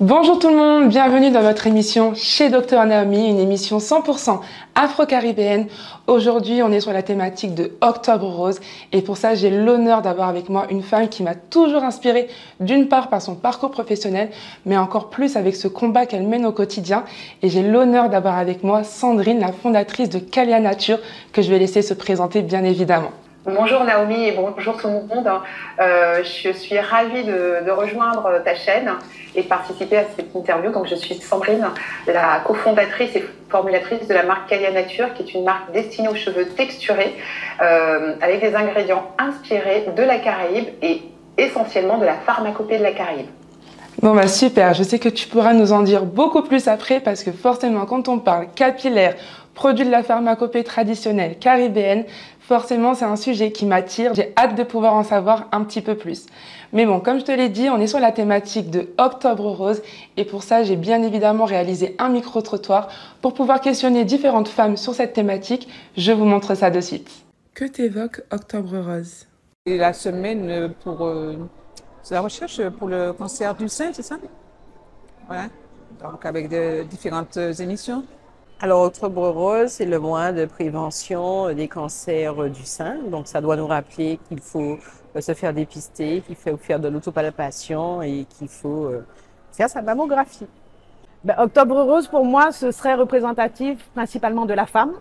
Bonjour 0.00 0.38
tout 0.38 0.48
le 0.48 0.56
monde, 0.56 0.88
bienvenue 0.88 1.30
dans 1.30 1.42
votre 1.42 1.66
émission 1.66 2.14
chez 2.14 2.48
Dr 2.48 2.86
Naomi, 2.86 3.28
une 3.28 3.38
émission 3.38 3.76
100% 3.76 4.40
afro-caribéenne. 4.74 5.66
Aujourd'hui, 6.06 6.62
on 6.62 6.72
est 6.72 6.80
sur 6.80 6.94
la 6.94 7.02
thématique 7.02 7.54
de 7.54 7.72
Octobre 7.82 8.26
Rose 8.26 8.60
et 8.92 9.02
pour 9.02 9.18
ça, 9.18 9.34
j'ai 9.34 9.50
l'honneur 9.50 10.00
d'avoir 10.00 10.30
avec 10.30 10.48
moi 10.48 10.64
une 10.70 10.82
femme 10.82 11.10
qui 11.10 11.22
m'a 11.22 11.34
toujours 11.34 11.84
inspirée, 11.84 12.28
d'une 12.60 12.88
part 12.88 13.10
par 13.10 13.20
son 13.20 13.34
parcours 13.34 13.72
professionnel, 13.72 14.30
mais 14.64 14.78
encore 14.78 15.10
plus 15.10 15.36
avec 15.36 15.54
ce 15.54 15.68
combat 15.68 16.06
qu'elle 16.06 16.26
mène 16.26 16.46
au 16.46 16.52
quotidien. 16.52 17.04
Et 17.42 17.50
j'ai 17.50 17.62
l'honneur 17.62 18.08
d'avoir 18.08 18.38
avec 18.38 18.64
moi 18.64 18.84
Sandrine, 18.84 19.38
la 19.38 19.52
fondatrice 19.52 20.08
de 20.08 20.18
Calia 20.18 20.60
Nature, 20.60 20.98
que 21.34 21.42
je 21.42 21.50
vais 21.50 21.58
laisser 21.58 21.82
se 21.82 21.92
présenter 21.92 22.40
bien 22.40 22.64
évidemment. 22.64 23.10
Bonjour 23.46 23.84
Naomi 23.84 24.26
et 24.26 24.32
bonjour 24.32 24.76
tout 24.76 24.86
le 24.86 24.92
monde. 24.92 25.26
Euh, 25.80 26.22
je 26.22 26.52
suis 26.52 26.78
ravie 26.78 27.24
de, 27.24 27.70
rejoindre 27.70 28.30
ta 28.44 28.54
chaîne 28.54 28.90
et 29.34 29.42
participer 29.42 29.96
à 29.96 30.04
cette 30.14 30.34
interview. 30.34 30.70
Donc, 30.70 30.86
je 30.86 30.94
suis 30.94 31.14
Sandrine, 31.14 31.66
la 32.06 32.42
cofondatrice 32.44 33.16
et 33.16 33.24
formulatrice 33.48 34.06
de 34.06 34.12
la 34.12 34.24
marque 34.24 34.50
Calia 34.50 34.70
Nature, 34.72 35.14
qui 35.14 35.22
est 35.22 35.32
une 35.32 35.44
marque 35.44 35.72
destinée 35.72 36.08
aux 36.08 36.14
cheveux 36.14 36.48
texturés 36.48 37.16
euh, 37.62 38.12
avec 38.20 38.42
des 38.42 38.54
ingrédients 38.54 39.10
inspirés 39.16 39.86
de 39.96 40.02
la 40.02 40.18
Caraïbe 40.18 40.68
et 40.82 41.00
essentiellement 41.38 41.96
de 41.96 42.04
la 42.04 42.16
pharmacopée 42.16 42.76
de 42.76 42.82
la 42.82 42.92
Caraïbe. 42.92 43.28
Bon 44.02 44.14
bah 44.14 44.28
super, 44.28 44.72
je 44.72 44.82
sais 44.82 44.98
que 44.98 45.08
tu 45.08 45.28
pourras 45.28 45.52
nous 45.52 45.72
en 45.72 45.82
dire 45.82 46.04
beaucoup 46.04 46.42
plus 46.42 46.68
après 46.68 47.00
parce 47.00 47.22
que 47.22 47.32
forcément 47.32 47.84
quand 47.84 48.08
on 48.08 48.18
parle 48.18 48.46
capillaire, 48.54 49.14
produit 49.54 49.84
de 49.84 49.90
la 49.90 50.02
pharmacopée 50.02 50.64
traditionnelle 50.64 51.38
caribéenne, 51.38 52.04
forcément 52.50 52.94
c'est 52.94 53.04
un 53.04 53.14
sujet 53.14 53.52
qui 53.52 53.64
m'attire, 53.64 54.12
j'ai 54.12 54.32
hâte 54.36 54.56
de 54.56 54.64
pouvoir 54.64 54.94
en 54.94 55.04
savoir 55.04 55.46
un 55.52 55.62
petit 55.62 55.82
peu 55.82 55.94
plus. 55.94 56.26
Mais 56.72 56.84
bon, 56.84 56.98
comme 56.98 57.20
je 57.20 57.24
te 57.24 57.30
l'ai 57.30 57.48
dit, 57.48 57.68
on 57.70 57.78
est 57.80 57.86
sur 57.86 58.00
la 58.00 58.10
thématique 58.10 58.70
de 58.70 58.88
Octobre 58.98 59.52
Rose 59.52 59.82
et 60.16 60.24
pour 60.24 60.42
ça 60.42 60.64
j'ai 60.64 60.74
bien 60.74 61.00
évidemment 61.04 61.44
réalisé 61.44 61.94
un 62.00 62.08
micro-trottoir 62.08 62.88
pour 63.22 63.34
pouvoir 63.34 63.60
questionner 63.60 64.04
différentes 64.04 64.48
femmes 64.48 64.76
sur 64.76 64.94
cette 64.94 65.12
thématique. 65.12 65.68
Je 65.96 66.10
vous 66.10 66.24
montre 66.24 66.56
ça 66.56 66.70
de 66.70 66.80
suite. 66.80 67.08
Que 67.54 67.66
t'évoque 67.66 68.22
Octobre 68.32 68.78
Rose? 68.80 69.28
La 69.66 69.92
semaine 69.92 70.74
pour... 70.82 71.06
Euh, 71.06 71.36
c'est 72.02 72.14
la 72.14 72.20
recherche 72.20 72.60
pour 72.80 72.88
le 72.88 73.12
cancer 73.12 73.54
du 73.54 73.68
sein, 73.68 73.92
c'est 73.92 74.02
ça? 74.02 74.16
Voilà. 75.28 75.44
Donc 76.02 76.26
avec 76.26 76.48
de 76.48 76.82
différentes 76.82 77.36
émissions. 77.60 78.02
Alors, 78.62 78.82
Octobre 78.82 79.26
Rose, 79.30 79.70
c'est 79.70 79.86
le 79.86 79.98
mois 79.98 80.32
de 80.32 80.44
prévention 80.44 81.50
des 81.54 81.66
cancers 81.66 82.50
du 82.50 82.64
sein. 82.64 82.96
Donc, 83.10 83.26
ça 83.26 83.40
doit 83.40 83.56
nous 83.56 83.66
rappeler 83.66 84.20
qu'il 84.28 84.38
faut 84.38 84.76
euh, 85.16 85.20
se 85.22 85.32
faire 85.32 85.54
dépister, 85.54 86.20
qu'il 86.20 86.36
faut 86.36 86.58
faire 86.58 86.78
de 86.78 86.88
l'autopalpation 86.88 88.02
et 88.02 88.26
qu'il 88.28 88.48
faut 88.48 88.84
euh, 88.84 89.06
faire 89.50 89.70
sa 89.70 89.80
mammographie. 89.80 90.46
Ben, 91.24 91.36
Octobre 91.38 91.80
Rose, 91.84 92.06
pour 92.06 92.26
moi, 92.26 92.52
ce 92.52 92.70
serait 92.70 92.92
représentatif 92.92 93.82
principalement 93.94 94.44
de 94.44 94.52
la 94.52 94.66
femme, 94.66 94.92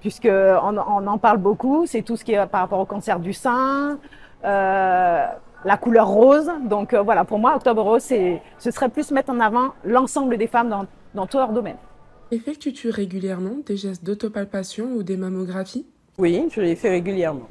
puisqu'on 0.00 0.76
on 0.76 1.06
en 1.06 1.18
parle 1.18 1.38
beaucoup. 1.38 1.86
C'est 1.86 2.02
tout 2.02 2.16
ce 2.16 2.24
qui 2.24 2.32
est 2.32 2.46
par 2.46 2.62
rapport 2.62 2.80
au 2.80 2.86
cancer 2.86 3.20
du 3.20 3.32
sein, 3.32 4.00
euh, 4.44 5.26
la 5.64 5.76
couleur 5.76 6.08
rose. 6.08 6.50
Donc 6.64 6.92
voilà, 6.92 7.24
pour 7.24 7.38
moi, 7.38 7.54
Octobre 7.54 7.82
Rose, 7.82 8.02
ce 8.02 8.70
serait 8.72 8.88
plus 8.88 9.12
mettre 9.12 9.30
en 9.30 9.38
avant 9.38 9.74
l'ensemble 9.84 10.36
des 10.38 10.48
femmes 10.48 10.70
dans, 10.70 10.86
dans 11.14 11.28
tout 11.28 11.38
leur 11.38 11.52
domaine. 11.52 11.76
Effectues-tu 12.30 12.90
régulièrement 12.90 13.56
des 13.66 13.76
gestes 13.76 14.04
d'autopalpation 14.04 14.86
ou 14.96 15.02
des 15.02 15.16
mammographies? 15.16 15.86
Oui, 16.18 16.46
je 16.50 16.60
les 16.60 16.76
fais 16.76 16.90
régulièrement. 16.90 17.48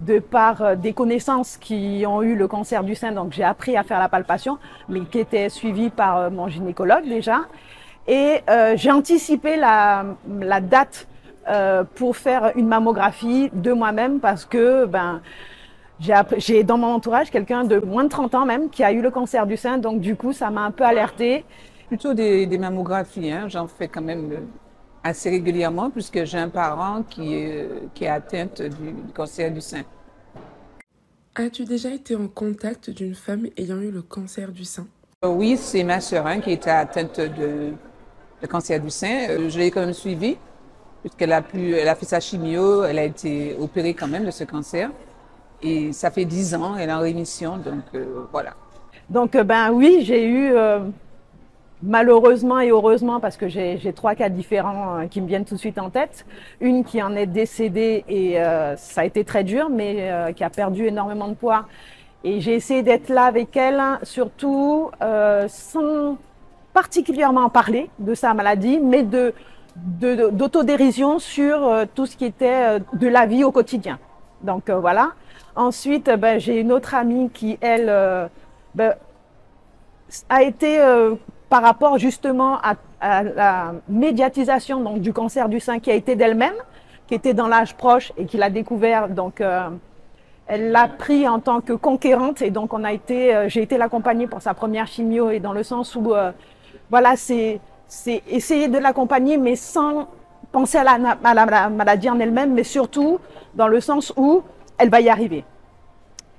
De 0.00 0.18
par 0.18 0.62
euh, 0.62 0.76
des 0.76 0.92
connaissances 0.92 1.56
qui 1.56 2.04
ont 2.06 2.22
eu 2.22 2.34
le 2.34 2.48
cancer 2.48 2.84
du 2.84 2.94
sein, 2.94 3.12
donc 3.12 3.32
j'ai 3.32 3.44
appris 3.44 3.76
à 3.76 3.84
faire 3.84 3.98
la 3.98 4.08
palpation, 4.08 4.58
mais 4.88 5.00
qui 5.00 5.18
était 5.18 5.48
suivie 5.48 5.90
par 5.90 6.18
euh, 6.18 6.30
mon 6.30 6.48
gynécologue 6.48 7.04
déjà. 7.04 7.42
Et 8.06 8.40
euh, 8.50 8.74
j'ai 8.76 8.90
anticipé 8.90 9.56
la, 9.56 10.04
la 10.40 10.60
date 10.60 11.06
euh, 11.48 11.84
pour 11.94 12.16
faire 12.16 12.52
une 12.56 12.68
mammographie 12.68 13.50
de 13.52 13.72
moi-même 13.72 14.20
parce 14.20 14.44
que 14.44 14.86
ben, 14.86 15.20
j'ai 16.00 16.64
dans 16.64 16.78
mon 16.78 16.88
entourage 16.88 17.30
quelqu'un 17.30 17.64
de 17.64 17.78
moins 17.78 18.04
de 18.04 18.08
30 18.08 18.34
ans 18.34 18.46
même 18.46 18.70
qui 18.70 18.82
a 18.82 18.92
eu 18.92 19.00
le 19.00 19.10
cancer 19.10 19.46
du 19.46 19.56
sein, 19.56 19.78
donc 19.78 20.00
du 20.00 20.16
coup 20.16 20.32
ça 20.32 20.50
m'a 20.50 20.62
un 20.62 20.70
peu 20.70 20.84
alertée 20.84 21.44
plutôt 21.94 22.12
des, 22.12 22.58
mammographies. 22.58 23.30
Hein. 23.30 23.46
J'en 23.48 23.68
fais 23.68 23.86
quand 23.86 24.02
même 24.02 24.32
euh, 24.32 24.40
assez 25.04 25.30
régulièrement 25.30 25.90
puisque 25.90 26.24
j'ai 26.24 26.38
un 26.38 26.48
parent 26.48 27.04
qui 27.08 27.34
est, 27.34 27.68
qui 27.94 28.04
est 28.04 28.08
atteinte 28.08 28.62
du, 28.62 29.12
cancer 29.14 29.52
du 29.52 29.60
sein. 29.60 29.82
As-tu 31.36 31.64
déjà 31.64 31.90
été 31.90 32.16
en 32.16 32.26
contact 32.26 32.90
d'une 32.90 33.14
femme 33.14 33.46
ayant 33.56 33.80
eu 33.80 33.92
le 33.92 34.02
cancer 34.02 34.50
du 34.50 34.64
sein? 34.64 34.88
Euh, 35.24 35.28
Oui, 35.28 35.56
c'est 35.56 35.84
ma 35.84 36.00
sœur 36.00 36.26
hein, 36.26 36.40
qui 36.40 36.50
était 36.50 36.70
atteinte 36.70 37.20
de, 37.20 37.74
de 38.42 38.46
cancer 38.48 38.80
du 38.80 38.90
sein. 38.90 39.28
Euh, 39.30 39.48
je 39.48 39.58
l'ai 39.60 39.70
quand 39.70 39.82
même 39.82 39.94
suivie 39.94 40.36
puisqu'elle 41.02 41.32
a, 41.32 41.42
pu, 41.42 41.76
elle 41.76 41.88
a 41.88 41.94
fait 41.94 42.06
sa 42.06 42.18
chimio, 42.18 42.82
elle 42.82 42.98
a 42.98 43.04
été 43.04 43.56
opérée 43.60 43.94
quand 43.94 44.08
même 44.08 44.24
de 44.24 44.32
ce 44.32 44.42
cancer. 44.42 44.90
Et 45.62 45.92
ça 45.92 46.10
fait 46.10 46.24
dix 46.24 46.56
ans, 46.56 46.74
elle 46.76 46.88
est 46.88 46.92
en 46.92 47.00
rémission, 47.00 47.56
donc 47.58 47.84
voilà. 48.32 48.54
Donc 49.08 49.36
ben 49.36 49.70
oui, 49.70 50.00
j'ai 50.02 50.26
eu 50.26 50.52
malheureusement 51.84 52.60
et 52.60 52.70
heureusement, 52.70 53.20
parce 53.20 53.36
que 53.36 53.48
j'ai 53.48 53.92
trois 53.94 54.14
cas 54.14 54.28
différents 54.28 55.00
euh, 55.00 55.06
qui 55.06 55.20
me 55.20 55.26
viennent 55.26 55.44
tout 55.44 55.54
de 55.54 55.60
suite 55.60 55.78
en 55.78 55.90
tête. 55.90 56.26
Une 56.60 56.84
qui 56.84 57.02
en 57.02 57.14
est 57.14 57.26
décédée 57.26 58.04
et 58.08 58.40
euh, 58.40 58.74
ça 58.76 59.02
a 59.02 59.04
été 59.04 59.24
très 59.24 59.44
dur, 59.44 59.68
mais 59.70 59.96
euh, 59.98 60.32
qui 60.32 60.44
a 60.44 60.50
perdu 60.50 60.86
énormément 60.86 61.28
de 61.28 61.34
poids. 61.34 61.66
Et 62.24 62.40
j'ai 62.40 62.54
essayé 62.54 62.82
d'être 62.82 63.10
là 63.10 63.24
avec 63.24 63.54
elle, 63.56 63.82
surtout 64.02 64.90
sans 65.48 66.16
particulièrement 66.72 67.50
parler 67.50 67.90
de 67.98 68.14
sa 68.14 68.32
maladie, 68.32 68.80
mais 68.80 69.02
de 69.02 69.34
d'autodérision 69.76 71.18
sur 71.18 71.68
tout 71.96 72.06
ce 72.06 72.16
qui 72.16 72.24
était 72.24 72.78
de 72.92 73.08
la 73.08 73.26
vie 73.26 73.44
au 73.44 73.50
quotidien. 73.50 73.98
Donc 74.40 74.70
voilà. 74.70 75.10
Ensuite, 75.56 76.08
ben, 76.16 76.38
j'ai 76.38 76.60
une 76.60 76.72
autre 76.72 76.94
amie 76.94 77.28
qui, 77.28 77.58
elle, 77.60 77.92
ben, 78.74 78.94
a 80.30 80.42
été 80.44 80.78
par 81.54 81.62
rapport 81.62 81.98
justement 81.98 82.58
à, 83.00 83.22
la 83.22 83.74
médiatisation 83.88 84.80
donc, 84.80 84.98
du 84.98 85.12
cancer 85.12 85.48
du 85.48 85.60
sein 85.60 85.78
qui 85.78 85.88
a 85.88 85.94
été 85.94 86.16
d'elle-même, 86.16 86.56
qui 87.06 87.14
était 87.14 87.32
dans 87.32 87.46
l'âge 87.46 87.76
proche 87.76 88.12
et 88.16 88.26
qui 88.26 88.38
l'a 88.38 88.50
découvert. 88.50 89.08
Donc, 89.08 89.40
euh, 89.40 89.68
elle 90.48 90.72
l'a 90.72 90.88
pris 90.88 91.28
en 91.28 91.38
tant 91.38 91.60
que 91.60 91.72
conquérante 91.72 92.42
et 92.42 92.50
donc 92.50 92.74
on 92.74 92.82
a 92.82 92.92
été, 92.92 93.32
euh, 93.32 93.48
j'ai 93.48 93.62
été 93.62 93.78
l'accompagner 93.78 94.26
pour 94.26 94.42
sa 94.42 94.52
première 94.52 94.88
chimio 94.88 95.30
et 95.30 95.38
dans 95.38 95.52
le 95.52 95.62
sens 95.62 95.94
où, 95.94 96.12
euh, 96.12 96.32
voilà, 96.90 97.14
c'est, 97.14 97.60
essayer 98.28 98.66
de 98.66 98.78
l'accompagner 98.78 99.36
mais 99.36 99.54
sans 99.54 100.08
penser 100.50 100.78
à 100.78 100.82
la, 100.82 101.16
à 101.22 101.34
la 101.34 101.68
maladie 101.68 102.10
en 102.10 102.18
elle-même, 102.18 102.52
mais 102.52 102.64
surtout 102.64 103.20
dans 103.54 103.68
le 103.68 103.80
sens 103.80 104.12
où 104.16 104.42
elle 104.76 104.90
va 104.90 105.00
y 105.00 105.08
arriver. 105.08 105.44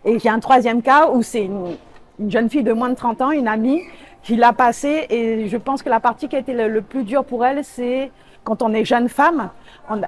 Et 0.03 0.19
j'ai 0.19 0.27
un 0.27 0.39
troisième 0.39 0.81
cas 0.81 1.09
où 1.09 1.23
c'est 1.23 1.45
une, 1.45 1.77
une 2.19 2.31
jeune 2.31 2.49
fille 2.49 2.63
de 2.63 2.73
moins 2.73 2.89
de 2.89 2.95
30 2.95 3.21
ans, 3.21 3.31
une 3.31 3.47
amie, 3.47 3.81
qui 4.25 4.35
l'a 4.35 4.51
passé. 4.51 5.05
Et 5.09 5.47
je 5.47 5.55
pense 5.55 5.83
que 5.83 5.89
la 5.89 6.01
partie 6.01 6.27
qui 6.27 6.35
a 6.35 6.39
été 6.39 6.53
le, 6.53 6.81
plus 6.81 7.03
dur 7.03 7.23
pour 7.23 7.45
elle, 7.45 7.63
c'est 7.63 8.11
quand 8.43 8.61
on 8.61 8.73
est 8.73 8.83
jeune 8.83 9.07
femme, 9.07 9.49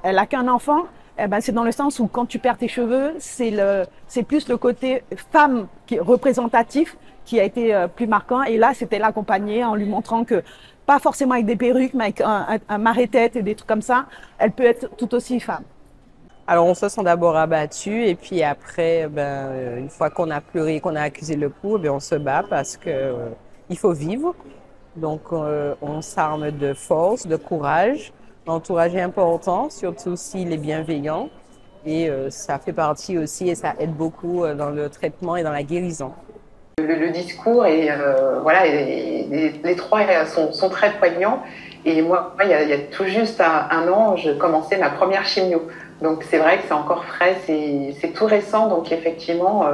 elle 0.03 0.17
a 0.17 0.25
qu'un 0.25 0.49
enfant. 0.49 0.83
Eh 1.19 1.27
ben, 1.27 1.39
c'est 1.39 1.51
dans 1.51 1.63
le 1.63 1.71
sens 1.71 1.99
où 1.99 2.07
quand 2.07 2.25
tu 2.25 2.37
perds 2.37 2.57
tes 2.57 2.67
cheveux, 2.67 3.15
c'est 3.17 3.49
le, 3.49 3.85
c'est 4.07 4.23
plus 4.23 4.49
le 4.49 4.57
côté 4.57 5.03
femme 5.31 5.67
qui 5.85 5.95
est 5.95 5.99
représentatif 5.99 6.97
qui 7.25 7.39
a 7.39 7.43
été 7.43 7.73
euh, 7.73 7.87
plus 7.87 8.07
marquant. 8.07 8.43
Et 8.43 8.57
là, 8.57 8.73
c'était 8.73 8.99
l'accompagner 8.99 9.63
en 9.63 9.75
lui 9.75 9.85
montrant 9.85 10.23
que 10.23 10.43
pas 10.85 10.99
forcément 10.99 11.33
avec 11.33 11.45
des 11.45 11.55
perruques, 11.55 11.93
mais 11.93 12.05
avec 12.05 12.21
un, 12.21 12.77
marée-tête 12.77 13.35
et 13.35 13.41
des 13.41 13.55
trucs 13.55 13.67
comme 13.67 13.81
ça, 13.81 14.05
elle 14.37 14.51
peut 14.51 14.63
être 14.65 14.95
tout 14.95 15.13
aussi 15.13 15.39
femme. 15.39 15.63
Alors 16.49 16.65
on 16.65 16.73
se 16.73 16.87
sent 16.87 17.03
d'abord 17.03 17.35
abattu 17.35 18.05
et 18.05 18.15
puis 18.15 18.41
après, 18.41 19.07
ben, 19.09 19.77
une 19.77 19.89
fois 19.89 20.09
qu'on 20.09 20.31
a 20.31 20.39
pleuré, 20.39 20.79
qu'on 20.79 20.95
a 20.95 21.01
accusé 21.01 21.35
le 21.35 21.49
coup, 21.49 21.77
ben, 21.77 21.91
on 21.91 21.99
se 21.99 22.15
bat 22.15 22.45
parce 22.49 22.77
que 22.77 22.89
euh, 22.89 23.29
il 23.69 23.77
faut 23.77 23.93
vivre. 23.93 24.35
Donc, 24.95 25.21
euh, 25.31 25.75
on 25.81 26.01
s'arme 26.01 26.51
de 26.51 26.73
force, 26.73 27.27
de 27.27 27.35
courage. 27.35 28.11
L'entourage 28.47 28.95
est 28.95 29.01
important, 29.01 29.69
surtout 29.69 30.15
s'il 30.15 30.51
est 30.53 30.57
bienveillant. 30.57 31.29
Et 31.85 32.09
euh, 32.09 32.29
ça 32.29 32.57
fait 32.57 32.73
partie 32.73 33.17
aussi 33.17 33.49
et 33.49 33.55
ça 33.55 33.73
aide 33.79 33.93
beaucoup 33.93 34.43
euh, 34.43 34.55
dans 34.55 34.71
le 34.71 34.89
traitement 34.89 35.35
et 35.37 35.43
dans 35.43 35.51
la 35.51 35.63
guérison. 35.63 36.11
Le, 36.79 37.09
discours 37.11 37.65
et 37.65 37.89
voilà, 38.43 38.65
les, 38.65 39.75
trois 39.75 40.01
sont, 40.25 40.69
très 40.69 40.93
poignants. 40.97 41.41
Et 41.85 42.01
moi, 42.01 42.35
il 42.43 42.49
y 42.49 42.53
a, 42.53 42.63
il 42.63 42.69
y 42.69 42.73
a 42.73 42.79
tout 42.91 43.05
juste 43.05 43.41
un, 43.41 43.67
un 43.71 43.87
an, 43.87 44.15
je 44.15 44.31
commençais 44.31 44.77
ma 44.77 44.89
première 44.91 45.25
chimio. 45.25 45.63
Donc 46.01 46.23
c'est 46.29 46.37
vrai 46.37 46.57
que 46.57 46.63
c'est 46.67 46.73
encore 46.73 47.05
frais, 47.05 47.37
c'est 47.45 48.13
tout 48.13 48.25
récent. 48.25 48.67
Donc 48.67 48.91
effectivement, 48.91 49.65
euh, 49.65 49.73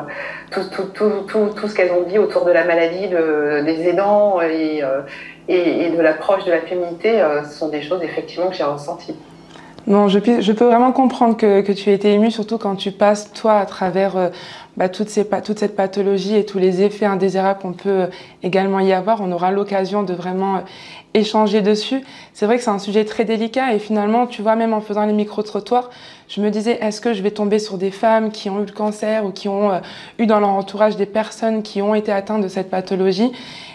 tout, 0.51 0.63
tout, 0.71 0.83
tout, 1.27 1.49
tout, 1.49 1.67
ce 1.67 1.75
qu'elles 1.75 1.91
ont 1.91 2.03
dit 2.03 2.17
autour 2.17 2.45
de 2.45 2.51
la 2.51 2.63
maladie, 2.63 3.07
des 3.09 3.87
aidants 3.87 4.41
et, 4.41 4.83
euh, 4.83 5.01
et, 5.47 5.85
et 5.85 5.89
de 5.89 6.01
l'approche 6.01 6.45
de 6.45 6.51
la 6.51 6.61
féminité, 6.61 7.21
euh, 7.21 7.43
ce 7.43 7.57
sont 7.57 7.69
des 7.69 7.81
choses 7.81 8.01
effectivement 8.03 8.49
que 8.49 8.55
j'ai 8.55 8.63
ressenties. 8.63 9.15
Non, 9.85 10.07
je, 10.07 10.18
peux 10.18 10.65
vraiment 10.65 10.94
comprendre 10.94 11.35
que, 11.35 11.71
tu 11.74 11.89
aies 11.89 11.94
été 11.94 12.13
émue, 12.13 12.31
surtout 12.31 12.57
quand 12.57 12.77
tu 12.77 12.91
passes, 12.91 13.33
toi, 13.33 13.59
à 13.59 13.65
travers 13.65 14.15
euh, 14.15 14.30
bah, 14.77 14.88
toute, 14.88 15.09
toute, 15.44 15.59
cette 15.59 15.75
pathologie 15.75 16.38
et 16.38 16.45
tous 16.45 16.57
les 16.57 16.83
effets 16.83 17.06
indésirables 17.06 17.59
qu'on 17.59 17.74
peut 17.74 17.89
euh, 17.89 18.07
également 18.44 18.80
y 18.80 18.94
avoir. 18.94 19.19
On 19.19 19.30
aura 19.33 19.51
l'occasion 19.51 20.03
de 20.03 20.13
vraiment 20.13 20.56
euh, 20.56 20.59
échanger 21.13 21.62
dessus. 21.62 22.01
C'est 22.31 22.45
vrai 22.45 22.56
que 22.56 22.63
c'est 22.63 22.69
un 22.69 22.80
sujet 22.80 23.03
très 23.03 23.25
délicat 23.25 23.74
et 23.74 23.80
finalement, 23.80 24.25
tu 24.25 24.41
vois, 24.41 24.56
même 24.56 24.71
en 24.74 24.80
faisant 24.80 25.06
les 25.06 25.12
micro-trottoirs, 25.12 25.89
je 26.30 26.39
me 26.39 26.50
disais, 26.50 26.77
est-ce 26.80 27.01
que 27.01 27.12
je 27.12 27.21
vais 27.21 27.31
tomber 27.31 27.59
sur 27.59 27.77
des 27.77 27.91
femmes 27.91 28.31
qui 28.31 28.50
ont 28.50 28.62
eu 28.62 28.65
le 28.65 28.71
cancer 28.71 29.25
ou 29.25 29.31
qui 29.31 29.50
ont 29.50 29.81
eu 30.18 30.25
dans 30.25 30.39
leur 30.39 30.50
entourage 30.50 30.95
des 30.95 31.06
personnes 31.06 31.62
qui 31.62 31.81
ont 31.81 31.94
été 31.94 32.13
atteintes 32.13 32.41
de 32.41 32.47
cette 32.47 32.69
pathologie? 32.69 33.33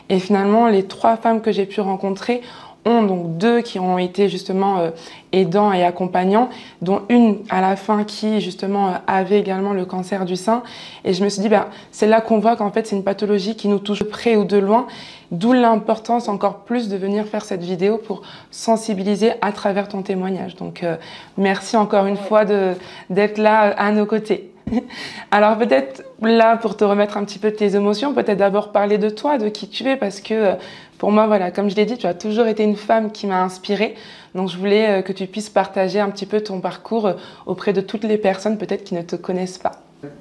Et 0.09 0.19
finalement, 0.19 0.69
les 0.69 0.85
trois 0.85 1.17
femmes 1.17 1.43
que 1.43 1.53
j'ai 1.53 1.67
pu 1.67 1.83
rencontrer 1.83 2.41
ont 2.85 3.03
donc 3.03 3.37
deux 3.39 3.61
qui 3.61 3.79
ont 3.79 3.99
été 3.99 4.29
justement 4.29 4.79
euh, 4.79 4.91
aidants 5.33 5.73
et 5.73 5.85
accompagnants, 5.85 6.49
dont 6.83 7.03
une 7.09 7.39
à 7.51 7.61
la 7.61 7.77
fin 7.77 8.05
qui 8.05 8.41
justement 8.41 8.89
euh, 8.89 8.93
avait 9.07 9.39
également 9.39 9.73
le 9.73 9.85
cancer 9.85 10.25
du 10.25 10.37
sein. 10.37 10.63
Et 11.05 11.13
je 11.13 11.23
me 11.23 11.29
suis 11.29 11.43
dit, 11.43 11.49
ben, 11.49 11.67
c'est 11.91 12.07
là 12.07 12.21
qu'on 12.21 12.39
voit 12.39 12.57
qu'en 12.57 12.71
fait 12.71 12.87
c'est 12.87 12.97
une 12.97 13.05
pathologie 13.05 13.57
qui 13.57 13.69
nous 13.69 13.79
touche 13.79 14.01
de 14.01 14.05
près 14.05 14.37
ou 14.37 14.45
de 14.45 14.57
loin, 14.57 14.87
d'où 15.31 15.53
l'importance 15.53 16.29
encore 16.29 16.61
plus 16.61 16.89
de 16.89 16.97
venir 16.97 17.27
faire 17.27 17.45
cette 17.45 17.63
vidéo 17.63 17.99
pour 17.99 18.23
sensibiliser 18.51 19.33
à 19.43 19.53
travers 19.53 19.89
ton 19.89 20.03
témoignage. 20.03 20.57
Donc 20.57 20.83
euh, 20.83 20.97
merci 21.37 21.77
encore 21.77 22.07
une 22.07 22.17
fois 22.17 22.45
d'être 22.45 23.39
là 23.39 23.75
à 23.77 23.93
nos 23.93 24.07
côtés. 24.07 24.51
Alors 25.31 25.57
peut-être 25.57 26.05
là 26.23 26.57
pour 26.57 26.77
te 26.77 26.85
remettre 26.85 27.17
un 27.17 27.25
petit 27.25 27.39
peu 27.39 27.51
de 27.51 27.57
tes 27.57 27.75
émotions, 27.75 28.15
peut-être 28.15 28.39
d'abord 28.39 28.73
parler 28.73 28.99
de 28.99 29.09
toi, 29.09 29.39
de 29.39 29.49
qui 29.49 29.69
tu 29.69 29.85
es, 29.89 29.97
parce 29.97 30.21
que 30.21 30.55
pour 30.99 31.13
moi, 31.13 31.27
voilà, 31.27 31.51
comme 31.53 31.71
je 31.71 31.77
l'ai 31.77 31.85
dit, 31.85 31.97
tu 31.97 32.07
as 32.07 32.15
toujours 32.15 32.47
été 32.47 32.65
une 32.65 32.77
femme 32.77 33.13
qui 33.13 33.27
m'a 33.27 33.43
inspirée. 33.43 33.95
Donc 34.35 34.49
je 34.49 34.59
voulais 34.59 34.99
euh, 34.99 35.03
que 35.03 35.13
tu 35.13 35.27
puisses 35.27 35.49
partager 35.49 36.01
un 36.01 36.11
petit 36.11 36.27
peu 36.27 36.41
ton 36.41 36.61
parcours 36.61 37.07
euh, 37.07 37.13
auprès 37.47 37.73
de 37.73 37.81
toutes 37.81 38.05
les 38.05 38.19
personnes 38.19 38.59
peut-être 38.59 38.85
qui 38.85 38.95
ne 38.95 39.03
te 39.03 39.17
connaissent 39.17 39.59
pas. 39.59 39.73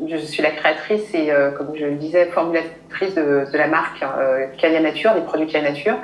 Je 0.07 0.17
suis 0.17 0.41
la 0.41 0.49
créatrice 0.49 1.13
et, 1.13 1.31
comme 1.55 1.75
je 1.75 1.85
le 1.85 1.95
disais, 1.97 2.25
formulatrice 2.25 3.13
de, 3.13 3.45
la 3.53 3.67
marque 3.67 4.01
euh, 4.01 4.79
Nature, 4.81 5.13
des 5.13 5.21
produits 5.21 5.45
Calia 5.45 5.69
Nature. 5.69 5.97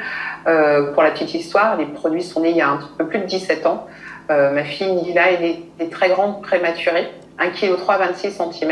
pour 0.93 1.01
la 1.01 1.09
petite 1.09 1.33
histoire, 1.33 1.75
les 1.77 1.87
produits 1.87 2.21
sont 2.21 2.41
nés 2.41 2.51
il 2.51 2.57
y 2.57 2.61
a 2.61 2.69
un 2.69 2.79
peu 2.99 3.07
plus 3.07 3.17
de 3.17 3.25
17 3.25 3.65
ans. 3.65 3.87
ma 4.29 4.63
fille 4.63 4.93
Nila, 4.93 5.31
elle 5.31 5.55
est 5.79 5.89
très 5.89 6.09
grande 6.09 6.43
prématurée. 6.43 7.09
1 7.39 7.49
kg 7.49 7.75
3, 7.77 7.97
26 7.97 8.31
cm. 8.31 8.71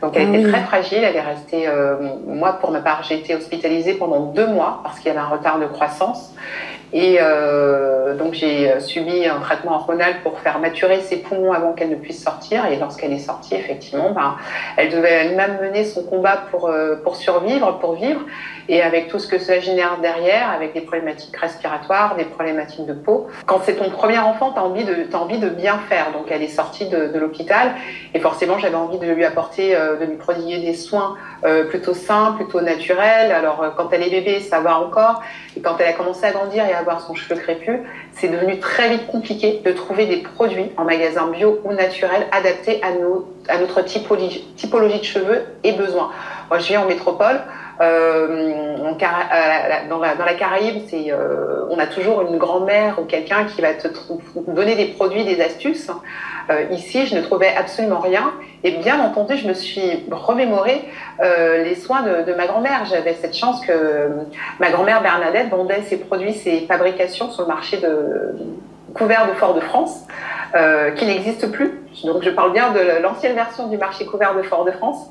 Donc 0.00 0.16
elle 0.16 0.34
était 0.34 0.50
très 0.50 0.62
fragile, 0.62 1.02
elle 1.02 1.16
est 1.16 1.20
restée, 1.20 1.66
euh, 1.66 1.96
moi 2.26 2.52
pour 2.54 2.70
ma 2.70 2.80
part, 2.80 3.02
j'ai 3.02 3.16
été 3.16 3.34
hospitalisée 3.34 3.94
pendant 3.94 4.26
deux 4.26 4.46
mois 4.46 4.80
parce 4.84 4.98
qu'il 4.98 5.08
y 5.08 5.10
avait 5.10 5.18
un 5.18 5.28
retard 5.28 5.58
de 5.58 5.66
croissance. 5.66 6.34
Et 6.92 7.18
euh, 7.20 8.14
donc 8.14 8.32
j'ai 8.32 8.70
euh, 8.70 8.80
subi 8.80 9.26
un 9.26 9.40
traitement 9.40 9.74
hormonal 9.74 10.22
pour 10.22 10.38
faire 10.38 10.58
maturer 10.58 11.00
ses 11.00 11.18
poumons 11.18 11.52
avant 11.52 11.72
qu'elle 11.74 11.90
ne 11.90 11.96
puisse 11.96 12.22
sortir. 12.22 12.64
Et 12.66 12.76
lorsqu'elle 12.76 13.12
est 13.12 13.18
sortie, 13.18 13.54
effectivement, 13.54 14.10
ben, 14.10 14.36
elle 14.76 14.90
devait 14.90 15.10
elle-même 15.10 15.58
mener 15.60 15.84
son 15.84 16.02
combat 16.04 16.44
pour, 16.50 16.68
euh, 16.68 16.96
pour 16.96 17.16
survivre, 17.16 17.78
pour 17.78 17.94
vivre. 17.94 18.20
Et 18.70 18.82
avec 18.82 19.08
tout 19.08 19.18
ce 19.18 19.26
que 19.26 19.38
cela 19.38 19.60
génère 19.60 19.98
derrière, 20.00 20.50
avec 20.50 20.74
des 20.74 20.82
problématiques 20.82 21.36
respiratoires, 21.36 22.16
des 22.16 22.24
problématiques 22.24 22.86
de 22.86 22.92
peau. 22.92 23.26
Quand 23.46 23.60
c'est 23.64 23.76
ton 23.76 23.90
premier 23.90 24.18
enfant, 24.18 24.52
tu 24.52 24.58
as, 24.58 24.64
envie 24.64 24.84
de, 24.84 25.06
as 25.10 25.16
envie 25.16 25.38
de 25.38 25.48
bien 25.48 25.78
faire. 25.88 26.12
Donc 26.12 26.26
elle 26.30 26.42
est 26.42 26.48
sortie 26.48 26.88
de, 26.88 27.18
l'hôpital. 27.18 27.72
Et 28.14 28.20
forcément, 28.20 28.58
j'avais 28.58 28.76
envie 28.76 28.98
de 28.98 29.10
lui 29.10 29.24
apporter, 29.24 29.74
de 29.74 30.04
lui 30.04 30.16
prodiguer 30.16 30.58
des 30.58 30.74
soins 30.74 31.16
plutôt 31.68 31.94
sains, 31.94 32.34
plutôt 32.36 32.60
naturels. 32.60 33.32
Alors 33.32 33.72
quand 33.76 33.90
elle 33.92 34.02
est 34.02 34.10
bébé, 34.10 34.40
ça 34.40 34.60
va 34.60 34.78
encore. 34.78 35.22
Et 35.56 35.60
quand 35.60 35.76
elle 35.80 35.88
a 35.88 35.92
commencé 35.94 36.24
à 36.26 36.30
grandir 36.30 36.64
et 36.66 36.74
avoir 36.78 37.00
son 37.00 37.14
cheveu 37.14 37.36
crépus, 37.36 37.80
c'est 38.12 38.28
devenu 38.28 38.58
très 38.58 38.88
vite 38.90 39.06
compliqué 39.06 39.60
de 39.64 39.72
trouver 39.72 40.06
des 40.06 40.18
produits 40.18 40.70
en 40.76 40.84
magasin 40.84 41.28
bio 41.28 41.60
ou 41.64 41.72
naturel 41.72 42.26
adaptés 42.32 42.80
à, 42.82 43.58
notre 43.58 43.82
typologie, 43.82 44.46
typologie 44.56 44.98
de 44.98 45.04
cheveux 45.04 45.44
et 45.64 45.72
besoins. 45.72 46.10
Moi, 46.50 46.58
je 46.58 46.68
viens 46.68 46.82
en 46.82 46.86
métropole. 46.86 47.40
Euh, 47.80 48.78
dans, 49.88 49.98
la, 49.98 50.14
dans, 50.14 50.24
la, 50.24 50.34
Caraïbe, 50.34 50.82
euh, 50.92 51.66
on 51.70 51.78
a 51.78 51.86
toujours 51.86 52.22
une 52.22 52.36
grand-mère 52.36 52.98
ou 52.98 53.04
quelqu'un 53.04 53.44
qui 53.44 53.60
va 53.60 53.74
te 53.74 53.88
donner 54.48 54.74
des 54.74 54.86
produits, 54.86 55.24
des 55.24 55.40
astuces. 55.40 55.90
Euh, 56.50 56.64
ici, 56.70 57.06
je 57.06 57.14
ne 57.14 57.20
trouvais 57.20 57.54
absolument 57.54 58.00
rien. 58.00 58.32
Et 58.64 58.72
bien 58.72 59.00
entendu, 59.00 59.36
je 59.36 59.46
me 59.46 59.54
suis 59.54 60.04
remémoré 60.10 60.84
euh, 61.20 61.62
les 61.62 61.74
soins 61.74 62.02
de 62.02 62.34
ma 62.34 62.46
grand-mère. 62.46 62.84
J'avais 62.86 63.14
cette 63.14 63.36
chance 63.36 63.64
que 63.64 63.72
ma 64.58 64.70
grand-mère 64.70 65.02
Bernadette 65.02 65.50
vendait 65.50 65.82
ses 65.82 65.98
produits, 65.98 66.34
ses 66.34 66.60
fabrications 66.62 67.30
sur 67.30 67.42
le 67.42 67.48
marché 67.48 67.76
de 67.76 68.34
couvert 68.98 69.28
de 69.28 69.32
Fort-de-France, 69.34 70.04
euh, 70.54 70.92
qui 70.92 71.04
n'existe 71.04 71.50
plus. 71.52 71.78
Donc 72.04 72.22
je 72.22 72.30
parle 72.30 72.52
bien 72.52 72.72
de 72.72 73.02
l'ancienne 73.02 73.34
version 73.34 73.68
du 73.68 73.76
marché 73.76 74.06
couvert 74.06 74.34
de 74.34 74.42
Fort-de-France. 74.42 75.10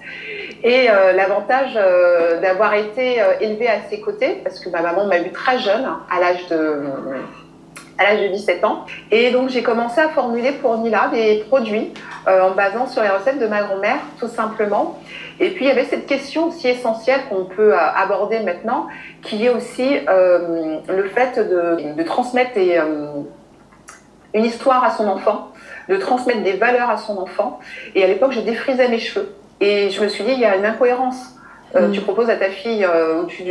Et 0.63 0.89
euh, 0.89 1.13
l'avantage 1.13 1.73
euh, 1.75 2.41
d'avoir 2.41 2.73
été 2.73 3.21
élevée 3.39 3.67
à 3.67 3.81
ses 3.89 4.01
côtés, 4.01 4.41
parce 4.43 4.59
que 4.59 4.69
ma 4.69 4.81
maman 4.81 5.05
m'a 5.05 5.19
eu 5.19 5.31
très 5.31 5.59
jeune, 5.59 5.87
à 6.09 6.19
l'âge 6.19 6.47
de 6.47 6.81
à 7.99 8.03
l'âge 8.03 8.21
de 8.21 8.27
17 8.27 8.63
ans. 8.63 8.85
Et 9.09 9.31
donc 9.31 9.49
j'ai 9.49 9.63
commencé 9.63 10.01
à 10.01 10.09
formuler 10.09 10.51
pour 10.53 10.77
Nila 10.77 11.09
des 11.11 11.43
produits 11.47 11.93
en 12.27 12.51
basant 12.51 12.85
sur 12.85 13.01
les 13.01 13.09
recettes 13.09 13.39
de 13.39 13.47
ma 13.47 13.63
grand-mère, 13.63 13.97
tout 14.19 14.27
simplement. 14.27 14.99
Et 15.39 15.49
puis 15.49 15.65
il 15.65 15.67
y 15.67 15.71
avait 15.71 15.85
cette 15.85 16.05
question 16.05 16.49
aussi 16.49 16.67
essentielle 16.67 17.21
qu'on 17.27 17.45
peut 17.45 17.73
aborder 17.75 18.39
maintenant, 18.41 18.87
qui 19.23 19.45
est 19.45 19.49
aussi 19.49 19.97
le 20.07 21.09
fait 21.15 21.39
de, 21.39 21.95
de 21.95 22.03
transmettre 22.03 22.53
des, 22.53 22.79
une 24.33 24.45
histoire 24.45 24.83
à 24.83 24.91
son 24.91 25.07
enfant, 25.07 25.51
de 25.89 25.97
transmettre 25.97 26.43
des 26.43 26.53
valeurs 26.53 26.89
à 26.89 26.97
son 26.97 27.17
enfant. 27.17 27.59
Et 27.95 28.03
à 28.03 28.07
l'époque, 28.07 28.33
je 28.33 28.41
défrisais 28.41 28.89
mes 28.89 28.99
cheveux. 28.99 29.35
Et 29.59 29.89
je 29.89 30.01
me 30.01 30.07
suis 30.07 30.23
dit, 30.23 30.31
il 30.33 30.39
y 30.39 30.45
a 30.45 30.55
une 30.55 30.65
incohérence. 30.65 31.35
Mm. 31.73 31.91
Tu 31.91 32.01
proposes 32.01 32.29
à 32.29 32.35
ta 32.35 32.49
fille, 32.49 32.85
ou 32.85 33.25
tu 33.25 33.43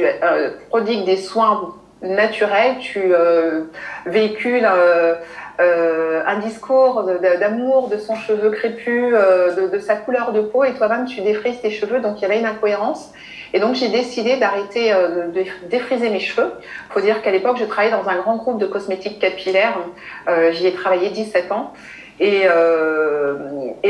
prodigues 0.68 1.04
des 1.04 1.16
soins 1.16 1.74
naturel, 2.02 2.78
tu 2.78 3.00
euh, 3.14 3.62
véhicules 4.04 4.66
euh, 5.60 5.96
euh, 6.16 6.22
un 6.26 6.38
discours 6.38 7.04
d'amour 7.40 7.88
de, 7.88 7.98
son 7.98 8.16
cheveu 8.16 8.50
crépus, 8.50 9.12
de, 9.12 9.78
sa 9.78 9.96
couleur 9.96 10.32
de 10.32 10.40
peau, 10.40 10.64
et 10.64 10.74
toi-même 10.74 11.06
tu 11.06 11.20
défrises 11.20 11.60
tes 11.60 11.70
cheveux, 11.70 12.00
donc 12.00 12.18
il 12.18 12.22
y 12.22 12.24
avait 12.24 12.38
une 12.38 12.46
incohérence. 12.46 13.12
Et 13.52 13.60
donc 13.60 13.74
j'ai 13.74 13.88
décidé 13.88 14.36
d'arrêter 14.36 14.92
de 14.92 15.44
défriser 15.68 16.10
mes 16.10 16.20
cheveux. 16.20 16.52
Il 16.90 16.92
faut 16.92 17.00
dire 17.00 17.22
qu'à 17.22 17.30
l'époque 17.30 17.58
je 17.58 17.64
travaillais 17.64 17.92
dans 17.92 18.08
un 18.08 18.16
grand 18.16 18.36
groupe 18.36 18.58
de 18.58 18.66
cosmétiques 18.66 19.18
capillaires, 19.18 19.78
j'y 20.50 20.66
ai 20.66 20.72
travaillé 20.72 21.10
17 21.10 21.52
ans. 21.52 21.72
Et, 22.18 22.48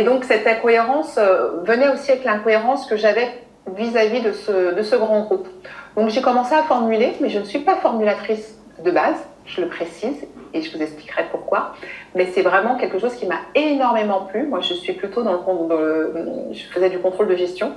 donc 0.05 0.25
cette 0.25 0.47
incohérence 0.47 1.19
venait 1.65 1.89
aussi 1.89 2.13
avec 2.13 2.25
l'incohérence 2.25 2.87
que 2.87 2.97
j'avais 2.97 3.29
vis-à-vis 3.77 4.21
de 4.21 4.33
ce 4.33 4.97
grand 4.97 5.21
groupe. 5.23 5.49
Donc 5.97 6.11
j'ai 6.11 6.23
commencé 6.23 6.55
à 6.55 6.63
formuler, 6.63 7.15
mais 7.21 7.31
je 7.31 7.39
ne 7.39 7.45
suis 7.45 7.61
pas 7.61 7.77
formulatrice 7.77 8.56
de 8.85 8.91
base, 8.91 9.17
je 9.47 9.61
le 9.61 9.69
précise, 9.69 10.27
et 10.55 10.63
je 10.63 10.77
vous 10.77 10.83
expliquerai 10.83 11.25
pourquoi. 11.31 11.75
Mais 12.15 12.27
c'est 12.33 12.43
vraiment 12.43 12.77
quelque 12.77 12.99
chose 12.99 13.15
qui 13.15 13.27
m'a 13.27 13.41
énormément 13.55 14.23
plu. 14.23 14.47
Moi, 14.47 14.61
je 14.61 14.75
suis 14.75 14.93
plutôt 14.93 15.23
dans 15.23 15.33
le, 15.69 16.15
je 16.53 16.63
faisais 16.73 16.91
du 16.91 16.99
contrôle 16.99 17.29
de 17.29 17.37
gestion. 17.37 17.73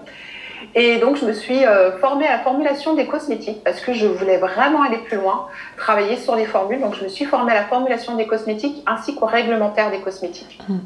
Et 0.75 0.97
donc, 0.97 1.15
je 1.15 1.25
me 1.25 1.31
suis 1.31 1.65
euh, 1.65 1.97
formée 1.99 2.27
à 2.27 2.37
la 2.37 2.39
formulation 2.39 2.93
des 2.93 3.05
cosmétiques 3.05 3.63
parce 3.63 3.79
que 3.79 3.93
je 3.93 4.07
voulais 4.07 4.37
vraiment 4.37 4.81
aller 4.81 4.97
plus 4.97 5.17
loin, 5.17 5.47
travailler 5.77 6.17
sur 6.17 6.35
les 6.35 6.45
formules. 6.45 6.81
Donc, 6.81 6.95
je 6.95 7.03
me 7.03 7.09
suis 7.09 7.25
formée 7.25 7.53
à 7.53 7.55
la 7.55 7.63
formulation 7.63 8.15
des 8.15 8.27
cosmétiques 8.27 8.83
ainsi 8.85 9.15
qu'au 9.15 9.25
réglementaire 9.25 9.89
des 9.89 9.99
cosmétiques. 9.99 10.59
Mmh. 10.67 10.77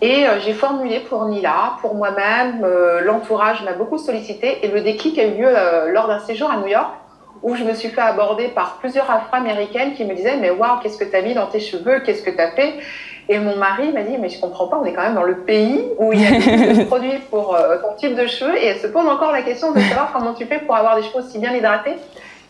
Et 0.00 0.26
euh, 0.26 0.38
j'ai 0.40 0.52
formulé 0.52 1.00
pour 1.00 1.24
Nila, 1.24 1.76
pour 1.80 1.94
moi-même, 1.94 2.62
euh, 2.62 3.00
l'entourage 3.00 3.64
m'a 3.64 3.72
beaucoup 3.72 3.98
sollicité 3.98 4.64
et 4.64 4.68
le 4.68 4.80
déclic 4.80 5.18
a 5.18 5.24
eu 5.24 5.38
lieu 5.38 5.50
lors 5.92 6.06
d'un 6.06 6.20
séjour 6.20 6.50
à 6.50 6.58
New 6.58 6.68
York 6.68 6.92
où 7.42 7.54
je 7.54 7.64
me 7.64 7.74
suis 7.74 7.88
fait 7.88 8.00
aborder 8.00 8.48
par 8.48 8.78
plusieurs 8.78 9.10
afro-américaines 9.10 9.94
qui 9.94 10.04
me 10.04 10.14
disaient 10.14 10.36
mais 10.36 10.50
waouh 10.50 10.78
qu'est-ce 10.82 10.98
que 10.98 11.04
tu 11.04 11.14
as 11.14 11.22
mis 11.22 11.34
dans 11.34 11.46
tes 11.46 11.60
cheveux, 11.60 12.00
qu'est-ce 12.00 12.22
que 12.22 12.30
tu 12.30 12.40
as 12.40 12.50
fait? 12.52 12.74
Et 13.28 13.38
mon 13.38 13.56
mari 13.56 13.92
m'a 13.92 14.02
dit 14.02 14.16
mais 14.18 14.28
je 14.28 14.40
comprends 14.40 14.68
pas, 14.68 14.78
on 14.78 14.84
est 14.84 14.92
quand 14.92 15.02
même 15.02 15.14
dans 15.14 15.22
le 15.22 15.38
pays 15.38 15.84
où 15.98 16.12
il 16.12 16.20
y 16.20 16.26
a 16.26 16.74
des 16.74 16.84
produits 16.86 17.18
pour 17.30 17.56
ton 17.82 17.94
type 17.96 18.16
de 18.16 18.26
cheveux 18.26 18.56
et 18.56 18.66
elle 18.66 18.78
se 18.78 18.86
pose 18.86 19.06
encore 19.06 19.32
la 19.32 19.42
question 19.42 19.72
de 19.72 19.80
savoir 19.80 20.12
comment 20.12 20.34
tu 20.34 20.46
fais 20.46 20.58
pour 20.58 20.76
avoir 20.76 20.96
des 20.96 21.02
cheveux 21.02 21.18
aussi 21.18 21.38
bien 21.38 21.54
hydratés. 21.54 21.94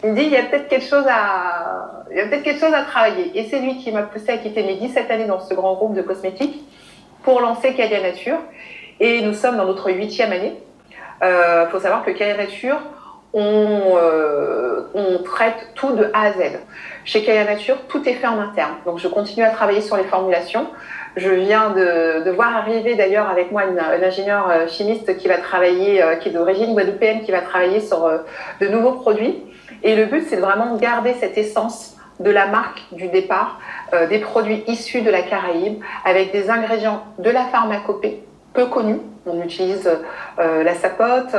Il 0.05 0.11
me 0.11 0.15
dit 0.15 0.23
il 0.23 0.31
y 0.31 0.37
a 0.37 0.45
peut-être 0.45 0.69
quelque 0.69 0.87
chose 0.87 1.05
à 1.09 2.05
il 2.11 2.17
y 2.17 2.21
a 2.21 2.27
peut-être 2.27 2.45
quelque 2.45 2.61
chose 2.61 2.75
à 2.75 2.83
travailler 2.83 3.33
et 3.35 3.45
c'est 3.51 3.59
lui 3.59 3.79
qui 3.79 3.91
m'a 3.93 4.03
poussé 4.03 4.31
à 4.31 4.39
quitter 4.39 4.63
mes 4.63 4.77
17 4.77 5.11
années 5.11 5.27
dans 5.27 5.41
ce 5.41 5.53
grand 5.55 5.75
groupe 5.75 5.95
de 5.95 6.03
cosmétiques 6.03 6.65
pour 7.23 7.41
lancer 7.41 7.75
Calia 7.75 8.01
Nature. 8.01 8.39
Et 9.01 9.21
nous 9.21 9.35
sommes 9.35 9.57
dans 9.57 9.67
notre 9.67 9.91
huitième 9.91 10.33
année. 10.33 10.55
Il 11.21 11.27
euh, 11.27 11.69
faut 11.69 11.81
savoir 11.81 12.05
que 12.05 12.11
Calia 12.11 12.37
Nature, 12.37 12.79
on, 13.33 13.97
euh, 13.97 14.89
on, 14.95 15.23
traite 15.23 15.69
tout 15.75 15.93
de 15.93 16.11
A 16.13 16.27
à 16.27 16.33
Z. 16.33 16.59
Chez 17.05 17.23
Calia 17.23 17.45
Nature, 17.45 17.77
tout 17.89 18.07
est 18.09 18.15
fait 18.15 18.27
en 18.27 18.39
interne. 18.39 18.75
Donc, 18.87 18.99
je 18.99 19.09
continue 19.09 19.45
à 19.45 19.51
travailler 19.51 19.81
sur 19.81 19.97
les 19.97 20.05
formulations. 20.05 20.67
Je 21.17 21.31
viens 21.31 21.71
de, 21.71 22.25
de 22.25 22.31
voir 22.31 22.57
arriver 22.57 22.95
d'ailleurs 22.95 23.29
avec 23.29 23.51
moi 23.51 23.65
une, 23.65 23.79
ingénieure 23.79 24.49
euh, 24.51 24.67
chimiste 24.69 25.17
qui 25.17 25.29
va 25.29 25.39
travailler, 25.39 26.03
qui 26.21 26.29
est 26.29 26.33
d'origine 26.33 26.75
guadeloupéenne, 26.75 27.23
qui 27.23 27.33
va 27.33 27.41
travailler 27.41 27.81
sur 27.81 28.09
de 28.61 28.69
nouveaux 28.69 28.93
produits. 28.93 29.43
Et 29.83 29.95
le 29.95 30.07
but, 30.07 30.25
c'est 30.29 30.37
de 30.37 30.41
vraiment 30.41 30.77
garder 30.77 31.15
cette 31.15 31.37
essence 31.37 31.97
de 32.21 32.31
la 32.31 32.47
marque 32.47 32.83
du 32.93 33.09
départ, 33.09 33.61
des 34.09 34.19
produits 34.19 34.65
issus 34.67 35.03
de 35.03 35.11
la 35.11 35.23
Caraïbe, 35.23 35.81
avec 36.05 36.33
des 36.33 36.51
ingrédients 36.51 37.05
de 37.19 37.31
la 37.31 37.45
pharmacopée 37.45 38.25
peu. 38.67 39.01
On 39.27 39.43
utilise 39.43 39.91
la 40.39 40.75
sapote, 40.75 41.35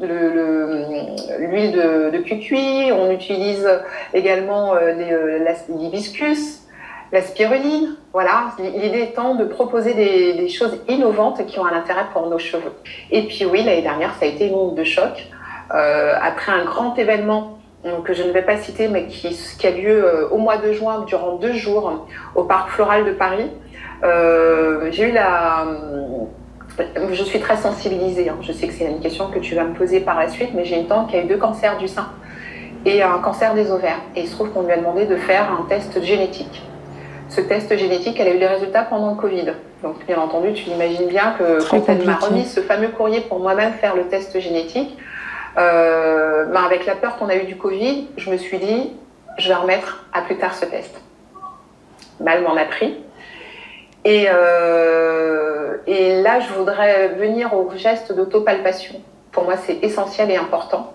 l'huile 0.00 1.72
de, 1.72 2.10
de 2.10 2.92
on 2.92 3.10
utilise 3.12 3.68
également 4.12 4.74
l'hibiscus, 5.68 6.60
la 7.12 7.22
spiruline. 7.22 7.96
Voilà, 8.12 8.52
l'idée 8.58 9.02
étant 9.02 9.34
de 9.36 9.44
proposer 9.44 9.94
des, 9.94 10.48
choses 10.48 10.80
innovantes 10.88 11.46
qui 11.46 11.58
ont 11.58 11.66
un 11.66 11.72
intérêt 11.72 12.06
pour 12.12 12.28
nos 12.28 12.38
cheveux. 12.38 12.72
Et 13.10 13.22
puis 13.22 13.44
oui, 13.44 13.62
l'année 13.62 13.82
dernière, 13.82 14.14
ça 14.18 14.26
a 14.26 14.28
été 14.28 14.48
une 14.48 14.54
onde 14.54 14.74
de 14.74 14.84
choc. 14.84 15.28
Euh, 15.72 16.14
après 16.20 16.50
un 16.50 16.64
grand 16.64 16.96
événement 16.96 17.58
que 18.04 18.12
je 18.12 18.22
ne 18.22 18.32
vais 18.32 18.42
pas 18.42 18.56
citer, 18.56 18.88
mais 18.88 19.06
qui, 19.06 19.28
a 19.66 19.70
lieu 19.70 20.04
euh, 20.04 20.28
au 20.28 20.38
mois 20.38 20.58
de 20.58 20.72
juin 20.72 21.04
durant 21.06 21.36
deux 21.36 21.54
jours 21.54 22.06
au 22.34 22.44
Parc 22.44 22.70
Floral 22.70 23.04
de 23.06 23.12
Paris, 23.12 23.50
euh, 24.02 24.88
j'ai 24.90 25.08
eu 25.08 25.12
la... 25.12 25.66
Je 27.12 27.22
suis 27.24 27.40
très 27.40 27.56
sensibilisée. 27.56 28.28
Hein. 28.28 28.36
Je 28.42 28.52
sais 28.52 28.66
que 28.66 28.72
c'est 28.72 28.84
une 28.84 29.00
question 29.00 29.28
que 29.30 29.38
tu 29.38 29.54
vas 29.54 29.64
me 29.64 29.74
poser 29.74 30.00
par 30.00 30.18
la 30.18 30.28
suite, 30.28 30.50
mais 30.54 30.64
j'ai 30.64 30.76
une 30.76 30.86
tante 30.86 31.10
qui 31.10 31.16
a 31.16 31.22
eu 31.22 31.26
deux 31.26 31.36
cancers 31.36 31.76
du 31.78 31.88
sein 31.88 32.08
et 32.86 33.02
un 33.02 33.18
cancer 33.18 33.54
des 33.54 33.70
ovaires. 33.70 34.00
Et 34.16 34.22
il 34.22 34.28
se 34.28 34.34
trouve 34.34 34.50
qu'on 34.50 34.62
lui 34.62 34.72
a 34.72 34.76
demandé 34.76 35.06
de 35.06 35.16
faire 35.16 35.52
un 35.52 35.66
test 35.68 36.02
génétique 36.02 36.62
ce 37.30 37.40
test 37.40 37.76
génétique, 37.76 38.18
elle 38.18 38.28
a 38.28 38.34
eu 38.34 38.38
les 38.38 38.46
résultats 38.46 38.82
pendant 38.82 39.10
le 39.10 39.16
Covid. 39.16 39.52
Donc, 39.82 40.04
bien 40.06 40.18
entendu, 40.18 40.52
tu 40.52 40.68
imagines 40.68 41.06
bien 41.06 41.34
que 41.38 41.66
quand 41.68 41.88
elle 41.88 42.04
m'a 42.04 42.16
remis 42.16 42.44
ce 42.44 42.60
fameux 42.60 42.88
courrier 42.88 43.20
pour 43.20 43.38
moi-même 43.38 43.72
faire 43.74 43.94
le 43.94 44.02
test 44.08 44.38
génétique, 44.40 44.98
euh, 45.56 46.46
ben 46.46 46.62
avec 46.62 46.86
la 46.86 46.96
peur 46.96 47.16
qu'on 47.16 47.28
a 47.28 47.36
eu 47.36 47.44
du 47.44 47.56
Covid, 47.56 48.08
je 48.16 48.30
me 48.30 48.36
suis 48.36 48.58
dit, 48.58 48.92
je 49.38 49.48
vais 49.48 49.54
remettre 49.54 50.04
à 50.12 50.22
plus 50.22 50.36
tard 50.36 50.54
ce 50.54 50.64
test. 50.66 51.00
Mal 52.20 52.42
m'en 52.42 52.56
a 52.56 52.64
pris. 52.64 52.96
Et, 54.04 54.26
euh, 54.30 55.76
et 55.86 56.22
là, 56.22 56.40
je 56.40 56.52
voudrais 56.54 57.08
venir 57.08 57.54
au 57.54 57.70
geste 57.76 58.12
d'autopalpation. 58.12 58.94
Pour 59.32 59.44
moi, 59.44 59.54
c'est 59.56 59.78
essentiel 59.82 60.30
et 60.30 60.36
important, 60.36 60.92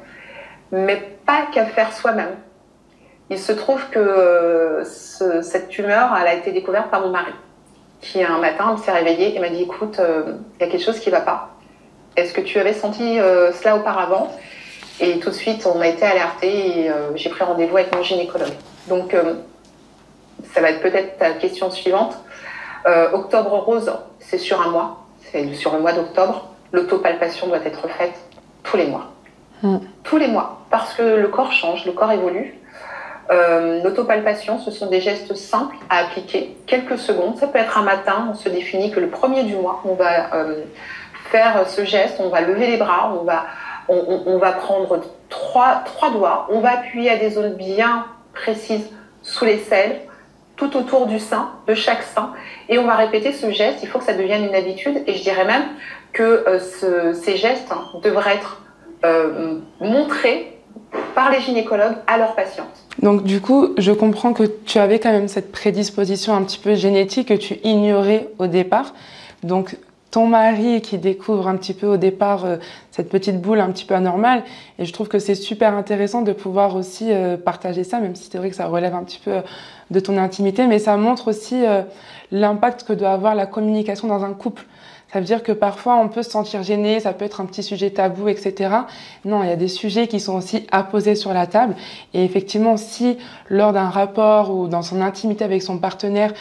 mais 0.72 1.02
pas 1.26 1.48
qu'à 1.54 1.66
faire 1.66 1.94
soi-même. 1.94 2.36
Il 3.30 3.40
se 3.40 3.52
trouve 3.52 3.90
que 3.90 4.00
euh, 4.00 4.84
cette 4.84 5.70
tumeur, 5.70 6.16
elle 6.20 6.28
a 6.28 6.34
été 6.34 6.52
découverte 6.52 6.90
par 6.92 7.02
mon 7.02 7.10
mari, 7.10 7.32
qui 8.02 8.24
un 8.24 8.38
matin 8.38 8.78
s'est 8.78 8.92
réveillé 8.92 9.36
et 9.36 9.40
m'a 9.40 9.50
dit 9.50 9.64
écoute, 9.64 10.00
euh, 10.00 10.36
il 10.60 10.66
y 10.66 10.68
a 10.68 10.72
quelque 10.72 10.84
chose 10.84 11.00
qui 11.00 11.10
ne 11.10 11.16
va 11.16 11.22
pas. 11.22 11.50
Est-ce 12.16 12.34
que 12.34 12.42
tu 12.42 12.60
avais 12.60 12.74
senti 12.74 13.20
euh, 13.20 13.52
cela 13.52 13.78
auparavant? 13.78 14.32
Et 15.00 15.20
tout 15.20 15.30
de 15.30 15.36
suite, 15.36 15.66
on 15.66 15.82
a 15.82 15.88
été 15.88 16.06
alerté 16.06 16.48
et 16.48 16.92
j'ai 17.16 17.30
pris 17.30 17.44
rendez-vous 17.44 17.76
avec 17.76 17.94
mon 17.94 18.02
gynécologue. 18.02 18.54
Donc, 18.88 19.14
ça 20.54 20.62
va 20.62 20.70
être 20.70 20.80
peut-être 20.80 21.18
ta 21.18 21.32
question 21.32 21.70
suivante. 21.70 22.16
Octobre 22.86 23.52
rose, 23.60 23.92
c'est 24.20 24.38
sur 24.38 24.62
un 24.62 24.70
mois, 24.70 25.06
c'est 25.32 25.54
sur 25.56 25.74
le 25.74 25.80
mois 25.80 25.94
d'octobre. 25.94 26.50
L'autopalpation 26.72 27.48
doit 27.48 27.66
être 27.66 27.88
faite 27.90 28.14
tous 28.64 28.78
les 28.78 28.88
mois. 28.88 29.08
Hmm. 29.64 29.78
Tous 30.04 30.18
les 30.18 30.28
mois, 30.28 30.62
parce 30.70 30.94
que 30.94 31.02
le 31.02 31.28
corps 31.30 31.52
change, 31.52 31.86
le 31.86 31.94
corps 31.94 32.12
évolue. 32.12 32.60
Euh, 33.32 33.82
L'autopalpation, 33.82 34.60
ce 34.60 34.70
sont 34.70 34.88
des 34.88 35.02
gestes 35.02 35.34
simples 35.36 35.78
à 35.90 36.00
appliquer, 36.00 36.56
quelques 36.68 36.98
secondes. 36.98 37.38
Ça 37.38 37.48
peut 37.48 37.58
être 37.58 37.78
un 37.78 37.84
matin, 37.84 38.28
on 38.32 38.36
se 38.36 38.50
définit 38.50 38.92
que 38.92 39.00
le 39.00 39.10
premier 39.10 39.44
du 39.44 39.56
mois, 39.56 39.82
on 39.86 39.96
va 39.96 40.34
euh, 40.36 40.64
faire 41.32 41.68
ce 41.68 41.86
geste, 41.86 42.18
on 42.20 42.30
va 42.30 42.42
lever 42.42 42.68
les 42.68 42.78
bras, 42.78 43.14
on 43.20 43.24
va, 43.24 43.46
on, 43.88 44.22
on, 44.28 44.38
va 44.38 44.52
prendre 44.52 45.02
trois, 45.30 45.82
trois 45.86 46.12
doigts, 46.12 46.48
on 46.52 46.60
va 46.60 46.74
appuyer 46.74 47.10
à 47.10 47.18
des 47.18 47.32
zones 47.32 47.54
bien 47.54 48.06
précises 48.34 48.92
sous 49.24 49.46
les 49.46 49.58
selles, 49.58 50.02
tout 50.56 50.76
autour 50.78 51.08
du 51.08 51.20
sein, 51.20 51.50
de 51.68 51.74
chaque 51.74 52.04
sein, 52.04 52.32
et 52.70 52.78
on 52.78 52.86
va 52.86 52.96
répéter 52.96 53.34
ce 53.34 53.52
geste. 53.52 53.80
Il 53.84 53.90
faut 53.90 54.00
que 54.00 54.06
ça 54.06 54.14
devienne 54.14 54.46
une 54.46 54.56
habitude, 54.56 55.04
et 55.08 55.14
je 55.14 55.24
dirais 55.24 55.46
même 55.46 55.64
que 56.14 56.24
euh, 56.24 56.60
ce, 56.60 57.14
ces 57.14 57.38
gestes 57.38 57.72
hein, 57.72 57.86
devraient 58.04 58.36
être 58.36 58.62
euh, 59.06 59.60
montrés 59.82 60.58
par 61.14 61.32
les 61.32 61.42
gynécologues 61.42 61.98
à 62.08 62.18
leurs 62.18 62.36
patientes. 62.36 62.86
Donc 63.02 63.24
du 63.24 63.42
coup, 63.42 63.74
je 63.78 63.92
comprends 63.92 64.34
que 64.34 64.44
tu 64.44 64.80
avais 64.80 65.00
quand 65.00 65.12
même 65.12 65.28
cette 65.28 65.52
prédisposition 65.52 66.34
un 66.34 66.44
petit 66.44 66.60
peu 66.60 66.76
génétique 66.76 67.30
que 67.30 67.34
tu 67.34 67.56
ignorais 67.64 68.30
au 68.40 68.48
départ. 68.48 68.94
Donc 69.44 69.78
ton 70.16 70.28
mari 70.28 70.80
qui 70.80 70.98
découvre 70.98 71.50
un 71.50 71.58
petit 71.58 71.74
peu 71.74 71.88
au 71.88 71.98
départ 71.98 72.46
euh, 72.46 72.56
cette 72.90 73.10
petite 73.10 73.42
boule 73.42 73.60
un 73.60 73.70
petit 73.72 73.84
peu 73.84 73.96
anormale. 73.96 74.44
Et 74.80 74.86
je 74.86 74.94
trouve 74.94 75.10
que 75.10 75.20
c'est 75.20 75.36
super 75.36 75.74
intéressant 75.74 76.22
de 76.22 76.32
pouvoir 76.32 76.78
aussi 76.78 77.12
euh, 77.12 77.36
partager 77.36 77.84
ça, 77.84 78.00
même 78.00 78.16
si 78.16 78.30
c'est 78.32 78.38
vrai 78.38 78.50
que 78.50 78.56
ça 78.56 78.68
relève 78.68 78.96
un 78.96 79.04
petit 79.04 79.20
peu 79.20 79.42
de 79.92 80.00
ton 80.00 80.18
intimité, 80.18 80.68
mais 80.68 80.80
ça 80.80 80.96
montre 80.96 81.28
aussi 81.28 81.66
euh, 81.66 81.82
l'impact 82.32 82.86
que 82.86 82.94
doit 82.94 83.12
avoir 83.12 83.36
la 83.36 83.46
communication 83.46 84.08
dans 84.08 84.24
un 84.24 84.34
couple. 84.34 84.66
Ça 85.12 85.20
veut 85.20 85.26
dire 85.26 85.44
que 85.44 85.52
parfois 85.52 85.98
on 85.98 86.08
peut 86.08 86.24
se 86.24 86.32
sentir 86.32 86.64
gêné, 86.64 87.02
ça 87.02 87.12
peut 87.12 87.26
être 87.26 87.42
un 87.42 87.46
petit 87.46 87.62
sujet 87.62 87.90
tabou, 87.90 88.30
etc. 88.30 88.70
Non, 89.26 89.44
il 89.44 89.50
y 89.50 89.52
a 89.52 89.58
des 89.58 89.68
sujets 89.68 90.08
qui 90.08 90.22
sont 90.22 90.36
aussi 90.36 90.66
à 90.72 90.84
poser 90.84 91.16
sur 91.16 91.34
la 91.34 91.46
table. 91.46 91.76
Et 92.14 92.24
effectivement, 92.24 92.78
si 92.78 93.18
lors 93.50 93.74
d'un 93.74 93.90
rapport 93.90 94.56
ou 94.56 94.70
dans 94.70 94.82
son 94.82 95.02
intimité 95.02 95.44
avec 95.44 95.62
son 95.62 95.78
partenaire, 95.78 96.34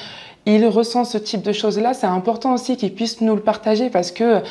il 0.46 0.66
ressent 0.66 1.04
ce 1.04 1.18
type 1.18 1.42
de 1.42 1.52
choses-là, 1.52 1.94
c'est 1.94 2.06
important 2.06 2.54
aussi 2.54 2.76
qu'il 2.76 2.94
puisse 2.94 3.20
nous 3.20 3.34
le 3.34 3.40
partager 3.40 3.88
parce 3.88 4.10
que 4.10 4.42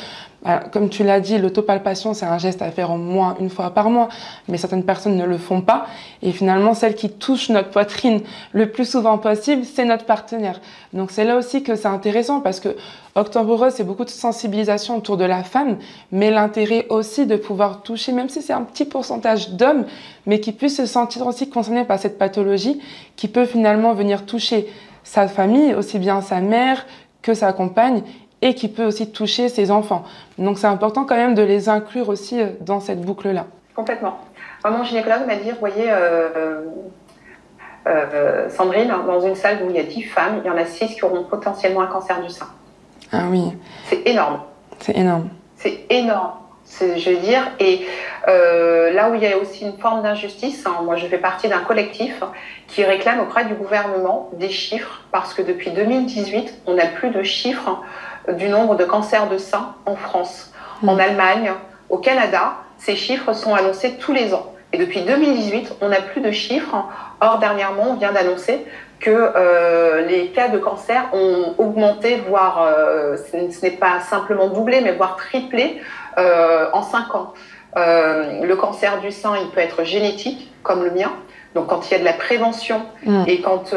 bah, 0.44 0.62
comme 0.70 0.90
tu 0.90 1.04
l'as 1.04 1.20
dit, 1.20 1.38
l'autopalpation, 1.38 2.12
c'est 2.12 2.26
un 2.26 2.36
geste 2.36 2.60
à 2.60 2.70
faire 2.70 2.90
au 2.90 2.98
moins 2.98 3.34
une 3.40 3.48
fois 3.48 3.70
par 3.70 3.88
mois, 3.88 4.10
mais 4.46 4.58
certaines 4.58 4.84
personnes 4.84 5.16
ne 5.16 5.24
le 5.24 5.38
font 5.38 5.62
pas. 5.62 5.86
Et 6.20 6.32
finalement, 6.32 6.74
celle 6.74 6.94
qui 6.94 7.08
touche 7.08 7.48
notre 7.48 7.70
poitrine 7.70 8.20
le 8.52 8.70
plus 8.70 8.84
souvent 8.84 9.16
possible, 9.16 9.64
c'est 9.64 9.86
notre 9.86 10.04
partenaire. 10.04 10.60
Donc 10.92 11.12
c'est 11.12 11.24
là 11.24 11.38
aussi 11.38 11.62
que 11.62 11.76
c'est 11.76 11.88
intéressant 11.88 12.40
parce 12.40 12.60
que 12.60 12.76
Octobre 13.14 13.70
c'est 13.70 13.84
beaucoup 13.84 14.04
de 14.04 14.10
sensibilisation 14.10 14.98
autour 14.98 15.16
de 15.16 15.24
la 15.24 15.44
femme, 15.44 15.78
mais 16.12 16.30
l'intérêt 16.30 16.86
aussi 16.90 17.24
de 17.24 17.36
pouvoir 17.36 17.82
toucher, 17.82 18.12
même 18.12 18.28
si 18.28 18.42
c'est 18.42 18.52
un 18.52 18.62
petit 18.62 18.84
pourcentage 18.84 19.50
d'hommes, 19.50 19.86
mais 20.26 20.40
qui 20.40 20.52
puissent 20.52 20.76
se 20.76 20.86
sentir 20.86 21.26
aussi 21.26 21.48
concernés 21.48 21.84
par 21.84 21.98
cette 21.98 22.18
pathologie, 22.18 22.80
qui 23.16 23.28
peut 23.28 23.46
finalement 23.46 23.94
venir 23.94 24.26
toucher 24.26 24.66
sa 25.04 25.28
famille, 25.28 25.74
aussi 25.74 25.98
bien 25.98 26.20
sa 26.20 26.40
mère 26.40 26.86
que 27.22 27.34
sa 27.34 27.52
compagne, 27.52 28.02
et 28.42 28.54
qui 28.54 28.68
peut 28.68 28.84
aussi 28.84 29.10
toucher 29.10 29.48
ses 29.48 29.70
enfants. 29.70 30.04
Donc 30.38 30.58
c'est 30.58 30.66
important 30.66 31.04
quand 31.04 31.16
même 31.16 31.34
de 31.34 31.42
les 31.42 31.68
inclure 31.68 32.08
aussi 32.08 32.40
euh, 32.40 32.48
dans 32.60 32.80
cette 32.80 33.00
boucle-là. 33.00 33.46
Complètement. 33.74 34.18
mon 34.64 34.84
gynécologue 34.84 35.26
m'a 35.26 35.36
dit, 35.36 35.50
vous 35.50 35.58
voyez, 35.60 35.86
euh, 35.88 36.60
euh, 37.86 38.48
Sandrine, 38.50 38.92
dans 39.06 39.20
une 39.20 39.34
salle 39.34 39.58
où 39.64 39.70
il 39.70 39.76
y 39.76 39.78
a 39.78 39.82
10 39.82 40.02
femmes, 40.02 40.40
il 40.42 40.46
y 40.46 40.50
en 40.50 40.56
a 40.56 40.64
6 40.64 40.94
qui 40.94 41.04
auront 41.04 41.24
potentiellement 41.24 41.80
un 41.80 41.86
cancer 41.86 42.20
du 42.20 42.28
sein. 42.28 42.46
Ah 43.12 43.24
oui. 43.30 43.52
C'est 43.86 44.06
énorme. 44.06 44.40
C'est 44.80 44.96
énorme. 44.96 45.28
C'est 45.56 45.86
énorme. 45.88 46.32
Je 46.80 47.10
veux 47.10 47.16
dire, 47.16 47.50
et 47.60 47.86
là 48.26 49.10
où 49.10 49.14
il 49.14 49.22
y 49.22 49.26
a 49.26 49.36
aussi 49.38 49.64
une 49.64 49.78
forme 49.78 50.02
d'injustice, 50.02 50.66
hein, 50.66 50.76
moi 50.84 50.96
je 50.96 51.06
fais 51.06 51.18
partie 51.18 51.48
d'un 51.48 51.60
collectif 51.60 52.22
qui 52.68 52.84
réclame 52.84 53.20
auprès 53.20 53.44
du 53.44 53.54
gouvernement 53.54 54.30
des 54.34 54.50
chiffres, 54.50 55.02
parce 55.12 55.34
que 55.34 55.42
depuis 55.42 55.70
2018, 55.70 56.62
on 56.66 56.74
n'a 56.74 56.86
plus 56.86 57.10
de 57.10 57.22
chiffres 57.22 57.82
du 58.32 58.48
nombre 58.48 58.76
de 58.76 58.84
cancers 58.84 59.28
de 59.28 59.38
sein 59.38 59.74
en 59.86 59.96
France. 59.96 60.52
Hmm. 60.82 60.88
En 60.90 60.98
Allemagne, 60.98 61.52
au 61.90 61.98
Canada, 61.98 62.54
ces 62.78 62.96
chiffres 62.96 63.32
sont 63.32 63.54
annoncés 63.54 63.96
tous 63.98 64.12
les 64.12 64.34
ans. 64.34 64.52
Et 64.72 64.78
depuis 64.78 65.02
2018, 65.02 65.74
on 65.80 65.88
n'a 65.88 66.00
plus 66.00 66.20
de 66.20 66.32
chiffres. 66.32 66.74
Or, 67.20 67.38
dernièrement, 67.38 67.90
on 67.90 67.94
vient 67.94 68.12
d'annoncer 68.12 68.66
que 68.98 69.10
euh, 69.10 70.04
les 70.06 70.28
cas 70.28 70.48
de 70.48 70.58
cancer 70.58 71.04
ont 71.12 71.54
augmenté, 71.58 72.16
voire 72.28 72.66
euh, 72.66 73.16
ce 73.16 73.64
n'est 73.64 73.72
pas 73.72 74.00
simplement 74.00 74.48
doublé, 74.48 74.80
mais 74.80 74.92
voire 74.92 75.16
triplé 75.16 75.76
euh, 75.76 76.03
en 76.16 76.82
5 76.82 77.14
ans. 77.14 77.34
le 77.76 78.54
cancer 78.54 79.00
du 79.00 79.10
sein, 79.10 79.34
il 79.40 79.48
peut 79.50 79.60
être 79.60 79.84
génétique, 79.84 80.50
comme 80.62 80.84
le 80.84 80.90
mien. 80.90 81.12
Donc, 81.54 81.68
quand 81.68 81.88
il 81.88 81.92
y 81.92 81.94
a 81.94 82.00
de 82.00 82.04
la 82.04 82.12
prévention 82.12 82.82
hmm. 83.06 83.24
et 83.28 83.40
quand 83.40 83.74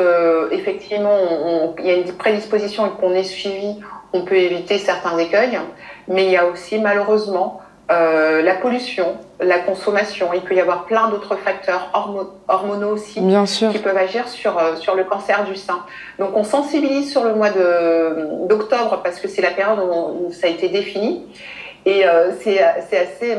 effectivement 0.51 1.75
il 1.77 1.86
y 1.86 1.91
a 1.91 1.96
une 1.96 2.12
prédisposition 2.13 2.88
et 2.88 2.89
qu'on 3.00 3.13
est 3.13 3.24
suivi, 3.24 3.75
on 4.13 4.22
peut 4.22 4.38
éviter 4.38 4.77
certains 4.77 5.17
écueils, 5.17 5.60
mais 6.08 6.25
il 6.25 6.32
y 6.32 6.38
a 6.38 6.46
aussi 6.48 6.79
malheureusement 6.79 7.62
euh, 7.89 8.41
la 8.41 8.56
pollution, 8.56 9.15
la 9.39 9.60
consommation. 9.60 10.29
Il 10.34 10.41
peut 10.41 10.56
y 10.56 10.60
avoir 10.60 10.86
plein 10.86 11.10
d'autres 11.10 11.38
facteurs 11.38 11.89
hormonaux 12.50 12.89
aussi 12.89 13.22
qui 13.72 13.79
peuvent 13.79 13.98
agir 13.98 14.27
sur, 14.27 14.58
euh, 14.58 14.75
sur 14.75 14.96
le 14.96 15.06
cancer 15.06 15.46
du 15.46 15.56
sein. 15.56 15.79
Donc 16.20 16.36
on 16.36 16.44
sensibilise 16.44 17.10
sur 17.10 17.24
le 17.24 17.34
mois 17.34 17.50
d'octobre 17.50 19.00
parce 19.03 19.22
que 19.22 19.29
c'est 19.29 19.41
la 19.41 19.51
période 19.51 19.79
où, 19.79 20.34
ça 20.34 20.48
a 20.48 20.50
été 20.50 20.67
défini. 20.67 21.25
Et 21.88 22.06
euh, 22.06 22.32
c'est 22.41 22.60
assez 22.62 23.38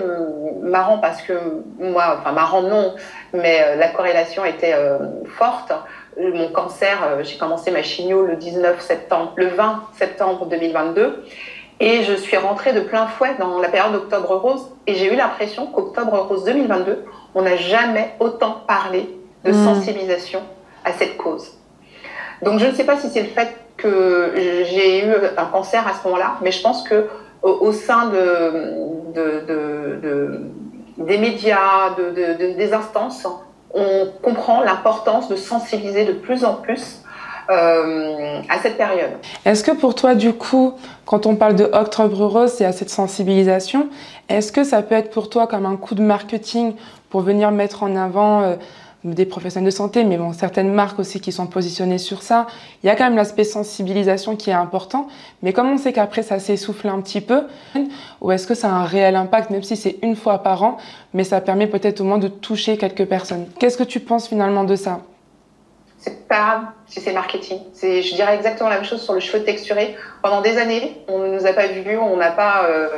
marrant 0.60 0.98
parce 0.98 1.22
que 1.22 1.34
moi, 1.78 2.18
enfin 2.18 2.32
marrant 2.32 2.62
non, 2.62 2.94
mais 3.32 3.76
la 3.76 3.88
corrélation 3.88 4.44
était 4.44 4.74
forte 5.36 5.72
mon 6.18 6.48
cancer, 6.48 6.98
euh, 7.04 7.22
j'ai 7.22 7.38
commencé 7.38 7.70
ma 7.70 7.82
chimio 7.82 8.22
le 8.22 8.36
19 8.36 8.80
septembre, 8.80 9.32
le 9.36 9.48
20 9.48 9.82
septembre 9.94 10.46
2022. 10.46 11.24
Et 11.80 12.02
je 12.02 12.14
suis 12.14 12.36
rentrée 12.36 12.72
de 12.72 12.80
plein 12.80 13.06
fouet 13.06 13.36
dans 13.38 13.60
la 13.60 13.68
période 13.68 13.94
Octobre 13.94 14.34
Rose. 14.34 14.66
Et 14.88 14.96
j'ai 14.96 15.12
eu 15.12 15.16
l'impression 15.16 15.66
qu'Octobre 15.66 16.18
Rose 16.18 16.44
2022, 16.44 17.04
on 17.36 17.42
n'a 17.42 17.56
jamais 17.56 18.14
autant 18.18 18.62
parlé 18.66 19.08
de 19.44 19.52
mmh. 19.52 19.64
sensibilisation 19.64 20.40
à 20.84 20.92
cette 20.92 21.16
cause. 21.16 21.52
Donc 22.42 22.58
je 22.58 22.66
ne 22.66 22.72
sais 22.72 22.84
pas 22.84 22.96
si 22.96 23.08
c'est 23.08 23.22
le 23.22 23.28
fait 23.28 23.54
que 23.76 24.32
j'ai 24.68 25.06
eu 25.06 25.12
un 25.36 25.44
cancer 25.44 25.86
à 25.86 25.92
ce 25.94 26.04
moment-là, 26.08 26.38
mais 26.42 26.50
je 26.50 26.60
pense 26.60 26.82
que 26.82 27.08
au, 27.42 27.72
sein 27.72 28.10
de, 28.10 29.12
des 30.98 31.18
médias, 31.18 31.94
des 32.16 32.72
instances, 32.72 33.26
on 33.74 34.08
comprend 34.22 34.62
l'importance 34.62 35.28
de 35.28 35.36
sensibiliser 35.36 36.04
de 36.04 36.12
plus 36.12 36.44
en 36.44 36.54
plus 36.54 37.02
euh, 37.50 38.40
à 38.48 38.58
cette 38.58 38.76
période. 38.76 39.10
Est-ce 39.44 39.64
que 39.64 39.70
pour 39.70 39.94
toi, 39.94 40.14
du 40.14 40.32
coup, 40.34 40.74
quand 41.06 41.26
on 41.26 41.34
parle 41.34 41.54
de 41.54 41.64
Octobre 41.64 42.26
Rose 42.26 42.60
et 42.60 42.64
à 42.64 42.72
cette 42.72 42.90
sensibilisation, 42.90 43.88
est-ce 44.28 44.52
que 44.52 44.64
ça 44.64 44.82
peut 44.82 44.94
être 44.94 45.10
pour 45.10 45.30
toi 45.30 45.46
comme 45.46 45.64
un 45.64 45.76
coup 45.76 45.94
de 45.94 46.02
marketing 46.02 46.74
pour 47.08 47.22
venir 47.22 47.50
mettre 47.50 47.82
en 47.82 47.96
avant 47.96 48.42
euh, 48.42 48.56
des 49.04 49.26
professionnels 49.26 49.70
de 49.70 49.74
santé, 49.74 50.04
mais 50.04 50.16
bon, 50.16 50.32
certaines 50.32 50.72
marques 50.72 50.98
aussi 50.98 51.20
qui 51.20 51.30
sont 51.30 51.46
positionnées 51.46 51.98
sur 51.98 52.22
ça. 52.22 52.46
Il 52.82 52.88
y 52.88 52.90
a 52.90 52.96
quand 52.96 53.04
même 53.04 53.16
l'aspect 53.16 53.44
sensibilisation 53.44 54.34
qui 54.34 54.50
est 54.50 54.54
important, 54.54 55.06
mais 55.42 55.52
comme 55.52 55.70
on 55.70 55.78
sait 55.78 55.92
qu'après 55.92 56.22
ça 56.22 56.38
s'essouffle 56.38 56.88
un 56.88 57.00
petit 57.00 57.20
peu, 57.20 57.44
ou 58.20 58.32
est-ce 58.32 58.46
que 58.46 58.54
ça 58.54 58.68
a 58.68 58.72
un 58.72 58.84
réel 58.84 59.14
impact, 59.14 59.50
même 59.50 59.62
si 59.62 59.76
c'est 59.76 59.98
une 60.02 60.16
fois 60.16 60.38
par 60.38 60.62
an, 60.62 60.78
mais 61.14 61.24
ça 61.24 61.40
permet 61.40 61.68
peut-être 61.68 62.00
au 62.00 62.04
moins 62.04 62.18
de 62.18 62.28
toucher 62.28 62.76
quelques 62.76 63.06
personnes. 63.06 63.46
Qu'est-ce 63.58 63.78
que 63.78 63.84
tu 63.84 64.00
penses 64.00 64.26
finalement 64.28 64.64
de 64.64 64.74
ça? 64.74 65.00
C'est 66.00 66.28
pas 66.28 66.36
grave 66.36 66.62
si 66.86 67.00
c'est 67.00 67.12
marketing. 67.12 67.58
Je 67.82 68.14
dirais 68.14 68.36
exactement 68.36 68.68
la 68.68 68.76
même 68.76 68.84
chose 68.84 69.02
sur 69.02 69.14
le 69.14 69.20
cheveu 69.20 69.42
texturé. 69.42 69.96
Pendant 70.22 70.42
des 70.42 70.56
années, 70.56 71.02
on 71.08 71.18
ne 71.18 71.38
nous 71.38 71.46
a 71.46 71.52
pas 71.52 71.66
vu, 71.66 71.98
on 71.98 72.16
n'a 72.16 72.30
pas 72.30 72.66
euh, 72.68 72.88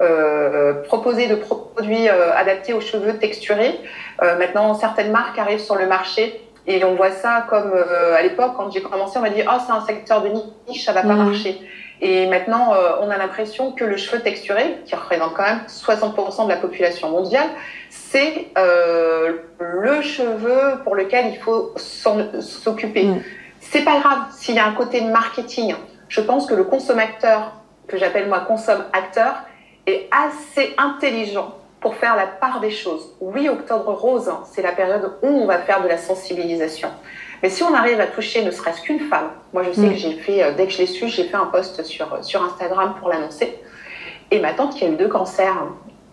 euh, 0.00 0.82
proposé 0.84 1.26
de 1.26 1.36
produits 1.36 2.08
euh, 2.08 2.34
adaptés 2.34 2.72
aux 2.72 2.80
cheveux 2.80 3.16
texturés. 3.18 3.78
Euh, 4.22 4.38
maintenant, 4.38 4.74
certaines 4.74 5.10
marques 5.10 5.38
arrivent 5.38 5.60
sur 5.60 5.76
le 5.76 5.86
marché 5.86 6.40
et 6.66 6.84
on 6.84 6.94
voit 6.94 7.10
ça 7.10 7.46
comme 7.48 7.72
euh, 7.74 8.16
à 8.16 8.22
l'époque, 8.22 8.52
quand 8.56 8.70
j'ai 8.70 8.80
commencé, 8.80 9.18
on 9.18 9.22
m'a 9.22 9.30
dit 9.30 9.42
«Oh, 9.46 9.58
c'est 9.64 9.72
un 9.72 9.84
secteur 9.84 10.22
de 10.22 10.30
niche, 10.68 10.84
ça 10.84 10.92
va 10.92 11.02
pas 11.02 11.14
mmh. 11.14 11.24
marcher». 11.24 11.60
Et 12.00 12.26
maintenant, 12.26 12.74
euh, 12.74 12.96
on 13.00 13.10
a 13.10 13.16
l'impression 13.16 13.72
que 13.72 13.84
le 13.84 13.96
cheveu 13.96 14.20
texturé, 14.20 14.78
qui 14.84 14.94
représente 14.94 15.32
quand 15.34 15.44
même 15.44 15.60
60% 15.68 16.44
de 16.44 16.48
la 16.50 16.56
population 16.56 17.10
mondiale, 17.10 17.48
c'est 17.88 18.48
euh, 18.58 19.38
le 19.58 20.02
cheveu 20.02 20.82
pour 20.82 20.96
lequel 20.96 21.26
il 21.32 21.38
faut 21.38 21.72
s'occuper. 21.76 23.04
Mm. 23.04 23.22
C'est 23.60 23.84
pas 23.84 24.00
grave 24.00 24.18
s'il 24.32 24.56
y 24.56 24.58
a 24.58 24.66
un 24.66 24.72
côté 24.72 25.00
marketing. 25.02 25.74
Je 26.08 26.20
pense 26.20 26.46
que 26.46 26.54
le 26.54 26.64
consommateur, 26.64 27.52
que 27.86 27.96
j'appelle 27.96 28.28
moi 28.28 28.40
consomme-acteur, 28.40 29.34
est 29.86 30.08
assez 30.10 30.74
intelligent 30.78 31.54
pour 31.80 31.96
faire 31.96 32.16
la 32.16 32.26
part 32.26 32.60
des 32.60 32.70
choses. 32.70 33.10
Oui, 33.20 33.46
octobre 33.48 33.92
rose, 33.92 34.28
hein, 34.28 34.40
c'est 34.50 34.62
la 34.62 34.72
période 34.72 35.18
où 35.22 35.26
on 35.26 35.46
va 35.46 35.58
faire 35.58 35.82
de 35.82 35.88
la 35.88 35.98
sensibilisation. 35.98 36.88
Mais 37.42 37.50
si 37.50 37.62
on 37.62 37.74
arrive 37.74 38.00
à 38.00 38.06
toucher 38.06 38.42
ne 38.42 38.50
serait-ce 38.50 38.80
qu'une 38.80 39.00
femme, 39.00 39.28
moi 39.52 39.64
je 39.64 39.72
sais 39.72 39.82
mm. 39.82 39.90
que 39.90 39.96
j'ai 39.96 40.14
fait, 40.14 40.42
euh, 40.42 40.52
dès 40.56 40.64
que 40.64 40.72
je 40.72 40.78
l'ai 40.78 40.86
su, 40.86 41.08
j'ai 41.08 41.24
fait 41.24 41.36
un 41.36 41.44
post 41.44 41.82
sur, 41.82 42.10
euh, 42.14 42.22
sur 42.22 42.42
Instagram 42.42 42.94
pour 42.98 43.10
l'annoncer. 43.10 43.58
Et 44.30 44.40
ma 44.40 44.54
tante, 44.54 44.74
qui 44.74 44.84
a 44.86 44.88
eu 44.88 44.96
deux 44.96 45.08
cancers 45.08 45.54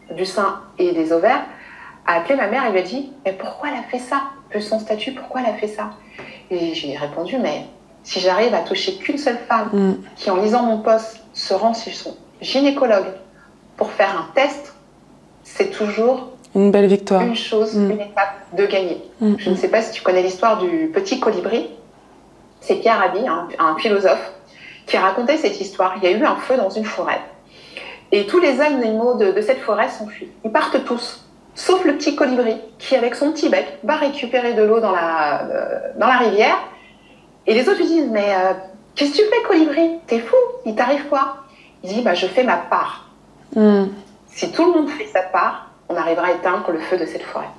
euh, 0.10 0.14
du 0.14 0.26
sein 0.26 0.60
et 0.78 0.92
des 0.92 1.14
ovaires, 1.14 1.46
a 2.06 2.16
appelé 2.16 2.36
ma 2.36 2.48
mère 2.48 2.66
et 2.66 2.72
lui 2.72 2.80
a 2.80 2.82
dit 2.82 3.14
Mais 3.24 3.32
pourquoi 3.32 3.70
elle 3.70 3.80
a 3.80 3.84
fait 3.84 4.00
ça? 4.00 4.24
Vu 4.54 4.62
son 4.62 4.78
statut, 4.78 5.14
pourquoi 5.14 5.40
elle 5.40 5.52
a 5.52 5.58
fait 5.58 5.70
ça? 5.70 5.92
Et 6.50 6.74
j'ai 6.74 6.98
répondu 6.98 7.38
Mais 7.38 7.68
si 8.04 8.20
j'arrive 8.20 8.54
à 8.54 8.60
toucher 8.60 8.96
qu'une 8.96 9.18
seule 9.18 9.40
femme 9.48 9.70
mm. 9.72 9.94
qui, 10.18 10.30
en 10.30 10.36
lisant 10.36 10.64
mon 10.64 10.80
post, 10.80 11.24
se 11.32 11.54
rend 11.54 11.74
chez 11.74 11.92
son 11.92 12.18
gynécologue 12.42 13.08
pour 13.78 13.92
faire 13.92 14.18
un 14.18 14.32
test, 14.34 14.74
c'est 15.44 15.72
toujours 15.72 16.32
une 16.54 16.72
belle 16.72 16.88
victoire. 16.88 17.22
Une 17.22 17.36
chose, 17.36 17.76
mm. 17.76 17.92
une 17.92 18.02
étape 18.02 18.36
de 18.54 18.66
gagner. 18.66 19.02
Mm. 19.20 19.36
Je 19.38 19.50
ne 19.50 19.56
sais 19.56 19.70
pas 19.70 19.82
si 19.82 19.92
tu 19.92 20.02
connais 20.02 20.22
l'histoire 20.22 20.58
du 20.58 20.92
petit 20.94 21.20
colibri. 21.20 21.70
C'est 22.60 22.76
Pierre 22.76 23.00
Rabhi, 23.00 23.26
un, 23.28 23.76
philosophe, 23.78 24.34
qui 24.86 24.98
a 24.98 25.02
raconté 25.02 25.38
cette 25.38 25.60
histoire. 25.60 25.96
Il 25.98 26.04
y 26.04 26.08
a 26.08 26.12
eu 26.12 26.24
un 26.24 26.36
feu 26.36 26.58
dans 26.58 26.70
une 26.70 26.86
forêt. 26.86 27.22
Et 28.12 28.28
tous 28.28 28.40
les 28.40 28.60
animaux 28.60 29.16
de, 29.16 29.42
cette 29.42 29.62
forêt 29.62 29.90
s'enfuient. 29.90 30.30
Ils 30.44 30.52
partent 30.52 30.84
tous, 30.84 31.26
sauf 31.56 31.84
le 31.86 31.94
petit 31.94 32.16
colibri, 32.16 32.58
qui, 32.78 32.96
avec 32.96 33.16
son 33.16 33.32
petit 33.32 33.50
bec, 33.50 33.80
va 33.84 33.96
récupérer 33.96 34.54
de 34.54 34.62
l'eau 34.62 34.80
dans 34.80 34.92
la, 34.92 35.44
euh, 35.44 35.80
dans 35.98 36.08
la 36.08 36.18
rivière. 36.18 36.58
Et 37.48 37.54
les 37.54 37.68
autres 37.68 37.80
lui 37.80 37.88
disent 37.88 38.10
Mais 38.12 38.36
euh, 38.36 38.54
qu'est-ce 38.96 39.12
que 39.12 39.18
tu 39.18 39.24
fais, 39.24 39.42
colibri? 39.48 40.00
T'es 40.06 40.20
fou? 40.20 40.36
Il 40.66 40.76
t'arrive 40.76 41.08
quoi? 41.08 41.38
Il 41.84 41.94
dit 41.94 42.02
bah, 42.02 42.14
Je 42.14 42.28
fais 42.28 42.44
ma 42.44 42.58
part. 42.58 43.11
Mm. 43.56 43.86
Si 44.28 44.52
tout 44.52 44.66
le 44.66 44.72
monde 44.80 44.90
fait 44.90 45.08
sa 45.08 45.22
part, 45.22 45.72
on 45.90 45.96
arrivera 45.96 46.28
à 46.28 46.32
éteindre 46.32 46.72
le 46.72 46.80
feu 46.80 46.98
de 46.98 47.06
cette 47.06 47.24
forêt. 47.24 47.50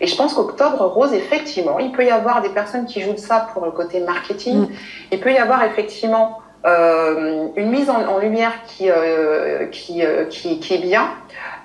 Et 0.00 0.06
je 0.06 0.16
pense 0.16 0.34
qu'Octobre 0.34 0.80
Rose, 0.86 1.12
effectivement, 1.12 1.78
il 1.78 1.92
peut 1.92 2.04
y 2.04 2.10
avoir 2.10 2.42
des 2.42 2.48
personnes 2.48 2.86
qui 2.86 3.00
jouent 3.00 3.14
de 3.14 3.18
ça 3.18 3.48
pour 3.52 3.64
le 3.64 3.70
côté 3.70 4.00
marketing. 4.00 4.62
Mm. 4.62 4.68
Il 5.12 5.20
peut 5.20 5.32
y 5.32 5.38
avoir 5.38 5.62
effectivement 5.64 6.40
euh, 6.66 7.48
une 7.56 7.70
mise 7.70 7.90
en, 7.90 8.18
lumière 8.18 8.52
qui, 8.66 8.90
euh, 8.90 8.94
euh, 8.94 9.66
qui, 9.66 10.58
qui, 10.60 10.74
est 10.74 10.78
bien, 10.78 11.10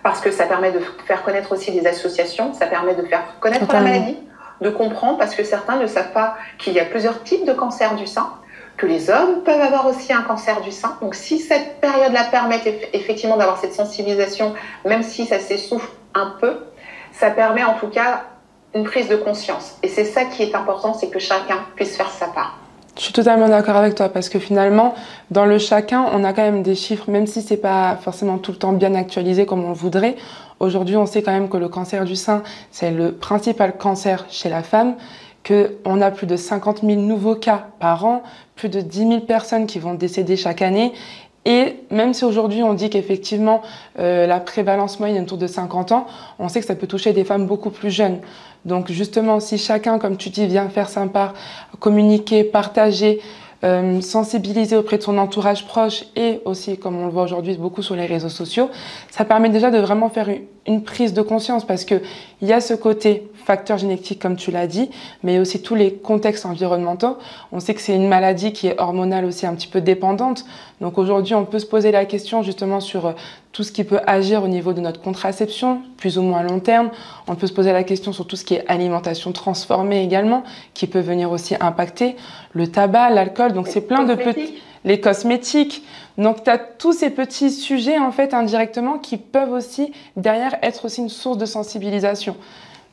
parce 0.04 0.20
que 0.20 0.30
ça 0.30 0.46
permet 0.46 0.72
de 0.72 0.80
faire 1.06 1.24
connaître 1.24 1.54
aussi 1.54 1.72
des 1.72 1.88
associations, 1.88 2.54
ça 2.54 2.66
permet 2.66 2.96
de 2.96 3.04
faire 3.04 3.24
connaître 3.40 3.72
la 3.72 3.80
maladie, 3.80 4.18
de 4.60 4.70
comprendre, 4.70 5.18
parce 5.18 5.36
que 5.36 5.44
certains 5.44 5.78
ne 5.78 5.88
savent 5.88 6.12
pas 6.12 6.36
qu'il 6.58 6.74
y 6.74 6.82
a 6.82 6.86
plusieurs 6.86 7.24
types 7.24 7.46
de 7.46 7.54
cancers 7.54 7.96
du 7.96 8.08
sein 8.08 8.30
que 8.80 8.86
les 8.86 9.10
hommes 9.10 9.44
peuvent 9.44 9.62
avoir 9.62 9.86
aussi 9.86 10.14
un 10.14 10.22
cancer 10.22 10.62
du 10.62 10.72
sein. 10.72 10.98
Donc 11.02 11.14
si 11.14 11.38
cette 11.38 11.82
période-là 11.82 12.24
permet 12.32 12.62
effectivement 12.94 13.36
d'avoir 13.36 13.60
cette 13.60 13.74
sensibilisation, 13.74 14.54
même 14.86 15.04
si 15.04 15.26
ça 15.26 15.38
s'essouffle 15.38 15.90
un 16.16 16.34
peu, 16.40 16.60
ça 17.12 17.30
permet 17.30 17.64
en 17.64 17.74
tout 17.74 17.90
cas 17.90 18.24
une 18.74 18.86
prise 18.86 19.10
de 19.10 19.18
conscience. 19.18 19.76
Et 19.84 19.90
c'est 19.90 20.06
ça 20.06 20.24
qui 20.26 20.44
est 20.44 20.56
important, 20.56 20.94
c'est 20.94 21.10
que 21.10 21.20
chacun 21.20 21.58
puisse 21.76 21.98
faire 21.98 22.10
sa 22.10 22.28
part. 22.28 22.58
Je 22.96 23.04
suis 23.04 23.14
totalement 23.14 23.50
d'accord 23.50 23.76
avec 23.76 23.96
toi 23.96 24.10
parce 24.10 24.30
que 24.30 24.40
finalement, 24.40 24.96
dans 25.30 25.46
le 25.46 25.58
chacun, 25.58 26.06
on 26.14 26.24
a 26.24 26.32
quand 26.32 26.42
même 26.42 26.64
des 26.64 26.76
chiffres, 26.76 27.10
même 27.10 27.28
si 27.28 27.42
c'est 27.42 27.58
pas 27.58 27.98
forcément 28.02 28.38
tout 28.38 28.52
le 28.52 28.58
temps 28.58 28.74
bien 28.74 28.96
actualisé 28.96 29.46
comme 29.46 29.64
on 29.66 29.70
le 29.70 29.76
voudrait. 29.76 30.16
Aujourd'hui, 30.60 30.96
on 30.96 31.06
sait 31.06 31.22
quand 31.22 31.32
même 31.32 31.50
que 31.50 31.58
le 31.58 31.68
cancer 31.68 32.06
du 32.06 32.16
sein, 32.16 32.44
c'est 32.72 32.92
le 32.92 33.12
principal 33.14 33.78
cancer 33.78 34.26
chez 34.30 34.50
la 34.50 34.64
femme 34.64 34.96
qu'on 35.48 36.02
a 36.02 36.12
plus 36.12 36.28
de 36.28 36.36
50 36.36 36.82
000 36.82 37.02
nouveaux 37.02 37.36
cas 37.36 37.68
par 37.80 38.06
an, 38.06 38.24
plus 38.60 38.70
de 38.70 38.82
10 38.82 38.98
000 39.08 39.20
personnes 39.22 39.66
qui 39.68 39.80
vont 39.80 39.94
décéder 39.94 40.36
chaque 40.36 40.62
année. 40.62 40.92
Et 41.46 41.78
même 41.90 42.14
si 42.14 42.26
aujourd'hui 42.26 42.62
on 42.62 42.74
dit 42.74 42.90
qu'effectivement 42.90 43.62
euh, 43.98 44.28
la 44.28 44.42
prévalence 44.42 45.00
moyenne 45.00 45.18
est 45.18 45.22
autour 45.22 45.38
de 45.38 45.48
50 45.48 45.94
ans, 45.94 46.06
on 46.38 46.50
sait 46.50 46.60
que 46.60 46.66
ça 46.66 46.76
peut 46.76 46.86
toucher 46.86 47.14
des 47.14 47.24
femmes 47.24 47.48
beaucoup 47.48 47.70
plus 47.70 47.90
jeunes. 47.90 48.20
Donc 48.66 48.92
justement, 48.92 49.40
si 49.40 49.58
chacun, 49.58 49.98
comme 49.98 50.18
tu 50.18 50.30
dis, 50.30 50.46
vient 50.46 50.68
faire 50.68 50.90
sa 50.90 51.08
part, 51.08 51.34
communiquer, 51.80 52.44
partager, 52.44 53.22
euh, 53.64 54.02
sensibiliser 54.02 54.76
auprès 54.76 54.98
de 54.98 55.04
son 55.04 55.18
entourage 55.18 55.66
proche 55.66 56.04
et 56.18 56.42
aussi, 56.44 56.78
comme 56.78 56.98
on 56.98 57.06
le 57.06 57.12
voit 57.12 57.24
aujourd'hui 57.24 57.56
beaucoup 57.56 57.82
sur 57.82 57.96
les 57.96 58.06
réseaux 58.06 58.30
sociaux, 58.30 58.70
ça 59.10 59.24
permet 59.24 59.50
déjà 59.50 59.72
de 59.72 59.80
vraiment 59.80 60.10
faire 60.10 60.30
une, 60.70 60.84
prise 60.84 61.14
de 61.14 61.22
conscience 61.22 61.66
parce 61.66 61.84
que 61.84 62.02
il 62.42 62.48
y 62.48 62.54
a 62.54 62.62
ce 62.62 62.74
côté 62.74 63.30
facteur 63.46 63.78
génétique, 63.78 64.22
comme 64.22 64.36
tu 64.36 64.52
l'as 64.52 64.68
dit, 64.68 64.90
mais 65.24 65.40
aussi 65.40 65.62
tous 65.62 65.76
les 65.76 65.94
contextes 65.94 66.46
environnementaux. 66.46 67.18
On 67.52 67.60
sait 67.60 67.74
que 67.74 67.82
c'est 67.82 67.96
une 67.96 68.08
maladie 68.08 68.54
qui 68.54 68.68
est 68.68 68.80
hormonale 68.80 69.26
aussi 69.26 69.46
un 69.46 69.56
petit 69.56 69.68
peu 69.68 69.82
dépendante. 69.82 70.46
Donc 70.80 70.98
aujourd'hui, 70.98 71.36
on 71.36 71.46
peut 71.46 71.60
se 71.60 71.66
poser 71.66 71.92
la 71.92 72.06
question 72.06 72.44
justement 72.44 72.80
sur 72.80 73.08
euh, 73.08 73.12
tout 73.52 73.64
ce 73.64 73.72
qui 73.72 73.84
peut 73.84 74.00
agir 74.06 74.44
au 74.44 74.48
niveau 74.48 74.74
de 74.74 74.80
notre 74.80 75.02
contraception, 75.02 75.82
plus 75.98 76.18
ou 76.18 76.22
moins 76.22 76.40
à 76.40 76.44
long 76.44 76.60
terme. 76.60 76.92
On 77.28 77.36
peut 77.36 77.48
se 77.48 77.54
poser 77.54 77.74
la 77.74 77.84
question 77.84 78.14
sur 78.14 78.26
tout 78.28 78.36
ce 78.36 78.46
qui 78.46 78.54
est 78.54 78.66
alimentation 78.68 79.32
transformée 79.32 80.04
également, 80.04 80.44
qui 80.74 80.88
peut 80.88 81.00
venir 81.00 81.32
aussi 81.32 81.56
impacter 81.60 82.16
le 82.54 82.68
tabac, 82.68 83.10
l'alcool. 83.10 83.54
Donc 83.54 83.68
c'est 83.68 83.82
plein 83.82 84.04
de 84.04 84.16
petits 84.16 84.54
les 84.86 85.00
cosmétiques. 85.00 85.84
Donc 86.18 86.44
tu 86.44 86.50
as 86.50 86.58
tous 86.58 86.94
ces 86.94 87.10
petits 87.10 87.52
sujets 87.52 87.98
en 87.98 88.12
fait 88.12 88.34
indirectement 88.34 88.98
qui 88.98 89.18
peuvent 89.18 89.52
aussi 89.52 89.94
derrière 90.16 90.58
être 90.62 90.86
aussi 90.86 91.02
une 91.02 91.10
source 91.10 91.38
de 91.38 91.46
sensibilisation. 91.46 92.36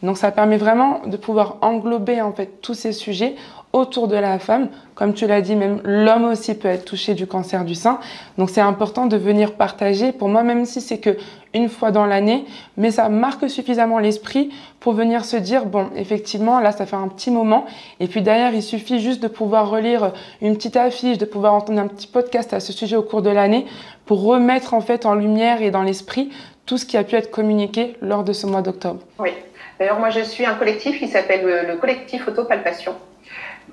Donc 0.03 0.19
ça 0.19 0.31
permet 0.31 0.59
vraiment 0.59 1.01
de 1.07 1.17
pouvoir 1.17 1.57
englober 1.63 2.21
en 2.21 2.33
fait 2.33 2.61
tous 2.61 2.75
ces 2.75 2.93
sujets 2.93 3.35
autour 3.77 4.09
de 4.09 4.17
la 4.17 4.39
femme. 4.39 4.69
Comme 4.95 5.13
tu 5.13 5.27
l'as 5.27 5.43
dit, 5.43 5.55
même 5.55 5.81
l'homme 5.85 6.25
aussi 6.25 6.55
peut 6.55 6.69
être 6.69 6.87
touché 6.87 7.15
du 7.15 7.27
cancer 7.27 7.65
du 7.65 7.75
sein. 7.75 8.01
Donc 8.39 8.49
c'est 8.49 8.63
important 8.63 9.07
de 9.07 9.17
venir 9.19 9.53
partager. 9.53 10.13
Pour 10.13 10.29
moi, 10.29 10.43
même 10.43 10.65
si 10.65 10.81
c'est 10.81 10.99
que 10.99 11.17
une 11.53 11.69
fois 11.69 11.91
dans 11.91 12.07
l'année, 12.07 12.45
mais 12.77 12.91
ça 12.91 13.09
marque 13.09 13.49
suffisamment 13.51 13.99
l'esprit 13.99 14.51
pour 14.81 14.95
venir 14.95 15.25
se 15.25 15.37
dire 15.37 15.67
bon, 15.67 15.89
effectivement, 15.95 16.61
là, 16.61 16.73
ça 16.73 16.87
fait 16.87 16.97
un 16.97 17.09
petit 17.09 17.31
moment. 17.31 17.67
Et 18.01 18.07
puis 18.07 18.23
derrière, 18.23 18.55
il 18.55 18.63
suffit 18.63 19.01
juste 19.01 19.23
de 19.23 19.29
pouvoir 19.29 19.69
relire 19.69 20.13
une 20.41 20.57
petite 20.57 20.77
affiche, 20.77 21.19
de 21.19 21.27
pouvoir 21.27 21.53
entendre 21.53 21.81
un 21.81 21.89
petit 21.89 22.07
podcast 22.07 22.55
à 22.55 22.61
ce 22.61 22.73
sujet 22.73 22.97
au 22.97 23.03
cours 23.03 23.23
de 23.23 23.31
l'année 23.31 23.67
pour 24.07 24.23
remettre 24.23 24.73
en 24.73 24.81
fait 24.81 25.05
en 25.05 25.15
lumière 25.15 25.61
et 25.61 25.71
dans 25.71 25.83
l'esprit 25.83 26.31
tout 26.65 26.79
ce 26.79 26.87
qui 26.87 26.97
a 26.97 27.05
pu 27.05 27.15
être 27.17 27.31
communiqué 27.31 27.97
lors 28.01 28.25
de 28.25 28.33
ce 28.33 28.47
mois 28.47 28.63
d'octobre. 28.63 29.01
Oui. 29.19 29.31
D'ailleurs, 29.79 29.99
moi, 29.99 30.09
je 30.09 30.21
suis 30.21 30.47
un 30.47 30.55
collectif 30.55 30.99
qui 30.99 31.09
s'appelle 31.09 31.67
le 31.69 31.77
collectif 31.77 32.27
Autopalpation, 32.27 32.95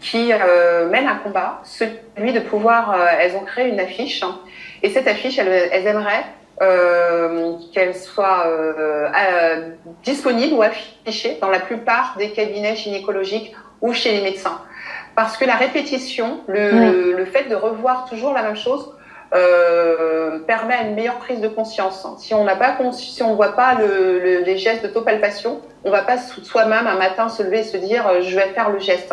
qui 0.03 0.31
euh, 0.33 0.89
mène 0.89 1.07
un 1.07 1.15
combat, 1.15 1.61
celui 1.63 2.33
de 2.33 2.41
pouvoir. 2.41 2.91
Euh, 2.91 3.05
elles 3.19 3.35
ont 3.35 3.45
créé 3.45 3.69
une 3.69 3.79
affiche, 3.79 4.21
hein, 4.21 4.37
et 4.83 4.89
cette 4.89 5.07
affiche, 5.07 5.39
elles, 5.39 5.87
aimeraient 5.87 6.25
euh, 6.61 7.53
qu'elle 7.73 7.95
soit 7.95 8.45
disponible 10.03 10.53
ou 10.53 10.61
affichée 10.61 11.37
dans 11.41 11.49
la 11.49 11.59
plupart 11.59 12.15
des 12.17 12.31
cabinets 12.31 12.75
gynécologiques 12.75 13.55
ou 13.81 13.93
chez 13.93 14.11
les 14.11 14.21
médecins. 14.21 14.59
Parce 15.15 15.37
que 15.37 15.45
la 15.45 15.55
répétition, 15.55 16.41
le, 16.47 17.13
le 17.15 17.25
fait 17.25 17.47
de 17.47 17.55
revoir 17.55 18.05
toujours 18.09 18.33
la 18.33 18.43
même 18.43 18.57
chose, 18.57 18.93
euh, 19.33 20.39
permet 20.45 20.75
une 20.83 20.93
meilleure 20.93 21.17
prise 21.17 21.41
de 21.41 21.47
conscience. 21.47 22.05
Si 22.19 22.35
on 22.35 22.43
n'a 22.43 22.55
pas 22.55 22.77
si 22.91 23.23
on 23.23 23.33
voit 23.33 23.55
pas 23.55 23.73
le, 23.73 24.19
le, 24.19 24.43
les 24.43 24.59
gestes 24.59 24.83
d'autopalpation, 24.83 25.59
on 25.83 25.89
va 25.89 26.03
pas 26.03 26.17
soi-même 26.17 26.85
un 26.85 26.97
matin 26.97 27.29
se 27.29 27.41
lever 27.41 27.61
et 27.61 27.63
se 27.63 27.77
dire 27.77 28.07
euh, 28.07 28.21
je 28.21 28.35
vais 28.35 28.49
faire 28.49 28.69
le 28.69 28.77
geste. 28.77 29.11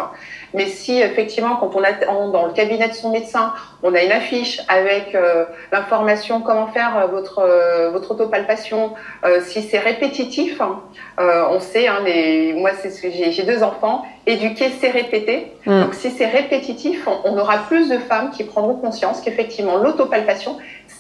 Mais 0.55 0.67
si 0.67 1.01
effectivement 1.01 1.57
quand 1.57 1.75
on 1.75 1.83
attend 1.83 2.29
dans 2.29 2.47
le 2.47 2.53
cabinet 2.53 2.89
de 2.89 2.95
son 2.95 3.11
médecin, 3.11 3.53
on 3.83 3.95
a 3.95 4.03
une 4.03 4.13
affiche 4.13 4.61
avec 4.69 5.15
euh, 5.15 5.45
l'information 5.73 6.41
comment 6.41 6.69
faire 6.69 6.97
euh, 6.97 7.07
votre 7.07 7.41
euh, 7.41 7.91
votre 7.91 8.13
autopalpation, 8.13 8.95
euh, 9.25 9.41
si 9.41 9.63
c'est 9.63 9.79
répétitif, 9.79 10.61
hein, 10.61 10.81
on 11.19 11.61
sait. 11.61 11.89
Hein, 11.89 12.01
les, 12.05 12.53
moi 12.53 12.71
j'ai 13.03 13.43
deux 13.43 13.63
enfants, 13.63 14.05
éduquer 14.27 14.71
c'est 14.81 14.91
répéter. 14.91 15.53
Mm. 15.67 15.83
Donc 15.83 15.95
si 15.95 16.11
c'est 16.11 16.27
répétitif, 16.27 17.07
on, 17.07 17.21
on, 17.25 17.39
aura 17.39 17.59
plus 17.59 17.89
de 17.89 17.99
femmes 17.99 18.31
qui 18.31 18.45
prendront 18.45 18.75
conscience 18.75 19.21
qu'effectivement 19.21 19.77
l'autopalpation 19.77 20.59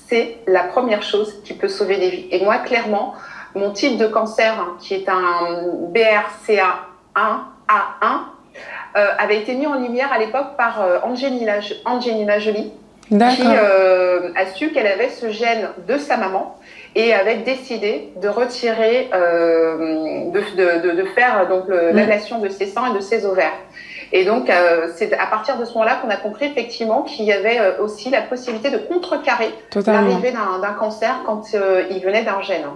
c'est 0.08 0.38
la 0.46 0.64
première 0.64 1.02
chose 1.02 1.40
qui 1.44 1.54
peut 1.54 1.68
sauver 1.68 1.98
des 1.98 2.10
vies. 2.10 2.26
Et 2.30 2.44
moi 2.44 2.58
clairement 2.58 3.14
mon 3.54 3.70
type 3.70 3.98
de 3.98 4.06
cancer, 4.06 4.54
hein, 4.58 4.76
qui 4.80 4.94
est 4.94 5.08
un 5.08 5.66
BRCA1A1, 5.92 8.20
euh, 8.96 9.06
avait 9.18 9.38
été 9.38 9.54
mis 9.54 9.66
en 9.66 9.74
lumière 9.74 10.12
à 10.12 10.18
l'époque 10.18 10.56
par 10.56 10.82
euh, 10.82 10.98
Angelina, 11.02 11.60
Angelina 11.84 12.38
Jolie, 12.38 12.72
qui 13.08 13.16
euh, 13.16 14.30
a 14.36 14.46
su 14.46 14.70
qu'elle 14.70 14.86
avait 14.86 15.08
ce 15.08 15.30
gène 15.30 15.68
de 15.88 15.98
sa 15.98 16.16
maman 16.16 16.56
et 16.94 17.12
avait 17.12 17.38
décidé 17.38 18.12
de 18.20 18.28
retirer, 18.28 19.10
euh, 19.14 20.30
de, 20.30 20.40
de, 20.82 20.96
de, 20.96 21.04
faire 21.08 21.48
donc 21.48 21.68
mm. 21.68 21.94
l'ablation 21.94 22.38
de 22.38 22.48
ses 22.48 22.66
seins 22.66 22.92
et 22.92 22.94
de 22.96 23.00
ses 23.00 23.24
ovaires. 23.24 23.52
Et 24.12 24.24
donc, 24.24 24.50
euh, 24.50 24.88
c'est 24.96 25.12
à 25.12 25.26
partir 25.26 25.56
de 25.56 25.64
ce 25.64 25.72
moment-là 25.74 26.00
qu'on 26.02 26.10
a 26.10 26.16
compris 26.16 26.46
effectivement 26.46 27.02
qu'il 27.02 27.24
y 27.26 27.32
avait 27.32 27.60
euh, 27.60 27.82
aussi 27.82 28.10
la 28.10 28.22
possibilité 28.22 28.70
de 28.70 28.78
contrecarrer 28.78 29.54
l'arrivée 29.86 30.32
d'un 30.32 30.72
cancer 30.78 31.20
quand 31.24 31.42
euh, 31.54 31.84
il 31.90 32.00
venait 32.00 32.24
d'un 32.24 32.42
gène. 32.42 32.66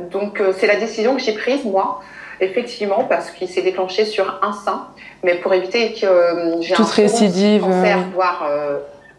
Donc, 0.00 0.42
c'est 0.56 0.66
la 0.66 0.76
décision 0.76 1.14
que 1.14 1.20
j'ai 1.20 1.34
prise, 1.34 1.64
moi, 1.64 2.00
effectivement, 2.42 3.04
parce 3.04 3.30
qu'il 3.30 3.48
s'est 3.48 3.62
déclenché 3.62 4.04
sur 4.04 4.40
un 4.42 4.52
sein, 4.52 4.88
mais 5.22 5.36
pour 5.36 5.54
éviter 5.54 5.92
que 5.92 6.06
euh, 6.06 6.60
j'ai 6.60 6.74
un 6.74 6.84
récidive, 6.84 7.62
cancer, 7.62 7.98
voire 8.14 8.46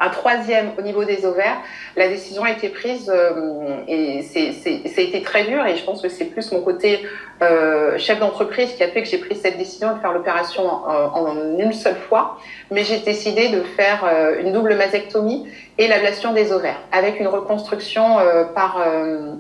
un 0.04 0.10
troisième 0.10 0.72
au 0.78 0.82
niveau 0.82 1.06
des 1.06 1.26
ovaires, 1.26 1.58
la 1.96 2.08
décision 2.08 2.44
a 2.44 2.52
été 2.52 2.70
prise 2.70 3.10
euh, 3.14 3.78
et 3.88 4.22
c'est, 4.24 4.52
ça 4.52 5.02
a 5.02 5.02
été 5.02 5.22
très 5.22 5.46
dur 5.46 5.66
et 5.66 5.78
je 5.78 5.84
pense 5.84 6.02
que 6.02 6.10
c'est 6.10 6.26
plus 6.26 6.52
mon 6.52 6.62
côté 6.62 7.00
euh, 7.42 7.98
chef 7.98 8.20
d'entreprise 8.20 8.74
qui 8.74 8.84
a 8.84 8.90
fait 8.90 9.02
que 9.02 9.08
j'ai 9.08 9.18
pris 9.18 9.36
cette 9.36 9.58
décision 9.58 9.96
de 9.96 10.00
faire 10.02 10.12
l'opération 10.12 10.68
en, 10.68 10.90
en, 11.14 11.58
une 11.58 11.74
seule 11.74 11.96
fois. 11.96 12.38
Mais 12.70 12.84
j'ai 12.84 13.00
décidé 13.00 13.50
de 13.50 13.62
faire 13.62 14.04
euh, 14.06 14.42
une 14.42 14.52
double 14.52 14.76
mastectomie 14.76 15.48
et 15.78 15.88
l'ablation 15.88 16.34
des 16.34 16.52
ovaires 16.52 16.82
avec 16.92 17.20
une 17.20 17.28
reconstruction 17.28 18.20
euh, 18.20 18.44
par 18.44 18.82
euh, 18.86 19.36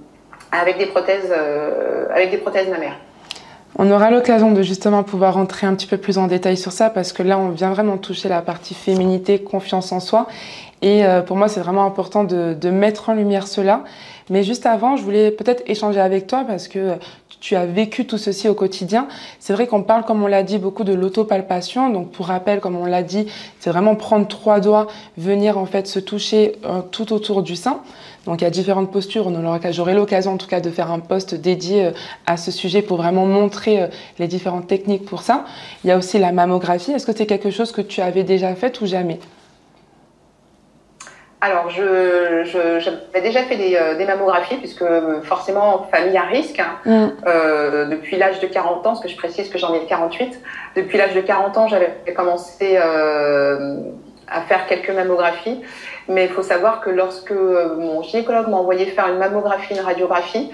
avec 0.51 0.77
des 0.77 0.85
prothèses 0.85 1.33
euh, 1.35 2.05
avec 2.13 2.31
des 2.31 2.37
prothèses 2.37 2.69
mammaires. 2.69 2.97
On 3.75 3.89
aura 3.89 4.11
l'occasion 4.11 4.51
de 4.51 4.61
justement 4.61 5.01
pouvoir 5.01 5.33
rentrer 5.33 5.65
un 5.65 5.73
petit 5.73 5.87
peu 5.87 5.97
plus 5.97 6.19
en 6.19 6.27
détail 6.27 6.57
sur 6.57 6.71
ça 6.71 6.91
parce 6.91 7.11
que 7.11 7.23
là, 7.23 7.39
on 7.39 7.49
vient 7.49 7.71
vraiment 7.71 7.97
toucher 7.97 8.29
la 8.29 8.41
partie 8.41 8.75
féminité, 8.75 9.39
confiance 9.39 9.91
en 9.91 9.99
soi. 9.99 10.27
Et 10.83 11.05
euh, 11.05 11.21
pour 11.21 11.37
moi, 11.37 11.47
c'est 11.47 11.61
vraiment 11.61 11.85
important 11.85 12.23
de, 12.23 12.53
de, 12.59 12.69
mettre 12.69 13.09
en 13.09 13.13
lumière 13.13 13.47
cela. 13.47 13.83
Mais 14.29 14.43
juste 14.43 14.65
avant, 14.65 14.95
je 14.95 15.03
voulais 15.03 15.31
peut-être 15.31 15.63
échanger 15.65 15.99
avec 15.99 16.27
toi 16.27 16.43
parce 16.45 16.67
que 16.67 16.97
tu 17.43 17.55
as 17.55 17.65
vécu 17.65 18.05
tout 18.05 18.17
ceci 18.17 18.47
au 18.47 18.53
quotidien. 18.53 19.07
C'est 19.39 19.51
vrai 19.51 19.67
qu'on 19.67 19.83
parle, 19.83 20.05
comme 20.05 20.23
on 20.23 20.27
l'a 20.27 20.43
dit, 20.43 20.59
beaucoup 20.59 20.85
de 20.85 20.93
l'autopalpation. 20.93 21.89
Donc, 21.89 22.11
pour 22.11 22.27
rappel, 22.27 22.61
comme 22.61 22.77
on 22.77 22.85
l'a 22.85 23.03
dit, 23.03 23.27
c'est 23.59 23.69
vraiment 23.69 23.95
prendre 23.95 24.27
trois 24.27 24.59
doigts, 24.59 24.87
venir 25.17 25.57
en 25.57 25.65
fait 25.65 25.87
se 25.87 25.99
toucher 25.99 26.53
euh, 26.65 26.81
tout 26.91 27.11
autour 27.11 27.43
du 27.43 27.55
sein. 27.55 27.81
Donc 28.25 28.41
il 28.41 28.43
y 28.43 28.47
a 28.47 28.49
différentes 28.49 28.91
postures. 28.91 29.29
J'aurai 29.71 29.93
l'occasion 29.93 30.33
en 30.33 30.37
tout 30.37 30.47
cas 30.47 30.61
de 30.61 30.69
faire 30.69 30.91
un 30.91 30.99
post 30.99 31.35
dédié 31.35 31.85
euh, 31.85 31.91
à 32.25 32.37
ce 32.37 32.51
sujet 32.51 32.81
pour 32.81 32.97
vraiment 32.97 33.25
montrer 33.25 33.81
euh, 33.81 33.87
les 34.19 34.27
différentes 34.27 34.67
techniques 34.67 35.05
pour 35.05 35.21
ça. 35.21 35.45
Il 35.83 35.87
y 35.87 35.91
a 35.91 35.97
aussi 35.97 36.19
la 36.19 36.31
mammographie. 36.31 36.91
Est-ce 36.91 37.05
que 37.05 37.15
c'est 37.15 37.25
quelque 37.25 37.51
chose 37.51 37.71
que 37.71 37.81
tu 37.81 38.01
avais 38.01 38.23
déjà 38.23 38.55
fait 38.55 38.81
ou 38.81 38.85
jamais? 38.85 39.19
Alors, 41.43 41.69
je, 41.69 42.45
je, 42.45 42.79
j'avais 42.79 43.21
déjà 43.21 43.43
fait 43.43 43.57
des, 43.57 43.75
euh, 43.75 43.97
des, 43.97 44.05
mammographies, 44.05 44.55
puisque 44.55 44.85
forcément, 45.23 45.85
famille 45.91 46.15
à 46.15 46.21
risque, 46.21 46.57
hein, 46.61 46.79
mm. 46.85 47.07
euh, 47.27 47.85
depuis 47.87 48.15
l'âge 48.15 48.39
de 48.39 48.47
40 48.47 48.77
ans, 48.77 48.81
parce 48.83 49.01
que 49.01 49.09
je 49.09 49.17
précise 49.17 49.49
que 49.49 49.57
j'en 49.57 49.73
ai 49.73 49.85
48, 49.85 50.39
depuis 50.77 50.97
l'âge 50.97 51.13
de 51.13 51.19
40 51.19 51.57
ans, 51.57 51.67
j'avais 51.67 51.91
commencé 52.15 52.77
euh, 52.77 53.81
à 54.27 54.41
faire 54.41 54.67
quelques 54.67 54.89
mammographies. 54.89 55.61
Mais 56.07 56.25
il 56.25 56.31
faut 56.31 56.43
savoir 56.43 56.81
que 56.81 56.89
lorsque 56.89 57.31
mon 57.31 58.01
gynécologue 58.01 58.47
m'a 58.47 58.57
envoyé 58.57 58.85
faire 58.87 59.07
une 59.07 59.17
mammographie, 59.17 59.73
une 59.73 59.81
radiographie, 59.81 60.51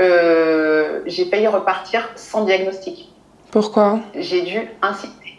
euh, 0.00 1.00
j'ai 1.06 1.26
payé 1.26 1.48
repartir 1.48 2.08
sans 2.14 2.44
diagnostic. 2.44 3.10
Pourquoi? 3.50 4.00
J'ai 4.14 4.42
dû 4.42 4.60
insister. 4.80 5.38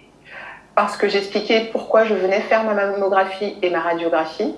Parce 0.76 0.98
que 0.98 1.08
j'expliquais 1.08 1.70
pourquoi 1.72 2.04
je 2.06 2.14
venais 2.14 2.42
faire 2.42 2.64
ma 2.64 2.74
mammographie 2.74 3.56
et 3.62 3.70
ma 3.70 3.80
radiographie. 3.80 4.56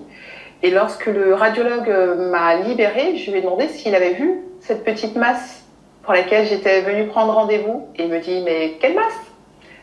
Et 0.64 0.72
lorsque 0.72 1.06
le 1.06 1.34
radiologue 1.34 1.90
m'a 2.32 2.56
libérée, 2.56 3.18
je 3.18 3.32
lui 3.32 3.40
ai 3.40 3.42
demandé 3.42 3.68
s'il 3.68 3.94
avait 3.94 4.14
vu 4.14 4.42
cette 4.62 4.84
petite 4.84 5.16
masse 5.16 5.64
pour 6.04 6.14
laquelle 6.14 6.46
j'étais 6.48 6.82
venue 6.82 7.08
prendre 7.08 7.34
rendez-vous. 7.34 7.88
Et 7.96 8.04
il 8.04 8.10
me 8.10 8.20
dit, 8.20 8.42
mais 8.44 8.78
quelle 8.80 8.96
masse? 8.96 9.20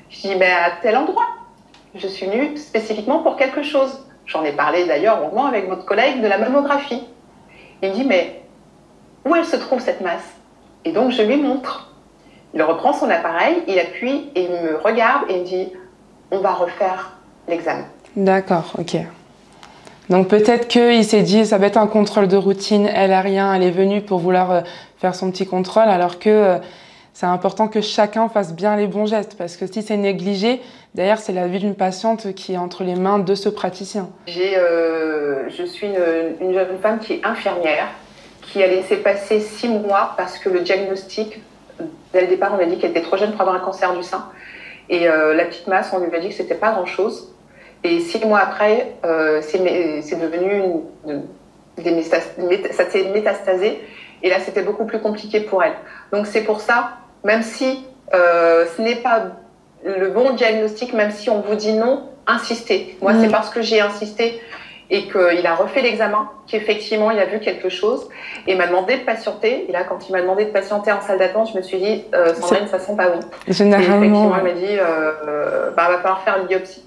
Je 0.08 0.20
dis, 0.20 0.36
mais 0.36 0.50
à 0.50 0.72
tel 0.82 0.96
endroit. 0.96 1.26
Je 1.94 2.06
suis 2.06 2.26
venue 2.26 2.56
spécifiquement 2.56 3.22
pour 3.22 3.36
quelque 3.36 3.62
chose. 3.62 4.06
J'en 4.26 4.44
ai 4.44 4.52
parlé 4.52 4.86
d'ailleurs 4.86 5.20
longuement 5.20 5.46
avec 5.46 5.68
votre 5.68 5.84
collègue 5.84 6.22
de 6.22 6.26
la 6.26 6.38
mammographie. 6.38 7.04
Il 7.82 7.92
dit, 7.92 8.04
mais 8.04 8.42
où 9.26 9.34
elle 9.34 9.44
se 9.44 9.56
trouve 9.56 9.80
cette 9.80 10.00
masse? 10.00 10.24
Et 10.84 10.92
donc 10.92 11.10
je 11.10 11.22
lui 11.22 11.36
montre. 11.36 11.92
Il 12.54 12.62
reprend 12.62 12.92
son 12.92 13.08
appareil, 13.10 13.62
il 13.66 13.78
appuie 13.78 14.30
et 14.34 14.44
il 14.44 14.50
me 14.50 14.76
regarde 14.76 15.24
et 15.28 15.34
il 15.34 15.40
me 15.40 15.44
dit, 15.44 15.68
on 16.30 16.38
va 16.38 16.52
refaire 16.52 17.12
l'examen. 17.48 17.84
D'accord, 18.16 18.72
ok. 18.78 18.96
Donc 20.10 20.28
peut-être 20.28 20.68
qu'il 20.68 21.04
s'est 21.04 21.22
dit, 21.22 21.46
ça 21.46 21.58
va 21.58 21.66
être 21.66 21.78
un 21.78 21.86
contrôle 21.86 22.28
de 22.28 22.36
routine, 22.36 22.86
elle 22.86 23.12
a 23.12 23.20
rien, 23.20 23.54
elle 23.54 23.62
est 23.62 23.70
venue 23.70 24.02
pour 24.02 24.18
vouloir 24.18 24.50
euh, 24.50 24.60
faire 24.98 25.14
son 25.14 25.30
petit 25.30 25.46
contrôle, 25.46 25.88
alors 25.88 26.18
que 26.18 26.28
euh, 26.28 26.58
c'est 27.14 27.26
important 27.26 27.68
que 27.68 27.80
chacun 27.80 28.28
fasse 28.28 28.54
bien 28.54 28.76
les 28.76 28.86
bons 28.86 29.06
gestes, 29.06 29.36
parce 29.36 29.56
que 29.56 29.66
si 29.66 29.82
c'est 29.82 29.96
négligé, 29.96 30.60
D'ailleurs, 30.94 31.18
c'est 31.18 31.32
la 31.32 31.46
vie 31.46 31.58
d'une 31.58 31.74
patiente 31.74 32.34
qui 32.34 32.52
est 32.52 32.58
entre 32.58 32.84
les 32.84 32.96
mains 32.96 33.18
de 33.18 33.34
ce 33.34 33.48
praticien. 33.48 34.10
J'ai, 34.26 34.58
euh, 34.58 35.48
je 35.48 35.64
suis 35.64 35.86
une, 35.86 35.96
une, 36.40 36.52
jeune 36.52 36.78
femme 36.82 36.98
qui 36.98 37.14
est 37.14 37.24
infirmière, 37.24 37.88
qui 38.42 38.62
a 38.62 38.66
laissé 38.66 38.96
passer 38.96 39.40
six 39.40 39.68
mois 39.68 40.12
parce 40.18 40.38
que 40.38 40.50
le 40.50 40.60
diagnostic, 40.60 41.40
dès 42.12 42.20
le 42.20 42.26
départ, 42.26 42.52
on 42.54 42.62
a 42.62 42.66
dit 42.66 42.76
qu'elle 42.76 42.90
était 42.90 43.00
trop 43.00 43.16
jeune 43.16 43.32
pour 43.32 43.40
avoir 43.40 43.56
un 43.56 43.60
cancer 43.60 43.96
du 43.96 44.02
sein. 44.02 44.26
Et 44.90 45.08
euh, 45.08 45.32
la 45.32 45.46
petite 45.46 45.66
masse, 45.66 45.90
on 45.94 45.98
lui 45.98 46.14
a 46.14 46.20
dit 46.20 46.28
que 46.28 46.34
c'était 46.34 46.54
pas 46.54 46.72
grand-chose. 46.72 47.32
Et 47.84 48.00
six 48.00 48.22
mois 48.26 48.40
après, 48.40 48.92
euh, 49.06 49.40
c'est 49.40 49.58
devenu 49.58 50.62
une, 51.06 51.22
des 51.78 52.02
ça 52.02 52.20
s'est 52.90 53.04
métastasé. 53.14 53.80
Et 54.22 54.28
là, 54.28 54.40
c'était 54.40 54.62
beaucoup 54.62 54.84
plus 54.84 55.00
compliqué 55.00 55.40
pour 55.40 55.62
elle. 55.62 55.74
Donc 56.12 56.26
c'est 56.26 56.42
pour 56.42 56.60
ça, 56.60 56.98
même 57.24 57.42
si 57.42 57.84
euh, 58.14 58.66
ce 58.76 58.82
n'est 58.82 58.96
pas 58.96 59.24
le 59.84 60.10
bon 60.10 60.32
diagnostic, 60.32 60.92
même 60.92 61.10
si 61.10 61.30
on 61.30 61.40
vous 61.40 61.54
dit 61.54 61.72
non, 61.72 62.08
insistez. 62.26 62.96
Moi, 63.00 63.12
mmh. 63.12 63.22
c'est 63.22 63.30
parce 63.30 63.50
que 63.50 63.62
j'ai 63.62 63.80
insisté 63.80 64.40
et 64.90 65.08
qu'il 65.08 65.46
a 65.46 65.54
refait 65.54 65.80
l'examen 65.80 66.28
qu'effectivement, 66.46 67.10
il 67.10 67.18
a 67.18 67.24
vu 67.24 67.40
quelque 67.40 67.70
chose 67.70 68.08
et 68.46 68.54
m'a 68.54 68.66
demandé 68.66 68.98
de 68.98 69.04
patienter. 69.04 69.64
Et 69.68 69.72
là, 69.72 69.84
quand 69.84 70.06
il 70.06 70.12
m'a 70.12 70.20
demandé 70.20 70.44
de 70.44 70.50
patienter 70.50 70.92
en 70.92 71.00
salle 71.00 71.18
d'attente, 71.18 71.48
je 71.50 71.56
me 71.56 71.62
suis 71.62 71.78
dit, 71.78 72.04
euh, 72.14 72.34
Sandrine, 72.34 72.68
ça 72.68 72.78
sent 72.78 72.94
pas 72.94 73.08
bon. 73.08 73.20
Généralement. 73.48 73.94
Et 73.94 73.96
effectivement, 73.96 74.36
il 74.36 74.44
m'a 74.44 74.52
dit, 74.52 74.78
euh, 74.78 75.70
bah, 75.70 75.88
va 75.88 75.98
falloir 75.98 76.22
faire 76.22 76.36
une 76.42 76.46
biopsie. 76.46 76.84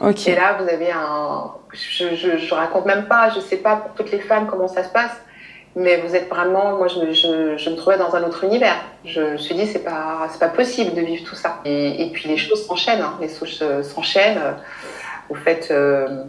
Okay. 0.00 0.30
Et 0.30 0.34
là, 0.36 0.56
vous 0.60 0.68
avez 0.68 0.92
un. 0.92 1.50
Je, 1.72 2.14
je, 2.14 2.38
je, 2.38 2.54
raconte 2.54 2.86
même 2.86 3.06
pas, 3.06 3.30
je 3.34 3.40
sais 3.40 3.56
pas 3.56 3.76
pour 3.76 3.92
toutes 3.92 4.12
les 4.12 4.20
femmes 4.20 4.46
comment 4.48 4.68
ça 4.68 4.84
se 4.84 4.88
passe, 4.90 5.10
mais 5.78 5.96
vous 5.98 6.14
êtes 6.14 6.28
vraiment. 6.28 6.76
Moi, 6.76 6.88
je, 6.88 7.12
je, 7.12 7.56
je 7.56 7.70
me 7.70 7.76
trouvais 7.76 7.96
dans 7.96 8.14
un 8.14 8.22
autre 8.24 8.44
univers. 8.44 8.76
Je 9.04 9.20
me 9.20 9.36
suis 9.38 9.54
dit, 9.54 9.66
c'est 9.66 9.84
pas, 9.84 10.28
pas 10.38 10.48
possible 10.48 10.94
de 10.94 11.00
vivre 11.00 11.24
tout 11.24 11.36
ça. 11.36 11.60
Et, 11.64 12.10
puis 12.12 12.28
les 12.28 12.36
choses 12.36 12.66
s'enchaînent, 12.66 13.00
hein. 13.00 13.16
les 13.20 13.28
choses 13.28 13.64
s'enchaînent. 13.82 14.56
Vous 15.30 15.36
faites 15.36 15.70
euh, 15.70 16.24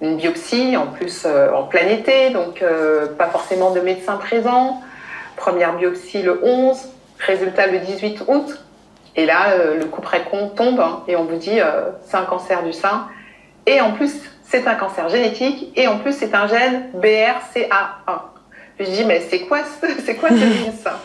une 0.00 0.16
biopsie, 0.16 0.76
en 0.76 0.86
plus 0.86 1.24
euh, 1.26 1.52
en 1.52 1.64
plein 1.64 1.86
été, 1.88 2.30
donc 2.30 2.62
euh, 2.62 3.06
pas 3.06 3.26
forcément 3.26 3.70
de 3.70 3.80
médecin 3.80 4.16
présent. 4.16 4.80
Première 5.36 5.76
biopsie 5.76 6.22
le 6.22 6.40
11, 6.42 6.88
résultat 7.18 7.66
le 7.66 7.78
18 7.78 8.24
août. 8.28 8.58
Et 9.16 9.26
là, 9.26 9.52
euh, 9.52 9.78
le 9.78 9.86
coup 9.86 10.02
con 10.30 10.48
tombe 10.50 10.80
hein, 10.80 11.02
et 11.08 11.16
on 11.16 11.24
vous 11.24 11.36
dit 11.36 11.60
euh, 11.60 11.90
c'est 12.02 12.16
un 12.16 12.24
cancer 12.24 12.62
du 12.62 12.72
sein. 12.72 13.08
Et 13.66 13.80
en 13.80 13.92
plus, 13.92 14.14
c'est 14.44 14.66
un 14.66 14.74
cancer 14.74 15.08
génétique 15.08 15.72
et 15.76 15.88
en 15.88 15.98
plus, 15.98 16.12
c'est 16.12 16.34
un 16.34 16.46
gène 16.46 16.90
BRCA1. 16.96 18.29
Je 18.80 18.90
dis 18.90 19.04
mais 19.04 19.20
c'est 19.20 19.40
quoi 19.40 19.60
c'est 20.04 20.16
quoi 20.16 20.30
ce 20.30 20.82
ça 20.82 21.00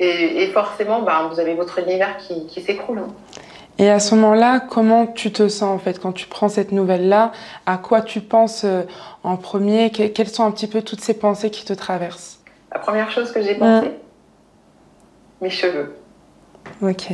et, 0.00 0.44
et, 0.44 0.46
forcément, 0.52 1.02
bah, 1.02 1.28
vous 1.28 1.40
avez 1.40 1.54
votre 1.54 1.80
univers 1.80 2.18
qui, 2.18 2.46
qui 2.46 2.60
s'écroule. 2.60 3.00
Hein. 3.00 3.08
Et 3.78 3.88
à 3.90 4.00
ce 4.00 4.14
moment-là, 4.16 4.60
comment 4.60 5.06
tu 5.06 5.32
te 5.32 5.48
sens 5.48 5.74
en 5.74 5.78
fait 5.78 6.00
quand 6.00 6.12
tu 6.12 6.26
prends 6.26 6.48
cette 6.48 6.72
nouvelle-là? 6.72 7.32
À 7.64 7.78
quoi 7.78 8.02
tu 8.02 8.20
penses 8.20 8.64
euh, 8.64 8.82
en 9.22 9.36
premier? 9.36 9.90
Quelles 9.90 10.28
sont 10.28 10.44
un 10.44 10.50
petit 10.50 10.66
peu 10.66 10.82
toutes 10.82 11.00
ces 11.00 11.14
pensées 11.14 11.50
qui 11.50 11.64
te 11.64 11.72
traversent? 11.72 12.40
La 12.72 12.80
première 12.80 13.10
chose 13.10 13.30
que 13.30 13.40
j'ai 13.40 13.54
pensée, 13.54 13.92
mes 15.40 15.50
cheveux. 15.50 15.96
Ok. 16.82 17.12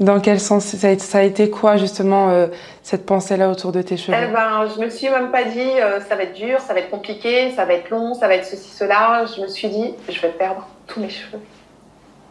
Dans 0.00 0.18
quel 0.18 0.40
sens 0.40 0.64
ça 0.64 0.88
a, 1.18 1.22
été 1.22 1.50
quoi 1.50 1.76
justement 1.76 2.30
euh, 2.30 2.48
cette 2.82 3.06
pensée-là 3.06 3.48
autour 3.48 3.70
de 3.70 3.80
tes 3.80 3.96
cheveux? 3.96 4.16
Eh 4.20 4.26
ben, 4.32 4.66
je 4.74 4.80
me 4.80 4.90
suis 4.90 5.08
même 5.08 5.30
pas 5.30 5.44
dit 5.44 5.60
euh, 5.60 6.00
ça 6.00 6.16
va 6.16 6.24
être 6.24 6.34
dur, 6.34 6.58
ça 6.58 6.74
va 6.74 6.80
être 6.80 6.90
compliqué, 6.90 7.52
ça 7.52 7.64
va 7.64 7.74
être 7.74 7.90
long, 7.90 8.12
ça 8.14 8.26
va 8.26 8.34
être 8.34 8.44
ceci, 8.44 8.70
cela. 8.70 9.24
Je 9.24 9.40
me 9.40 9.46
suis 9.46 9.68
dit 9.68 9.94
je 10.08 10.20
vais 10.20 10.30
perdre 10.30 10.66
tous 10.88 10.98
mes 10.98 11.10
cheveux. 11.10 11.38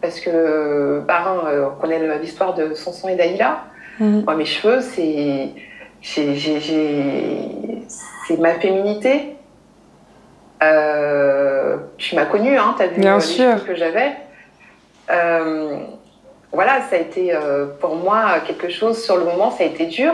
Parce 0.02 0.20
que, 0.20 1.02
bah, 1.08 1.24
euh, 1.48 1.70
on 1.70 1.80
connaît 1.80 2.20
l'histoire 2.20 2.54
de 2.54 2.74
Samson 2.74 3.08
et 3.08 3.16
Dalila. 3.16 3.64
Mhm. 4.00 4.24
Moi, 4.26 4.36
mes 4.36 4.44
cheveux, 4.44 4.82
c'est, 4.82 5.52
c'est 6.02 6.26
ma 8.40 8.56
féminité. 8.56 9.38
tu 11.98 12.16
m'as 12.16 12.26
connue, 12.26 12.58
hein, 12.58 12.76
tu 12.76 12.84
as 12.84 12.88
vu 12.88 13.00
Bien 13.00 13.16
les 13.16 13.22
sûr. 13.22 13.52
cheveux 13.54 13.66
que 13.66 13.76
j'avais 13.76 14.18
voilà, 16.54 16.82
ça 16.90 16.96
a 16.96 17.00
été 17.00 17.34
euh, 17.34 17.66
pour 17.82 17.96
moi 17.96 18.40
quelque 18.46 18.70
chose, 18.70 19.04
sur 19.04 19.18
le 19.18 19.26
moment, 19.26 19.52
ça 19.52 19.64
a 19.64 19.68
été 19.68 19.88
dur. 19.88 20.14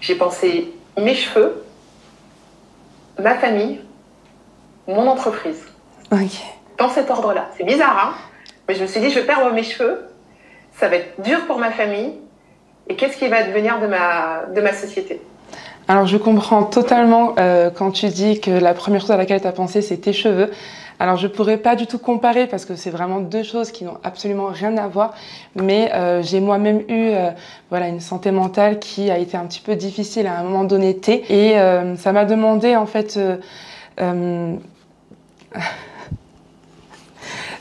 J'ai 0.00 0.14
pensé 0.14 0.72
mes 0.98 1.14
cheveux, 1.14 1.64
ma 3.18 3.34
famille, 3.34 3.80
mon 4.86 5.06
entreprise. 5.08 5.64
Dans 6.78 6.88
cet 6.90 7.10
ordre-là. 7.10 7.48
C'est 7.56 7.64
bizarre, 7.64 7.98
hein 7.98 8.14
Mais 8.68 8.74
je 8.74 8.82
me 8.82 8.86
suis 8.86 9.00
dit, 9.00 9.10
je 9.10 9.18
vais 9.18 9.26
perdre 9.26 9.50
mes 9.52 9.62
cheveux, 9.62 10.06
ça 10.72 10.88
va 10.88 10.96
être 10.96 11.20
dur 11.22 11.46
pour 11.46 11.58
ma 11.58 11.70
famille, 11.70 12.12
et 12.88 12.94
qu'est-ce 12.94 13.16
qui 13.16 13.28
va 13.28 13.42
devenir 13.42 13.80
de 13.80 13.86
ma, 13.86 14.44
de 14.54 14.60
ma 14.60 14.72
société? 14.72 15.20
Alors 15.88 16.06
je 16.06 16.18
comprends 16.18 16.64
totalement 16.64 17.34
euh, 17.38 17.70
quand 17.70 17.92
tu 17.92 18.08
dis 18.08 18.40
que 18.40 18.50
la 18.50 18.74
première 18.74 19.00
chose 19.00 19.10
à 19.10 19.16
laquelle 19.16 19.40
tu 19.40 19.46
as 19.46 19.52
pensé 19.52 19.80
c'est 19.80 19.96
tes 19.96 20.12
cheveux. 20.12 20.50
Alors 21.00 21.16
je 21.16 21.28
pourrais 21.28 21.58
pas 21.58 21.76
du 21.76 21.86
tout 21.86 21.98
comparer 21.98 22.46
parce 22.46 22.64
que 22.64 22.74
c'est 22.74 22.90
vraiment 22.90 23.20
deux 23.20 23.42
choses 23.42 23.70
qui 23.70 23.84
n'ont 23.84 23.98
absolument 24.02 24.46
rien 24.46 24.76
à 24.76 24.88
voir. 24.88 25.14
Mais 25.54 25.92
euh, 25.94 26.22
j'ai 26.22 26.40
moi-même 26.40 26.80
eu 26.88 27.10
euh, 27.10 27.30
voilà 27.70 27.88
une 27.88 28.00
santé 28.00 28.30
mentale 28.30 28.78
qui 28.78 29.10
a 29.10 29.18
été 29.18 29.36
un 29.36 29.46
petit 29.46 29.60
peu 29.60 29.76
difficile 29.76 30.26
à 30.26 30.38
un 30.38 30.42
moment 30.42 30.64
donné 30.64 30.98
et 31.08 31.58
euh, 31.58 31.96
ça 31.96 32.12
m'a 32.12 32.24
demandé 32.24 32.76
en 32.76 32.86
fait. 32.86 33.18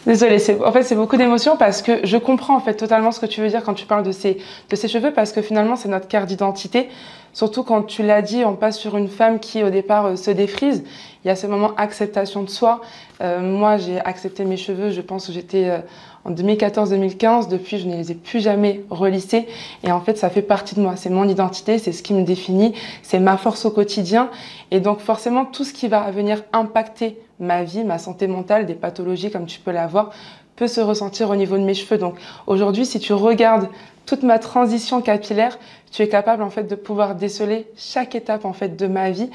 Désolée, 0.06 0.38
en 0.66 0.72
fait 0.72 0.84
c'est 0.84 0.96
beaucoup 0.96 1.18
d'émotions 1.18 1.58
parce 1.58 1.82
que 1.82 2.06
je 2.06 2.18
comprends 2.18 2.56
en 2.56 2.60
fait 2.62 2.76
totalement 2.76 3.12
ce 3.12 3.20
que 3.20 3.26
tu 3.26 3.42
veux 3.42 3.50
dire 3.50 3.64
quand 3.64 3.74
tu 3.74 3.86
parles 3.86 4.04
de 4.04 4.12
ces, 4.12 4.38
de 4.70 4.76
ces 4.76 4.88
cheveux 4.88 5.12
parce 5.12 5.32
que 5.32 5.42
finalement 5.42 5.76
c'est 5.76 5.90
notre 5.90 6.08
carte 6.08 6.28
d'identité. 6.28 6.90
Surtout 7.34 7.64
quand 7.64 7.84
tu 7.84 8.04
l'as 8.04 8.22
dit, 8.22 8.44
on 8.46 8.56
passe 8.56 8.80
sur 8.80 8.98
une 8.98 9.10
femme 9.10 9.40
qui 9.40 9.64
au 9.64 9.70
départ 9.70 10.18
se 10.18 10.32
défrise 10.32 10.84
il 11.28 11.28
y 11.28 11.32
a 11.32 11.36
ce 11.36 11.46
moment 11.46 11.74
acceptation 11.76 12.42
de 12.42 12.50
soi. 12.50 12.80
Euh, 13.20 13.42
moi, 13.42 13.76
j'ai 13.76 14.00
accepté 14.00 14.46
mes 14.46 14.56
cheveux, 14.56 14.92
je 14.92 15.02
pense 15.02 15.28
que 15.28 15.34
j'étais 15.34 15.66
euh, 15.66 15.80
en 16.24 16.32
2014-2015. 16.32 17.50
Depuis, 17.50 17.80
je 17.80 17.86
ne 17.86 17.98
les 17.98 18.14
ai 18.14 18.16
plus 18.16 18.40
jamais 18.40 18.86
relissés. 18.90 19.46
Et 19.84 19.92
en 19.92 20.00
fait, 20.00 20.18
ça 20.18 20.30
fait 20.30 20.42
partie 20.42 20.76
de 20.76 20.80
moi. 20.80 20.96
C'est 20.96 21.10
mon 21.10 21.28
identité, 21.28 21.80
c'est 21.80 21.92
ce 21.92 22.02
qui 22.02 22.14
me 22.14 22.24
définit, 22.24 22.74
c'est 23.04 23.20
ma 23.20 23.36
force 23.36 23.66
au 23.66 23.72
quotidien. 23.72 24.30
Et 24.72 24.80
donc, 24.80 25.00
forcément, 25.00 25.44
tout 25.44 25.66
ce 25.66 25.74
qui 25.74 25.90
va 25.90 26.10
venir 26.12 26.44
impacter 26.54 27.20
ma 27.40 27.64
vie, 27.64 27.84
ma 27.84 27.98
santé 27.98 28.28
mentale, 28.28 28.66
des 28.66 28.76
pathologies 28.76 29.32
comme 29.32 29.46
tu 29.46 29.60
peux 29.60 29.72
l'avoir, 29.72 30.12
peut 30.56 30.68
se 30.68 30.82
ressentir 30.82 31.30
au 31.30 31.36
niveau 31.36 31.58
de 31.58 31.64
mes 31.64 31.74
cheveux. 31.74 31.98
Donc, 31.98 32.16
aujourd'hui, 32.48 32.86
si 32.86 33.00
tu 33.00 33.14
regardes 33.14 33.70
toute 34.06 34.24
ma 34.24 34.40
transition 34.40 35.02
capillaire, 35.02 35.60
tu 35.92 36.02
es 36.02 36.08
capable 36.08 36.44
en 36.44 36.50
fait 36.50 36.64
de 36.64 36.76
pouvoir 36.76 37.16
déceler 37.16 37.68
chaque 37.76 38.16
étape 38.16 38.46
en 38.46 38.54
fait 38.54 38.76
de 38.76 38.88
ma 38.88 39.12
vie 39.12 39.30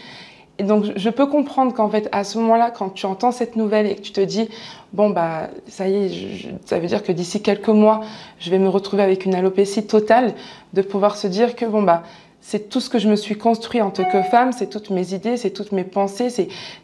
et 0.58 0.64
donc, 0.64 0.84
je 0.94 1.10
peux 1.10 1.26
comprendre 1.26 1.72
qu'en 1.72 1.88
fait, 1.88 2.08
à 2.12 2.24
ce 2.24 2.38
moment-là, 2.38 2.70
quand 2.70 2.90
tu 2.90 3.06
entends 3.06 3.32
cette 3.32 3.56
nouvelle 3.56 3.86
et 3.86 3.96
que 3.96 4.02
tu 4.02 4.12
te 4.12 4.20
dis, 4.20 4.48
bon, 4.92 5.10
bah, 5.10 5.48
ça 5.66 5.88
y 5.88 5.94
est, 5.94 6.48
ça 6.66 6.78
veut 6.78 6.86
dire 6.86 7.02
que 7.02 7.10
d'ici 7.10 7.42
quelques 7.42 7.68
mois, 7.68 8.02
je 8.38 8.50
vais 8.50 8.58
me 8.58 8.68
retrouver 8.68 9.02
avec 9.02 9.24
une 9.24 9.34
alopécie 9.34 9.86
totale, 9.86 10.34
de 10.74 10.82
pouvoir 10.82 11.16
se 11.16 11.26
dire 11.26 11.56
que, 11.56 11.64
bon, 11.64 11.82
bah, 11.82 12.02
c'est 12.42 12.68
tout 12.68 12.80
ce 12.80 12.90
que 12.90 12.98
je 12.98 13.08
me 13.08 13.16
suis 13.16 13.38
construit 13.38 13.80
en 13.80 13.90
tant 13.90 14.04
que 14.04 14.20
femme, 14.22 14.52
c'est 14.52 14.68
toutes 14.68 14.90
mes 14.90 15.14
idées, 15.14 15.36
c'est 15.36 15.50
toutes 15.50 15.72
mes 15.72 15.84
pensées, 15.84 16.28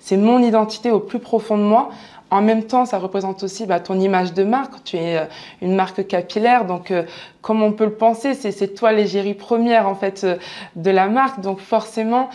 c'est 0.01 0.17
mon 0.17 0.39
identité 0.39 0.91
au 0.91 1.01
plus 1.01 1.19
profond 1.19 1.59
de 1.59 1.65
moi. 1.65 1.91
En 2.31 2.43
même 2.43 2.65
temps, 2.65 2.85
ça 2.85 2.99
représente 2.99 3.43
aussi 3.43 3.67
bah, 3.67 3.81
ton 3.81 3.99
image 3.99 4.35
de 4.35 4.45
marque. 4.45 4.85
Tu 4.85 4.97
es 4.97 5.17
euh, 5.17 5.25
une 5.63 5.75
marque 5.75 6.07
capillaire, 6.07 6.67
donc 6.67 6.91
euh, 6.91 7.05
comme 7.41 7.63
on 7.63 7.73
peut 7.73 7.87
le 7.87 7.95
penser, 7.95 8.35
c'est 8.35 8.75
toi 8.75 8.93
l'égérie 8.93 9.35
première 9.35 9.89
en 9.89 9.95
fait 9.95 10.25
euh, 10.25 10.37
de 10.77 10.91
la 10.91 11.09
marque. 11.09 11.41
Donc 11.41 11.59
forcément, 11.59 12.29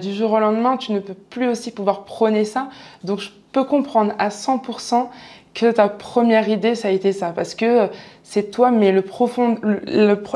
du 0.00 0.14
jour 0.14 0.32
au 0.32 0.38
lendemain, 0.38 0.76
tu 0.76 0.92
ne 0.92 1.00
peux 1.00 1.14
plus 1.14 1.48
aussi 1.48 1.72
pouvoir 1.72 2.04
prôner 2.04 2.44
ça. 2.44 2.68
Donc 3.04 3.18
je 3.18 3.30
peux 3.50 3.64
comprendre 3.64 4.12
à 4.18 4.28
100% 4.28 5.08
que 5.54 5.70
ta 5.70 5.88
première 5.88 6.48
idée, 6.48 6.74
ça 6.74 6.88
a 6.88 6.90
été 6.90 7.12
ça, 7.12 7.32
parce 7.34 7.54
que 7.54 7.88
c'est 8.22 8.50
toi, 8.50 8.70
mais 8.70 8.92
le 8.92 9.02
profond, 9.02 9.58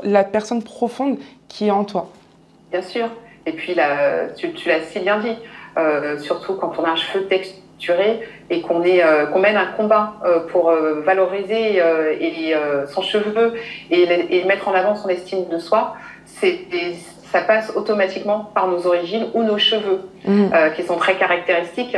la 0.03 0.25
personne 0.25 0.63
profonde 0.63 1.17
qui 1.49 1.69
est 1.69 1.71
en 1.71 1.85
toi. 1.85 2.11
Bien 2.77 2.87
sûr. 2.87 3.09
Et 3.47 3.53
puis 3.53 3.75
là, 3.75 4.29
tu, 4.37 4.53
tu 4.53 4.69
l'as 4.69 4.83
si 4.83 5.01
bien 5.01 5.19
dit, 5.19 5.37
surtout 6.19 6.57
quand 6.57 6.73
on 6.79 6.85
a 6.85 6.91
un 6.91 6.97
cheveu 6.97 7.25
texte 7.27 7.55
et 8.51 8.61
qu'on 8.63 8.83
euh, 8.85 9.27
qu'on 9.27 9.39
mène 9.39 9.57
un 9.57 9.67
combat 9.67 10.15
euh, 10.25 10.41
pour 10.49 10.71
euh, 10.71 11.03
valoriser 11.05 11.83
et, 12.21 12.55
son 12.89 13.03
cheveu 13.03 13.55
et, 13.91 14.45
mettre 14.45 14.69
en 14.69 14.75
avant 14.75 14.97
son 14.97 15.09
estime 15.09 15.49
de 15.49 15.59
soi, 15.59 15.95
ça 16.25 17.41
passe 17.41 17.73
automatiquement 17.75 18.51
par 18.55 18.69
nos 18.69 18.87
origines 18.87 19.27
ou 19.35 19.43
nos 19.43 19.59
cheveux, 19.59 20.01
mmh. 20.25 20.49
qui 20.75 20.83
sont 20.85 20.97
très 20.97 21.17
caractéristiques. 21.17 21.97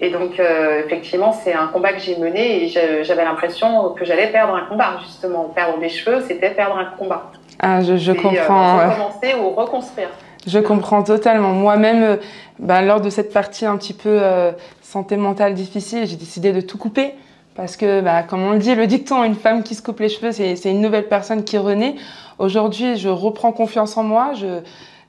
Et 0.00 0.10
donc, 0.10 0.40
effectivement, 0.84 1.32
c'est 1.32 1.54
un 1.54 1.68
combat 1.68 1.92
que 1.92 2.00
j'ai 2.00 2.16
mené 2.18 2.64
et 2.64 2.68
j'avais 2.68 3.24
l'impression 3.24 3.90
que 3.90 4.04
j'allais 4.04 4.30
perdre 4.30 4.54
un 4.54 4.66
combat, 4.66 4.98
justement. 5.02 5.44
Perdre 5.54 5.78
mes 5.78 5.88
cheveux, 5.88 6.22
c'était 6.26 6.50
perdre 6.50 6.76
un 6.76 6.84
combat. 6.98 7.30
Ah, 7.58 7.82
je, 7.82 7.96
je 7.96 8.12
comprends. 8.12 8.76
recommencer 8.76 9.34
ou 9.40 9.50
reconstruire. 9.50 10.10
Je 10.46 10.58
comprends 10.58 11.02
totalement. 11.02 11.52
Moi-même, 11.52 12.18
bah, 12.58 12.82
lors 12.82 13.00
de 13.00 13.08
cette 13.08 13.32
partie 13.32 13.64
un 13.64 13.78
petit 13.78 13.94
peu 13.94 14.20
santé 14.82 15.16
mentale 15.16 15.54
difficile, 15.54 16.06
j'ai 16.06 16.16
décidé 16.16 16.52
de 16.52 16.60
tout 16.60 16.78
couper. 16.78 17.14
Parce 17.56 17.78
que, 17.78 18.02
bah, 18.02 18.22
comme 18.22 18.42
on 18.42 18.52
le 18.52 18.58
dit, 18.58 18.74
le 18.74 18.86
dicton, 18.86 19.24
une 19.24 19.34
femme 19.34 19.62
qui 19.62 19.74
se 19.74 19.82
coupe 19.82 20.00
les 20.00 20.10
cheveux, 20.10 20.30
c'est 20.30 20.70
une 20.70 20.82
nouvelle 20.82 21.08
personne 21.08 21.42
qui 21.42 21.56
renaît. 21.56 21.94
Aujourd'hui, 22.38 22.96
je 22.96 23.08
reprends 23.08 23.50
confiance 23.50 23.96
en 23.96 24.02
moi. 24.02 24.32
Je, 24.34 24.60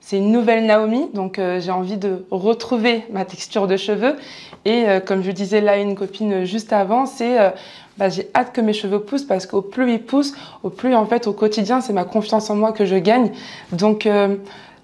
c'est 0.10 0.20
une 0.20 0.32
nouvelle 0.32 0.66
Naomi, 0.66 1.10
donc 1.14 1.38
euh, 1.38 1.60
j'ai 1.60 1.72
envie 1.72 1.98
de 1.98 2.26
retrouver 2.32 3.04
ma 3.12 3.26
texture 3.26 3.68
de 3.68 3.76
cheveux. 3.76 4.16
Et 4.64 4.88
euh, 4.88 5.02
comme 5.02 5.22
je 5.22 5.32
disais 5.32 5.60
là 5.60 5.76
une 5.80 5.96
copine 5.96 6.46
juste 6.46 6.72
avant, 6.72 7.06
c'est 7.06 7.38
euh, 7.38 7.50
bah, 7.98 8.08
j'ai 8.08 8.30
hâte 8.34 8.54
que 8.54 8.62
mes 8.62 8.72
cheveux 8.72 9.02
poussent 9.02 9.26
parce 9.26 9.46
qu'au 9.46 9.62
plus 9.62 9.92
ils 9.92 10.02
poussent, 10.02 10.34
au 10.64 10.70
plus 10.70 10.96
en 10.96 11.06
fait 11.06 11.28
au 11.28 11.34
quotidien 11.34 11.82
c'est 11.82 11.92
ma 11.92 12.06
confiance 12.06 12.50
en 12.50 12.56
moi 12.56 12.72
que 12.72 12.86
je 12.86 12.96
gagne. 12.96 13.34
Donc 13.74 14.08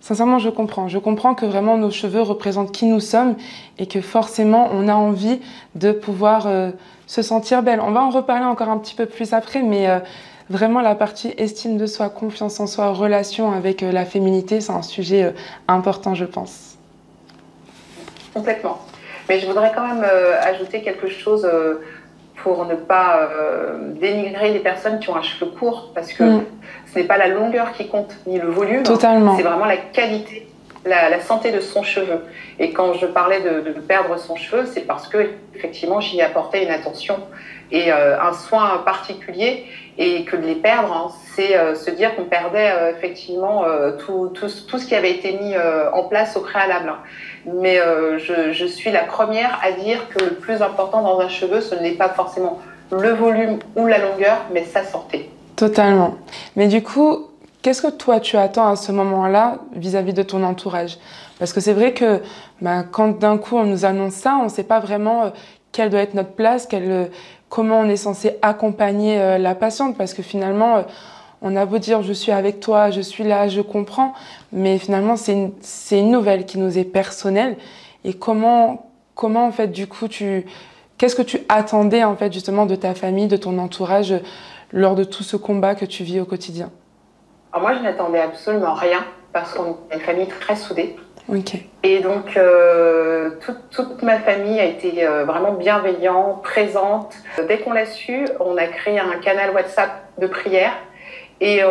Sincèrement, 0.03 0.37
je 0.37 0.49
comprends. 0.49 0.89
Je 0.89 0.99
comprends 0.99 1.33
que 1.33 1.45
vraiment 1.45 1.77
nos 1.77 1.89
cheveux 1.89 2.21
représentent 2.21 2.73
qui 2.73 2.87
nous 2.87 2.99
sommes 2.99 3.37
et 3.79 3.87
que 3.87 4.01
forcément, 4.01 4.67
on 4.73 4.89
a 4.89 4.95
envie 4.95 5.39
de 5.75 5.93
pouvoir 5.93 6.45
euh, 6.45 6.71
se 7.07 7.21
sentir 7.21 7.63
belle. 7.63 7.79
On 7.79 7.91
va 7.91 8.01
en 8.01 8.09
reparler 8.09 8.43
encore 8.43 8.67
un 8.67 8.79
petit 8.79 8.95
peu 8.95 9.05
plus 9.05 9.31
après, 9.31 9.63
mais 9.63 9.87
euh, 9.87 9.99
vraiment 10.49 10.81
la 10.81 10.95
partie 10.95 11.33
estime 11.37 11.77
de 11.77 11.85
soi, 11.85 12.09
confiance 12.09 12.59
en 12.59 12.67
soi, 12.67 12.89
relation 12.91 13.51
avec 13.51 13.83
euh, 13.83 13.91
la 13.91 14.05
féminité, 14.05 14.61
c'est 14.61 14.71
un 14.71 14.81
sujet 14.81 15.33
important, 15.67 16.15
je 16.15 16.25
pense. 16.25 16.77
Complètement. 18.33 18.79
Mais 19.29 19.39
je 19.39 19.47
voudrais 19.47 19.71
quand 19.73 19.87
même 19.87 20.03
ajouter 20.41 20.81
quelque 20.81 21.07
chose 21.07 21.47
pour 22.43 22.65
ne 22.65 22.75
pas 22.75 23.29
dénigrer 24.01 24.51
les 24.51 24.59
personnes 24.59 24.99
qui 24.99 25.09
ont 25.09 25.15
un 25.15 25.21
cheveu 25.21 25.45
court, 25.51 25.91
parce 25.93 26.11
que 26.11 26.23
mm 26.23 26.43
ce 26.93 26.99
n'est 26.99 27.05
pas 27.05 27.17
la 27.17 27.27
longueur 27.27 27.71
qui 27.73 27.87
compte, 27.87 28.13
ni 28.27 28.39
le 28.39 28.49
volume. 28.49 28.83
Totalement. 28.83 29.35
C'est 29.35 29.43
vraiment 29.43 29.65
la 29.65 29.77
qualité, 29.77 30.47
la, 30.85 31.19
santé 31.21 31.51
de 31.51 31.59
son 31.59 31.83
cheveu. 31.83 32.23
Et 32.59 32.71
quand 32.71 32.93
je 32.93 33.05
parlais 33.05 33.41
de, 33.41 33.71
perdre 33.81 34.17
son 34.17 34.35
cheveu, 34.35 34.65
c'est 34.71 34.81
parce 34.81 35.07
que 35.07 35.29
effectivement 35.55 35.99
j'y 36.01 36.21
apportais 36.21 36.63
une 36.63 36.71
attention 36.71 37.17
et 37.71 37.91
euh, 37.91 38.19
un 38.21 38.33
soin 38.33 38.81
particulier. 38.85 39.65
Et 39.97 40.23
que 40.25 40.35
de 40.35 40.41
les 40.41 40.55
perdre, 40.55 40.91
hein, 40.91 41.11
c'est 41.35 41.55
euh, 41.55 41.75
se 41.75 41.91
dire 41.91 42.15
qu'on 42.15 42.25
perdait 42.25 42.71
euh, 42.71 42.91
effectivement 42.91 43.63
tout, 43.99 44.31
tout, 44.33 44.47
tout, 44.67 44.79
ce 44.79 44.85
qui 44.85 44.95
avait 44.95 45.11
été 45.11 45.33
mis 45.33 45.53
en 45.93 46.03
place 46.03 46.35
au 46.35 46.41
préalable. 46.41 46.93
Mais 47.45 47.77
je, 48.17 48.51
je 48.51 48.65
suis 48.65 48.91
la 48.91 49.03
première 49.03 49.59
à 49.63 49.71
dire 49.71 50.09
que 50.09 50.23
le 50.23 50.31
plus 50.31 50.61
important 50.61 51.01
dans 51.01 51.19
un 51.19 51.29
cheveu, 51.29 51.61
ce 51.61 51.75
n'est 51.75 51.91
pas 51.91 52.09
forcément 52.09 52.59
le 52.91 53.11
volume 53.11 53.59
ou 53.75 53.87
la 53.87 53.97
longueur, 53.97 54.37
mais 54.51 54.63
sa 54.63 54.83
santé. 54.83 55.29
Totalement. 55.55 56.15
Mais 56.55 56.67
du 56.67 56.83
coup, 56.83 57.27
qu'est-ce 57.61 57.81
que 57.81 57.91
toi 57.91 58.19
tu 58.19 58.37
attends 58.37 58.67
à 58.67 58.75
ce 58.75 58.91
moment-là 58.91 59.59
vis-à-vis 59.73 60.13
de 60.13 60.23
ton 60.23 60.43
entourage? 60.43 60.97
Parce 61.39 61.53
que 61.53 61.61
c'est 61.61 61.73
vrai 61.73 61.93
que 61.93 62.21
ben, 62.61 62.83
quand 62.83 63.19
d'un 63.19 63.37
coup 63.37 63.57
on 63.57 63.65
nous 63.65 63.85
annonce 63.85 64.13
ça, 64.13 64.37
on 64.39 64.45
ne 64.45 64.49
sait 64.49 64.63
pas 64.63 64.79
vraiment 64.79 65.23
euh, 65.23 65.29
quelle 65.71 65.89
doit 65.89 66.01
être 66.01 66.13
notre 66.13 66.31
place, 66.31 66.67
quelle, 66.67 66.91
euh, 66.91 67.05
comment 67.53 67.81
on 67.81 67.87
est 67.87 67.97
censé 67.97 68.39
accompagner 68.41 69.21
euh, 69.21 69.37
la 69.37 69.53
patiente, 69.53 69.95
parce 69.95 70.15
que 70.15 70.23
finalement 70.23 70.85
on 71.43 71.55
a 71.55 71.67
beau 71.67 71.77
dire 71.77 72.01
je 72.01 72.11
suis 72.11 72.31
avec 72.31 72.59
toi, 72.59 72.89
je 72.89 72.99
suis 72.99 73.23
là, 73.23 73.47
je 73.47 73.61
comprends, 73.61 74.13
mais 74.51 74.79
finalement 74.79 75.15
c'est 75.15 75.33
une, 75.99 76.11
nouvelle 76.11 76.47
qui 76.47 76.57
nous 76.57 76.79
est 76.79 76.83
personnelle. 76.83 77.57
Et 78.05 78.15
comment, 78.15 78.89
comment 79.13 79.45
en 79.45 79.51
fait 79.51 79.67
du 79.67 79.85
coup 79.85 80.07
tu, 80.07 80.47
qu'est-ce 80.97 81.15
que 81.15 81.21
tu 81.21 81.41
attendais 81.47 82.03
en 82.03 82.15
fait 82.15 82.33
justement 82.33 82.65
de 82.65 82.73
ta 82.73 82.95
famille, 82.95 83.27
de 83.27 83.37
ton 83.37 83.59
entourage 83.59 84.15
lors 84.71 84.95
de 84.95 85.03
tout 85.03 85.21
ce 85.21 85.37
combat 85.37 85.75
que 85.75 85.85
tu 85.85 86.03
vis 86.03 86.19
au 86.19 86.25
quotidien? 86.25 86.71
Alors 87.51 87.67
moi 87.69 87.77
je 87.77 87.83
n'attendais 87.83 88.19
absolument 88.19 88.73
rien 88.73 89.05
parce 89.31 89.53
qu'on 89.53 89.77
est 89.91 89.95
une 89.97 89.99
famille 89.99 90.27
très 90.27 90.55
soudée. 90.55 90.95
Et 91.83 91.99
donc, 91.99 92.35
euh, 92.35 93.31
toute, 93.45 93.69
toute, 93.71 94.03
ma 94.03 94.19
famille 94.19 94.59
a 94.59 94.65
été 94.65 95.05
euh, 95.05 95.23
vraiment 95.23 95.53
bienveillante, 95.53 96.43
présente. 96.43 97.15
Dès 97.47 97.59
qu'on 97.59 97.73
l'a 97.73 97.85
su, 97.85 98.25
on 98.39 98.57
a 98.57 98.65
créé 98.65 98.99
un 98.99 99.17
canal 99.21 99.51
WhatsApp 99.51 99.89
de 100.17 100.27
prière 100.27 100.73
et 101.39 101.63
euh, 101.63 101.67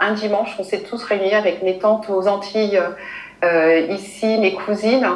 un 0.00 0.12
dimanche, 0.12 0.54
on 0.58 0.64
s'est 0.64 0.82
tous 0.82 1.02
réunis 1.04 1.34
avec 1.34 1.62
mes 1.62 1.78
tantes 1.78 2.10
aux 2.10 2.26
Antilles, 2.28 2.80
ici, 3.88 4.36
mes 4.38 4.52
cousines, 4.52 5.08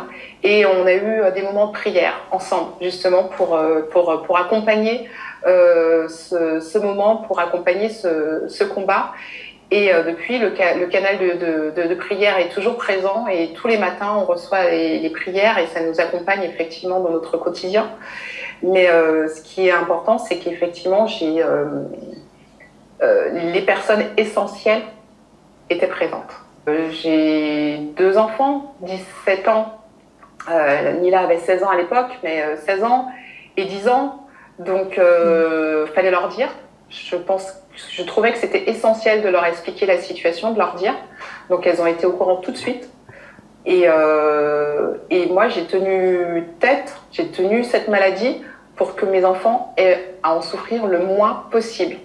et 0.42 0.64
on 0.64 0.86
a 0.86 0.94
eu 0.94 1.20
des 1.34 1.42
moments 1.42 1.66
de 1.66 1.72
prière 1.72 2.14
ensemble, 2.30 2.72
justement, 2.80 3.24
pour, 3.24 3.60
pour, 3.90 4.22
pour 4.22 4.38
accompagner 4.38 5.06
ce, 5.44 6.78
moment, 6.78 7.16
pour 7.16 7.38
accompagner 7.38 7.90
ce 7.90 8.64
combat. 8.64 9.12
Et 9.74 9.92
euh, 9.92 10.04
depuis, 10.04 10.38
le, 10.38 10.50
le 10.50 10.86
canal 10.86 11.18
de, 11.18 11.94
prière 11.94 12.38
est 12.38 12.50
toujours 12.50 12.76
présent 12.76 13.26
et 13.26 13.52
tous 13.54 13.66
les 13.66 13.76
matins, 13.76 14.14
on 14.16 14.24
reçoit 14.24 14.70
les, 14.70 15.10
prières 15.10 15.58
et 15.58 15.66
ça 15.66 15.82
nous 15.82 16.00
accompagne 16.00 16.44
effectivement 16.44 17.00
dans 17.00 17.10
notre 17.10 17.38
quotidien. 17.38 17.90
Mais 18.62 18.88
euh, 18.88 19.26
ce 19.26 19.42
qui 19.42 19.66
est 19.66 19.72
important, 19.72 20.18
c'est 20.18 20.38
qu'effectivement, 20.38 21.08
j'ai 21.08 21.42
euh, 21.42 21.82
les 23.32 23.62
personnes 23.62 24.04
essentielles 24.16 24.82
étaient 25.68 25.88
présentes. 25.88 26.32
J'ai 26.90 27.78
deux 27.96 28.16
enfants, 28.16 28.76
17 28.82 29.48
ans. 29.48 29.80
Nila 31.00 31.22
avait 31.22 31.40
16 31.40 31.64
ans 31.64 31.70
à 31.70 31.76
l'époque, 31.76 32.12
mais 32.22 32.44
16 32.64 32.84
ans 32.84 33.08
et 33.56 33.64
10 33.64 33.88
ans. 33.88 34.24
Donc, 34.60 34.98
euh, 34.98 35.86
fallait 35.88 36.12
leur 36.12 36.28
dire. 36.28 36.48
Je 36.90 37.16
pense, 37.16 37.52
je 37.76 38.02
trouvais 38.02 38.32
que 38.32 38.38
c'était 38.38 38.70
essentiel 38.70 39.22
de 39.22 39.28
leur 39.28 39.44
expliquer 39.44 39.86
la 39.86 39.98
situation, 39.98 40.52
de 40.52 40.58
leur 40.58 40.74
dire. 40.74 40.94
Donc, 41.50 41.66
elles 41.66 41.80
ont 41.80 41.86
été 41.86 42.06
au 42.06 42.12
courant 42.12 42.36
tout 42.36 42.52
de 42.52 42.56
suite. 42.56 42.88
Et, 43.66 43.84
euh, 43.86 44.94
et 45.10 45.26
moi, 45.26 45.48
j'ai 45.48 45.64
tenu 45.64 46.44
tête, 46.60 46.94
j'ai 47.12 47.28
tenu 47.28 47.64
cette 47.64 47.88
maladie 47.88 48.42
pour 48.76 48.94
que 48.94 49.06
mes 49.06 49.24
enfants 49.24 49.72
aient 49.76 50.14
à 50.22 50.34
en 50.34 50.42
souffrir 50.42 50.86
le 50.86 50.98
moins 50.98 51.44
possible. 51.50 51.96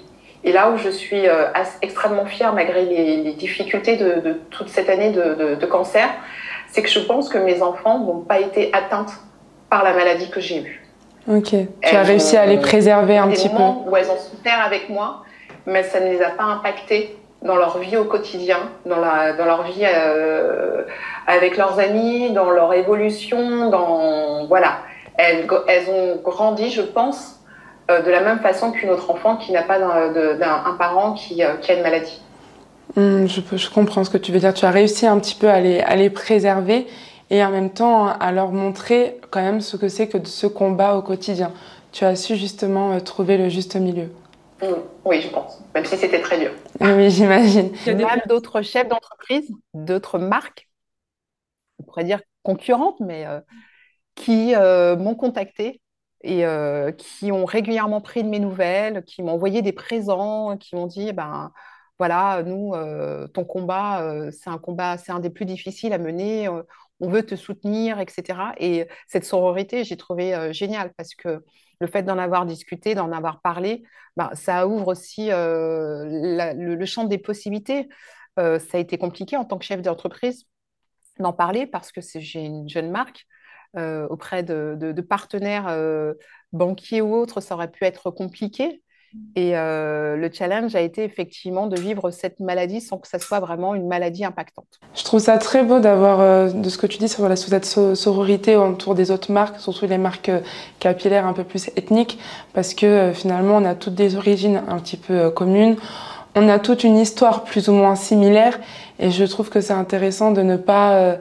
Et 0.44 0.54
là 0.54 0.72
où 0.72 0.78
je 0.78 0.90
suis 0.90 1.28
euh, 1.28 1.48
extrêmement 1.82 2.26
fière, 2.26 2.54
malgré 2.54 2.86
les, 2.86 3.18
les 3.18 3.34
difficultés 3.34 3.98
de, 3.98 4.22
de, 4.22 4.34
toute 4.50 4.70
cette 4.70 4.90
année 4.90 5.12
de, 5.12 5.34
de, 5.34 5.56
de 5.56 5.66
cancer, 5.66 6.08
c'est 6.70 6.82
que 6.82 6.90
je 6.90 7.00
pense 7.00 7.28
que 7.28 7.38
mes 7.38 7.62
enfants 7.62 8.00
n'ont 8.00 8.22
pas 8.22 8.40
été 8.40 8.70
atteintes 8.72 9.12
par 9.70 9.84
la 9.84 9.94
maladie 9.94 10.30
que 10.30 10.40
j'ai 10.40 10.62
eue. 10.62 10.86
Ok, 11.28 11.54
tu 11.82 11.96
as 11.96 12.04
réussi 12.04 12.38
à 12.38 12.46
les 12.46 12.58
préserver 12.58 13.18
un 13.18 13.28
petit 13.28 13.50
peu. 13.50 13.62
Où 13.86 13.96
elles 13.98 14.10
ont 14.10 14.18
souffert 14.18 14.64
avec 14.66 14.90
moi, 14.90 15.24
mais 15.66 15.84
ça 15.84 16.00
ne 16.00 16.10
les 16.10 16.22
a 16.22 16.30
pas 16.30 16.44
impactées 16.44 17.18
dans 17.42 17.56
leur 17.56 17.78
vie 17.80 17.96
au 17.98 18.06
quotidien, 18.06 18.58
dans, 18.86 19.00
la, 19.00 19.34
dans 19.34 19.46
leur 19.46 19.64
vie 19.64 19.84
euh, 19.84 20.84
avec 21.28 21.58
leurs 21.58 21.80
amis, 21.80 22.32
dans 22.32 22.50
leur 22.50 22.74
évolution, 22.74 23.70
dans 23.70 24.46
voilà. 24.48 24.80
Elles, 25.18 25.48
elles 25.68 25.90
ont 25.90 26.20
grandi, 26.24 26.70
je 26.70 26.82
pense, 26.82 27.40
euh, 27.92 28.02
de 28.02 28.10
la 28.10 28.22
même 28.22 28.40
façon 28.40 28.72
qu'une 28.72 28.90
autre 28.90 29.10
enfant 29.12 29.36
qui 29.36 29.52
n'a 29.52 29.64
pas 29.64 29.80
d'un, 29.80 30.64
un 30.66 30.74
parent 30.78 31.14
qui, 31.14 31.44
euh, 31.44 31.56
qui, 31.62 31.72
a 31.72 31.76
une 31.76 31.84
maladie. 31.84 32.22
Mmh, 32.96 33.26
je, 33.28 33.70
comprends 33.70 34.04
ce 34.04 34.10
que 34.10 34.18
tu 34.18 34.32
veux 34.32 34.40
dire. 34.40 34.54
Tu 34.54 34.66
as 34.66 34.72
réussi 34.72 35.08
un 35.08 35.20
petit 35.20 35.36
peu 35.36 35.50
à 35.50 35.60
les, 35.60 35.80
à 35.82 35.96
les 35.96 36.10
préserver 36.10 36.88
et 37.30 37.44
en 37.44 37.52
même 37.52 37.70
temps 37.70 38.08
à 38.08 38.32
leur 38.32 38.52
montrer 38.52 39.20
quand 39.30 39.42
même 39.42 39.62
ce 39.62 39.78
que 39.78 39.88
c'est 39.88 40.08
que 40.08 40.18
ce 40.26 40.48
combat 40.48 40.96
au 40.96 41.02
quotidien. 41.02 41.52
Tu 41.92 42.06
as 42.06 42.16
su 42.16 42.36
justement 42.36 43.00
trouver 43.02 43.38
le 43.38 43.50
juste 43.50 43.76
milieu. 43.76 44.10
Mmh, 44.62 44.66
oui, 45.06 45.22
je 45.22 45.30
pense, 45.30 45.62
même 45.74 45.86
si 45.86 45.98
c'était 45.98 46.22
très 46.22 46.40
dur. 46.40 46.52
Oui, 46.82 47.10
j'imagine. 47.10 47.72
Il 47.86 47.88
y 48.00 48.04
a 48.04 48.16
même 48.16 48.22
d'autres 48.28 48.62
chefs 48.62 48.88
d'entreprise, 48.88 49.50
d'autres 49.74 50.20
marques, 50.20 50.70
on 51.80 51.84
pourrait 51.84 52.04
dire 52.04 52.22
concurrentes, 52.44 53.00
mais 53.00 53.26
euh, 53.26 53.40
qui 54.16 54.56
euh, 54.56 54.96
m'ont 54.98 55.16
contacté 55.16 55.82
et 56.22 56.46
euh, 56.46 56.92
qui 56.92 57.32
ont 57.32 57.46
régulièrement 57.46 58.02
pris 58.02 58.24
de 58.24 58.30
mes 58.30 58.40
nouvelles, 58.40 59.04
qui 59.06 59.24
m'ont 59.24 59.34
envoyé 59.34 59.62
des 59.62 59.72
présents, 59.72 60.58
qui 60.58 60.76
m'ont 60.76 60.88
dit, 60.88 61.14
ben 61.14 61.52
voilà, 61.98 62.44
nous, 62.44 62.74
euh, 62.74 63.28
ton 63.28 63.44
combat, 63.46 64.02
euh, 64.04 64.32
c'est 64.32 64.50
un 64.50 64.58
combat, 64.58 64.98
c'est 64.98 65.12
un 65.12 65.20
des 65.20 65.30
plus 65.30 65.46
difficiles 65.46 65.94
à 65.94 65.98
mener, 65.98 66.48
euh, 66.48 66.64
on 67.02 67.10
veut 67.10 67.26
te 67.26 67.36
soutenir, 67.36 68.00
etc. 68.00 68.54
Et 68.58 68.88
cette 69.08 69.26
sororité, 69.26 69.84
j'ai 69.84 69.98
trouvé 69.98 70.34
euh, 70.34 70.52
génial 70.54 70.94
parce 70.98 71.16
que 71.16 71.44
le 71.80 71.88
fait 71.88 72.04
d'en 72.04 72.18
avoir 72.18 72.46
discuté, 72.46 72.96
d'en 72.96 73.12
avoir 73.12 73.42
parlé, 73.42 73.84
ben, 74.18 74.30
ça 74.34 74.68
ouvre 74.68 74.90
aussi 74.90 75.28
la, 75.28 76.54
le, 76.54 76.86
champ 76.86 77.06
des 77.06 77.18
possibilités. 77.18 77.88
ça 78.38 78.60
a 78.74 78.78
été 78.78 78.98
compliqué 78.98 79.38
en 79.38 79.46
tant 79.46 79.58
que 79.58 79.66
chef 79.66 79.82
d'entreprise 79.82 80.46
d'en 81.20 81.34
parler 81.34 81.68
parce 81.68 81.92
que 81.92 82.02
j'ai 82.02 82.42
une 82.42 82.68
jeune 82.68 82.92
marque. 82.92 83.26
Euh, 83.78 84.08
auprès 84.08 84.42
de, 84.42 85.02
partenaires 85.08 85.68
euh, 85.68 86.16
banquiers 86.54 87.02
ou 87.02 87.14
autres, 87.14 87.40
ça 87.40 87.54
aurait 87.54 87.70
pu 87.70 87.86
être 87.86 88.10
compliqué. 88.10 88.82
Et 89.36 89.58
euh, 89.58 90.16
le 90.16 90.30
challenge 90.32 90.76
a 90.76 90.82
été 90.82 91.04
effectivement 91.04 91.68
de 91.68 91.80
vivre 91.80 92.12
cette 92.12 92.40
maladie 92.40 92.80
sans 92.80 92.98
que 92.98 93.08
ça 93.08 93.20
soit 93.20 93.40
vraiment 93.40 93.76
une 93.76 93.88
maladie 93.88 94.24
impactante. 94.24 94.80
Je 94.96 95.04
trouve 95.04 95.20
ça 95.20 95.38
très 95.38 95.64
beau 95.64 95.80
d'avoir, 95.80 96.20
euh, 96.20 96.50
de 96.50 96.70
ce 96.70 96.78
que 96.78 96.88
tu 96.88 96.98
dis 97.00 97.10
sur 97.10 97.28
la 97.28 97.36
cette 97.36 97.96
sororité 97.96 98.56
autour 98.56 98.96
des 98.96 99.12
autres 99.12 99.32
marques, 99.32 99.60
surtout 99.60 99.88
les 99.88 99.98
marques 99.98 100.30
euh, 100.30 100.42
capillaires 100.80 101.26
un 101.26 101.34
peu 101.34 101.44
plus 101.44 101.70
ethniques, 101.76 102.20
parce 102.54 102.74
que 102.74 102.86
euh, 102.86 103.14
finalement 103.14 103.58
on 103.58 103.66
a 103.66 103.76
toutes 103.76 103.96
des 103.96 104.16
origines 104.16 104.62
un 104.68 104.80
petit 104.80 104.98
peu 104.98 105.14
euh, 105.14 105.30
communes. 105.32 105.76
On 106.36 106.48
a 106.48 106.60
toute 106.60 106.84
une 106.84 106.98
histoire 106.98 107.44
plus 107.44 107.70
ou 107.70 107.74
moins 107.74 107.96
similaire 107.96 108.60
et 109.00 109.10
je 109.10 109.26
trouve 109.26 109.50
que 109.50 109.62
c'est 109.62 109.74
intéressant 109.74 110.32
de 110.32 110.44
ne 110.44 110.58
pas 110.58 111.18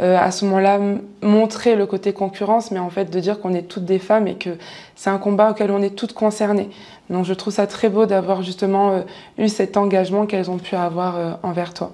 euh, 0.00 0.16
à 0.18 0.30
ce 0.30 0.44
moment-là 0.46 0.80
montrer 1.22 1.76
le 1.76 1.86
côté 1.86 2.12
concurrence, 2.12 2.70
mais 2.70 2.78
en 2.78 2.90
fait 2.90 3.10
de 3.10 3.20
dire 3.20 3.40
qu'on 3.40 3.54
est 3.54 3.68
toutes 3.68 3.84
des 3.84 3.98
femmes 3.98 4.26
et 4.26 4.34
que 4.34 4.50
c'est 4.96 5.10
un 5.10 5.18
combat 5.18 5.50
auquel 5.50 5.70
on 5.70 5.82
est 5.82 5.94
toutes 5.94 6.14
concernées. 6.14 6.70
Donc 7.10 7.24
je 7.26 7.34
trouve 7.34 7.52
ça 7.52 7.66
très 7.66 7.88
beau 7.88 8.06
d'avoir 8.06 8.42
justement 8.42 8.90
euh, 8.90 9.00
eu 9.38 9.48
cet 9.48 9.76
engagement 9.76 10.26
qu'elles 10.26 10.50
ont 10.50 10.56
pu 10.56 10.76
avoir 10.76 11.16
euh, 11.16 11.32
envers 11.42 11.74
toi. 11.74 11.92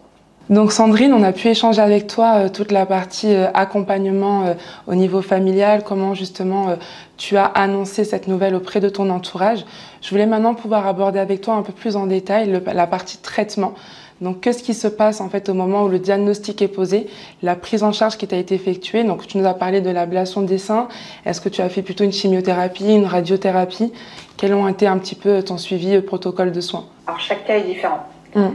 Donc 0.49 0.73
Sandrine, 0.73 1.13
on 1.13 1.23
a 1.23 1.33
pu 1.33 1.49
échanger 1.49 1.83
avec 1.83 2.07
toi 2.07 2.49
toute 2.49 2.73
la 2.73 2.87
partie 2.87 3.35
accompagnement 3.53 4.55
au 4.87 4.95
niveau 4.95 5.21
familial, 5.21 5.85
comment 5.85 6.15
justement 6.15 6.75
tu 7.19 7.37
as 7.37 7.45
annoncé 7.45 8.03
cette 8.03 8.29
nouvelle 8.29 8.55
auprès 8.55 8.81
de 8.81 8.89
ton 8.89 9.11
entourage. 9.11 9.67
Je 10.01 10.09
voulais 10.09 10.25
maintenant 10.25 10.55
pouvoir 10.55 10.87
aborder 10.87 11.19
avec 11.19 11.43
toi 11.43 11.53
un 11.53 11.61
peu 11.61 11.75
plus 11.75 11.97
en 11.97 12.07
détail 12.07 12.63
la 12.65 12.87
partie 12.87 13.19
traitement. 13.19 13.75
Donc, 14.21 14.41
qu'est-ce 14.41 14.63
qui 14.63 14.75
se 14.75 14.89
passe 14.89 15.21
en 15.21 15.29
fait 15.29 15.49
au 15.49 15.55
moment 15.55 15.85
où 15.85 15.89
le 15.89 15.99
diagnostic 15.99 16.61
est 16.63 16.69
posé, 16.69 17.07
la 17.43 17.55
prise 17.55 17.83
en 17.83 17.93
charge 17.93 18.17
qui 18.17 18.27
t'a 18.27 18.37
été 18.37 18.55
effectuée? 18.55 19.05
Donc, 19.05 19.27
tu 19.27 19.39
nous 19.39 19.47
as 19.47 19.55
parlé 19.55 19.81
de 19.81 19.91
l'ablation 19.91 20.43
des 20.43 20.59
seins. 20.59 20.89
Est-ce 21.25 21.41
que 21.41 21.49
tu 21.49 21.63
as 21.63 21.69
fait 21.69 21.83
plutôt 21.83 22.05
une 22.05 22.13
chimiothérapie, 22.13 22.95
une 22.95 23.07
radiothérapie? 23.07 23.93
Quels 24.37 24.55
ont 24.55 24.69
été 24.69 24.87
un 24.87 24.99
petit 24.99 25.15
peu 25.15 25.43
ton 25.43 25.59
suivi, 25.59 26.01
protocole 26.01 26.53
de 26.53 26.61
soins? 26.61 26.87
Alors, 27.07 27.21
chaque 27.21 27.45
cas 27.47 27.57
est 27.57 27.63
différent. 27.63 28.07
Mmh. 28.35 28.47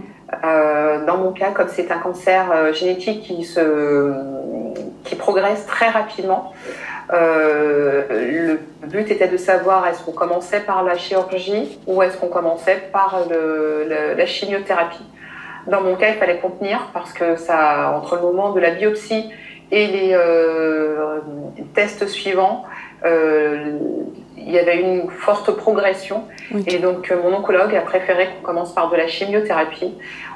Euh, 0.44 1.06
dans 1.06 1.18
mon 1.18 1.32
cas, 1.32 1.52
comme 1.52 1.68
c'est 1.70 1.92
un 1.92 2.00
cancer 2.00 2.52
euh, 2.52 2.74
génétique 2.74 3.22
qui, 3.24 3.44
se, 3.44 4.14
qui 5.04 5.16
progresse 5.16 5.66
très 5.66 5.90
rapidement, 5.90 6.54
euh, 7.12 8.04
le 8.10 8.88
but 8.88 9.12
était 9.12 9.28
de 9.28 9.38
savoir 9.38 9.86
est-ce 9.88 10.02
qu'on 10.04 10.14
commençait 10.14 10.62
par 10.62 10.84
la 10.84 10.98
chirurgie 10.98 11.78
ou 11.86 12.02
est-ce 12.02 12.18
qu'on 12.18 12.28
commençait 12.28 12.82
par 12.92 13.20
le, 13.30 13.86
le, 13.88 14.18
la 14.18 14.26
chimiothérapie. 14.26 15.04
Dans 15.68 15.82
mon 15.82 15.96
cas, 15.96 16.10
il 16.10 16.16
fallait 16.16 16.40
contenir 16.40 16.90
parce 16.94 17.14
que 17.14 17.36
ça, 17.36 17.94
entre 17.96 18.16
le 18.16 18.22
moment 18.22 18.52
de 18.52 18.60
la 18.60 18.72
biopsie 18.72 19.30
et 19.72 19.88
les 19.88 20.10
euh, 20.14 21.20
tests 21.74 22.08
suivants, 22.08 22.66
euh, 23.06 23.78
il 24.38 24.52
y 24.52 24.60
avait 24.60 24.80
une 24.80 25.10
forte 25.10 25.52
progression. 25.52 26.24
Oui. 26.54 26.64
Et 26.68 26.80
donc, 26.80 27.12
euh, 27.12 27.22
mon 27.22 27.36
oncologue 27.36 27.76
a 27.76 27.82
préféré 27.82 28.28
qu'on 28.28 28.46
commence 28.46 28.74
par 28.74 28.90
de 28.90 28.96
la 28.96 29.08
chimiothérapie. 29.08 29.94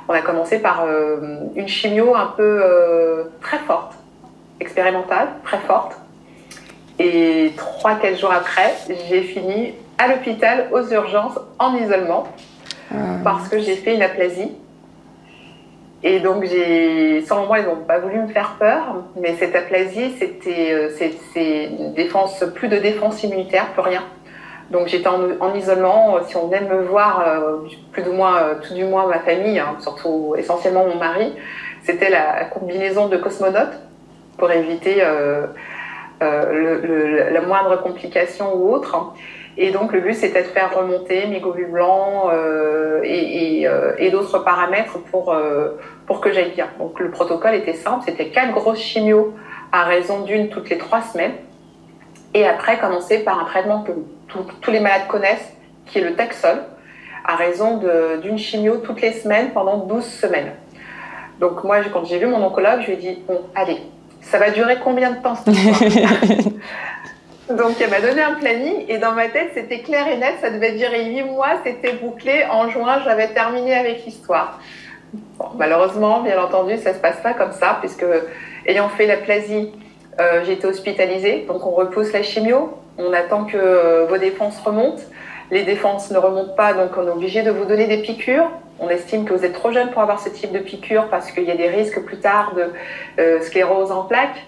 On 0.08 0.14
a 0.14 0.22
commencé 0.22 0.60
par 0.60 0.84
euh, 0.86 1.40
une 1.56 1.68
chimio 1.68 2.16
un 2.16 2.34
peu 2.38 2.62
très 3.42 3.58
forte, 3.60 3.94
expérimentale, 4.60 5.28
très 5.44 5.60
forte. 5.60 5.98
Et 7.00 7.52
trois, 7.58 7.96
quatre 7.96 8.18
jours 8.18 8.32
après, 8.32 8.74
j'ai 9.10 9.22
fini 9.22 9.74
à 9.98 10.08
l'hôpital 10.08 10.70
aux 10.72 10.84
urgences 10.92 11.38
en 11.60 11.76
isolement 11.76 12.28
ah. 12.92 12.96
parce 13.24 13.50
que 13.50 13.60
j'ai 13.60 13.76
fait 13.76 13.96
une 13.96 14.02
aplasie. 14.02 14.52
Et 16.04 16.20
donc, 16.20 16.44
j'ai, 16.44 17.22
sans 17.22 17.46
moi, 17.48 17.60
ils 17.60 17.66
n'ont 17.66 17.78
pas 17.78 17.98
voulu 18.00 18.20
me 18.20 18.28
faire 18.28 18.56
peur, 18.60 19.04
mais 19.20 19.36
cette 19.36 19.56
aplasie, 19.56 20.14
c'était, 20.20 20.90
c'est, 20.96 21.14
c'est 21.34 21.70
défense, 21.96 22.44
plus 22.54 22.68
de 22.68 22.78
défense 22.78 23.24
immunitaire, 23.24 23.68
plus 23.74 23.82
rien. 23.82 24.04
Donc 24.70 24.88
j'étais 24.88 25.08
en, 25.08 25.56
isolement. 25.56 26.18
Si 26.28 26.36
on 26.36 26.52
aime 26.52 26.68
me 26.68 26.82
voir, 26.84 27.24
plus 27.92 28.08
ou 28.08 28.12
moins, 28.12 28.56
tout 28.62 28.74
du 28.74 28.84
moins 28.84 29.08
ma 29.08 29.20
famille, 29.20 29.60
hein, 29.60 29.78
surtout 29.80 30.36
essentiellement 30.38 30.86
mon 30.86 30.96
mari, 30.96 31.34
c'était 31.84 32.10
la 32.10 32.46
combinaison 32.46 33.08
de 33.08 33.18
cosmonautes 33.18 33.80
pour 34.38 34.52
éviter 34.52 35.02
la 36.20 37.42
moindre 37.46 37.82
complication 37.82 38.56
ou 38.56 38.74
autre. 38.74 39.14
Et 39.60 39.72
donc 39.72 39.92
le 39.92 40.02
but 40.02 40.14
c'était 40.14 40.44
de 40.44 40.48
faire 40.48 40.78
remonter 40.78 41.26
mes 41.26 41.40
blancs 41.40 42.30
euh, 42.32 43.02
et, 43.04 43.68
euh, 43.68 43.94
et, 43.98 44.12
d'autres 44.12 44.40
paramètres 44.40 45.00
pour, 45.10 45.34
euh, 45.34 45.80
pour 46.06 46.22
que 46.22 46.32
j'aille 46.32 46.52
bien. 46.52 46.68
Donc 46.78 47.00
le 47.00 47.10
protocole 47.10 47.56
était 47.56 47.74
simple, 47.74 48.04
c'était 48.06 48.28
quatre 48.28 48.52
grosses 48.52 48.80
chimios 48.80 49.34
à 49.72 49.84
raison 49.84 50.22
d'une 50.22 50.50
toutes 50.50 50.70
les 50.70 50.78
trois 50.78 51.02
semaines. 51.02 51.34
Et 52.36 52.46
après 52.46 52.78
commencer 52.78 53.20
par 53.24 53.40
un 53.40 53.46
traitement 53.46 53.82
que 53.82 53.92
tous 54.62 54.72
les 54.72 54.80
malades 54.80 55.08
connaissent, 55.08 55.56
qui 55.88 55.98
est 55.98 56.02
le 56.02 56.14
Taxol, 56.14 56.62
à 57.26 57.36
raison 57.36 57.82
d'une 58.22 58.38
chimio 58.38 58.78
toutes 58.78 59.02
les 59.02 59.14
semaines 59.14 59.52
pendant 59.54 59.78
12 59.78 60.06
semaines. 60.06 60.52
Donc 61.40 61.64
moi, 61.64 61.78
quand 61.92 62.06
j'ai 62.06 62.20
vu 62.20 62.28
mon 62.28 62.44
oncologue, 62.44 62.82
je 62.82 62.88
lui 62.88 62.94
ai 62.94 62.98
dit, 62.98 63.24
bon, 63.28 63.42
allez, 63.56 63.78
ça 64.22 64.38
va 64.38 64.52
durer 64.52 64.78
combien 64.84 65.12
de 65.12 65.22
temps 65.22 65.36
cette 65.36 65.56
Donc 67.50 67.80
elle 67.80 67.90
m'a 67.90 68.02
donné 68.02 68.22
un 68.22 68.34
planning 68.34 68.84
et 68.90 68.98
dans 68.98 69.14
ma 69.14 69.30
tête 69.30 69.52
c'était 69.54 69.80
clair 69.80 70.06
et 70.10 70.18
net, 70.18 70.36
ça 70.42 70.50
devait 70.50 70.74
durer 70.74 71.06
huit 71.06 71.24
mois, 71.24 71.60
c'était 71.64 71.94
bouclé. 71.94 72.44
En 72.52 72.70
juin, 72.70 73.00
j'avais 73.06 73.30
terminé 73.30 73.74
avec 73.74 74.04
l'histoire. 74.06 74.60
malheureusement, 75.58 76.24
bien 76.24 76.42
entendu, 76.42 76.78
ça 76.78 76.94
se 76.94 77.00
passe 77.00 77.22
pas 77.24 77.34
comme 77.34 77.54
ça 77.54 77.78
puisque 77.80 78.06
ayant 78.66 78.90
fait 78.90 79.06
la 79.06 79.16
plasie, 79.16 79.72
euh, 80.20 80.44
j'ai 80.46 80.54
été 80.54 80.68
hospitalisée. 80.68 81.46
Donc 81.48 81.66
on 81.66 81.72
repousse 81.72 82.12
la 82.12 82.22
chimio, 82.22 82.78
on 82.98 83.14
attend 83.14 83.46
que 83.46 83.56
euh, 83.56 84.06
vos 84.10 84.18
défenses 84.18 84.60
remontent. 84.60 85.04
Les 85.50 85.64
défenses 85.64 86.12
ne 86.12 86.18
remontent 86.18 86.56
pas, 86.56 86.74
donc 86.74 86.92
on 86.98 87.08
est 87.08 87.12
obligé 87.12 87.44
de 87.44 87.52
vous 87.52 87.64
donner 87.64 87.88
des 87.88 88.02
piqûres. 88.02 88.52
On 88.80 88.90
estime 88.90 89.24
que 89.24 89.34
vous 89.34 89.46
êtes 89.46 89.54
trop 89.54 89.72
jeune 89.72 89.92
pour 89.92 90.02
avoir 90.02 90.20
ce 90.20 90.28
type 90.28 90.52
de 90.52 90.60
piqûres 90.60 91.08
parce 91.10 91.32
qu'il 91.32 91.46
y 91.46 91.52
a 91.52 91.56
des 91.56 91.70
risques 91.70 92.02
plus 92.02 92.20
tard 92.20 92.54
de 92.56 92.74
euh, 93.20 93.40
sclérose 93.40 93.92
en 93.92 94.04
plaques 94.04 94.44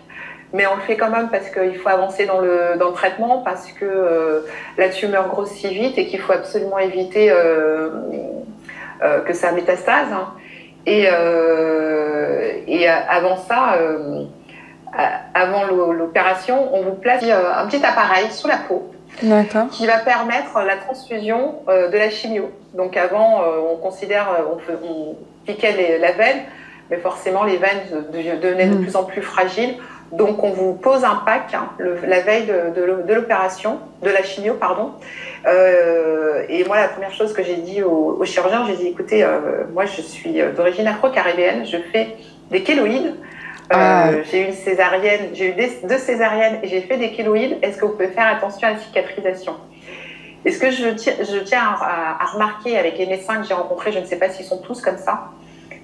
mais 0.53 0.65
on 0.65 0.75
le 0.75 0.81
fait 0.81 0.97
quand 0.97 1.09
même 1.09 1.29
parce 1.29 1.49
qu'il 1.49 1.77
faut 1.77 1.89
avancer 1.89 2.25
dans 2.25 2.39
le, 2.39 2.77
dans 2.77 2.87
le 2.87 2.93
traitement, 2.93 3.39
parce 3.39 3.71
que 3.71 3.85
euh, 3.85 4.41
la 4.77 4.89
tumeur 4.89 5.27
grossit 5.27 5.71
vite 5.71 5.97
et 5.97 6.07
qu'il 6.07 6.19
faut 6.19 6.33
absolument 6.33 6.79
éviter 6.79 7.29
euh, 7.31 7.89
euh, 9.03 9.21
que 9.21 9.33
ça 9.33 9.51
métastase. 9.51 10.07
Hein. 10.11 10.33
Et, 10.85 11.07
et 12.67 12.87
avant 12.87 13.37
ça, 13.37 13.77
avant 15.35 15.65
l'opération, 15.65 16.73
on 16.73 16.81
vous 16.81 16.95
place 16.95 17.23
un 17.23 17.67
petit 17.67 17.85
appareil 17.85 18.31
sous 18.31 18.47
la 18.47 18.57
peau 18.57 18.91
qui 19.71 19.85
va 19.85 19.99
permettre 19.99 20.59
la 20.65 20.77
transfusion 20.77 21.57
de 21.67 21.95
la 21.95 22.09
chimio. 22.09 22.49
Donc 22.73 22.97
avant, 22.97 23.43
on 23.71 23.75
considère, 23.75 24.29
on, 24.51 24.87
on 24.87 25.15
piquait 25.45 25.99
la 25.99 26.11
veine, 26.13 26.39
mais 26.89 26.97
forcément 26.97 27.43
les 27.43 27.57
veines 27.57 27.81
devenaient 28.11 28.67
de 28.67 28.75
mm. 28.75 28.81
plus 28.81 28.95
en 28.95 29.03
plus 29.03 29.21
fragiles. 29.21 29.75
Donc, 30.11 30.43
on 30.43 30.49
vous 30.49 30.73
pose 30.73 31.03
un 31.03 31.21
pack 31.25 31.53
hein, 31.53 31.69
la 31.79 32.21
veille 32.21 32.47
de, 32.47 33.13
l'opération, 33.13 33.79
de 34.01 34.09
la 34.09 34.23
chimio, 34.23 34.55
pardon. 34.55 34.93
Euh, 35.45 36.43
et 36.49 36.63
moi, 36.65 36.77
la 36.77 36.87
première 36.87 37.13
chose 37.13 37.33
que 37.33 37.43
j'ai 37.43 37.57
dit 37.57 37.83
au, 37.83 38.23
chirurgien, 38.25 38.65
j'ai 38.67 38.75
dit 38.75 38.87
écoutez, 38.87 39.23
euh, 39.23 39.65
moi, 39.73 39.85
je 39.85 40.01
suis 40.01 40.41
d'origine 40.55 40.87
afro-caribéenne, 40.87 41.65
je 41.65 41.77
fais 41.91 42.15
des 42.49 42.63
kéloïdes. 42.63 43.15
Euh, 43.71 43.75
ah. 43.75 44.09
J'ai 44.31 44.41
eu 44.41 44.45
une 44.45 44.53
césarienne, 44.53 45.29
j'ai 45.33 45.49
eu 45.49 45.87
deux 45.87 45.97
césariennes 45.99 46.57
et 46.63 46.67
j'ai 46.67 46.81
fait 46.81 46.97
des 46.97 47.11
kéloïdes. 47.11 47.57
Est-ce 47.61 47.77
que 47.77 47.85
vous 47.85 47.91
pouvez 47.91 48.07
faire 48.07 48.27
attention 48.27 48.67
à 48.67 48.71
la 48.71 48.77
cicatrisation? 48.79 49.53
Et 50.43 50.51
ce 50.51 50.59
que 50.59 50.71
je 50.71 50.89
tiens, 50.89 51.13
je 51.19 51.37
tiens 51.39 51.61
à, 51.61 52.17
à 52.19 52.25
remarquer 52.33 52.79
avec 52.79 52.97
les 52.97 53.05
médecins 53.05 53.39
que 53.41 53.47
j'ai 53.47 53.53
rencontrés, 53.53 53.91
je 53.91 53.99
ne 53.99 54.05
sais 54.05 54.15
pas 54.15 54.29
s'ils 54.29 54.45
sont 54.45 54.61
tous 54.61 54.81
comme 54.81 54.97
ça, 54.97 55.29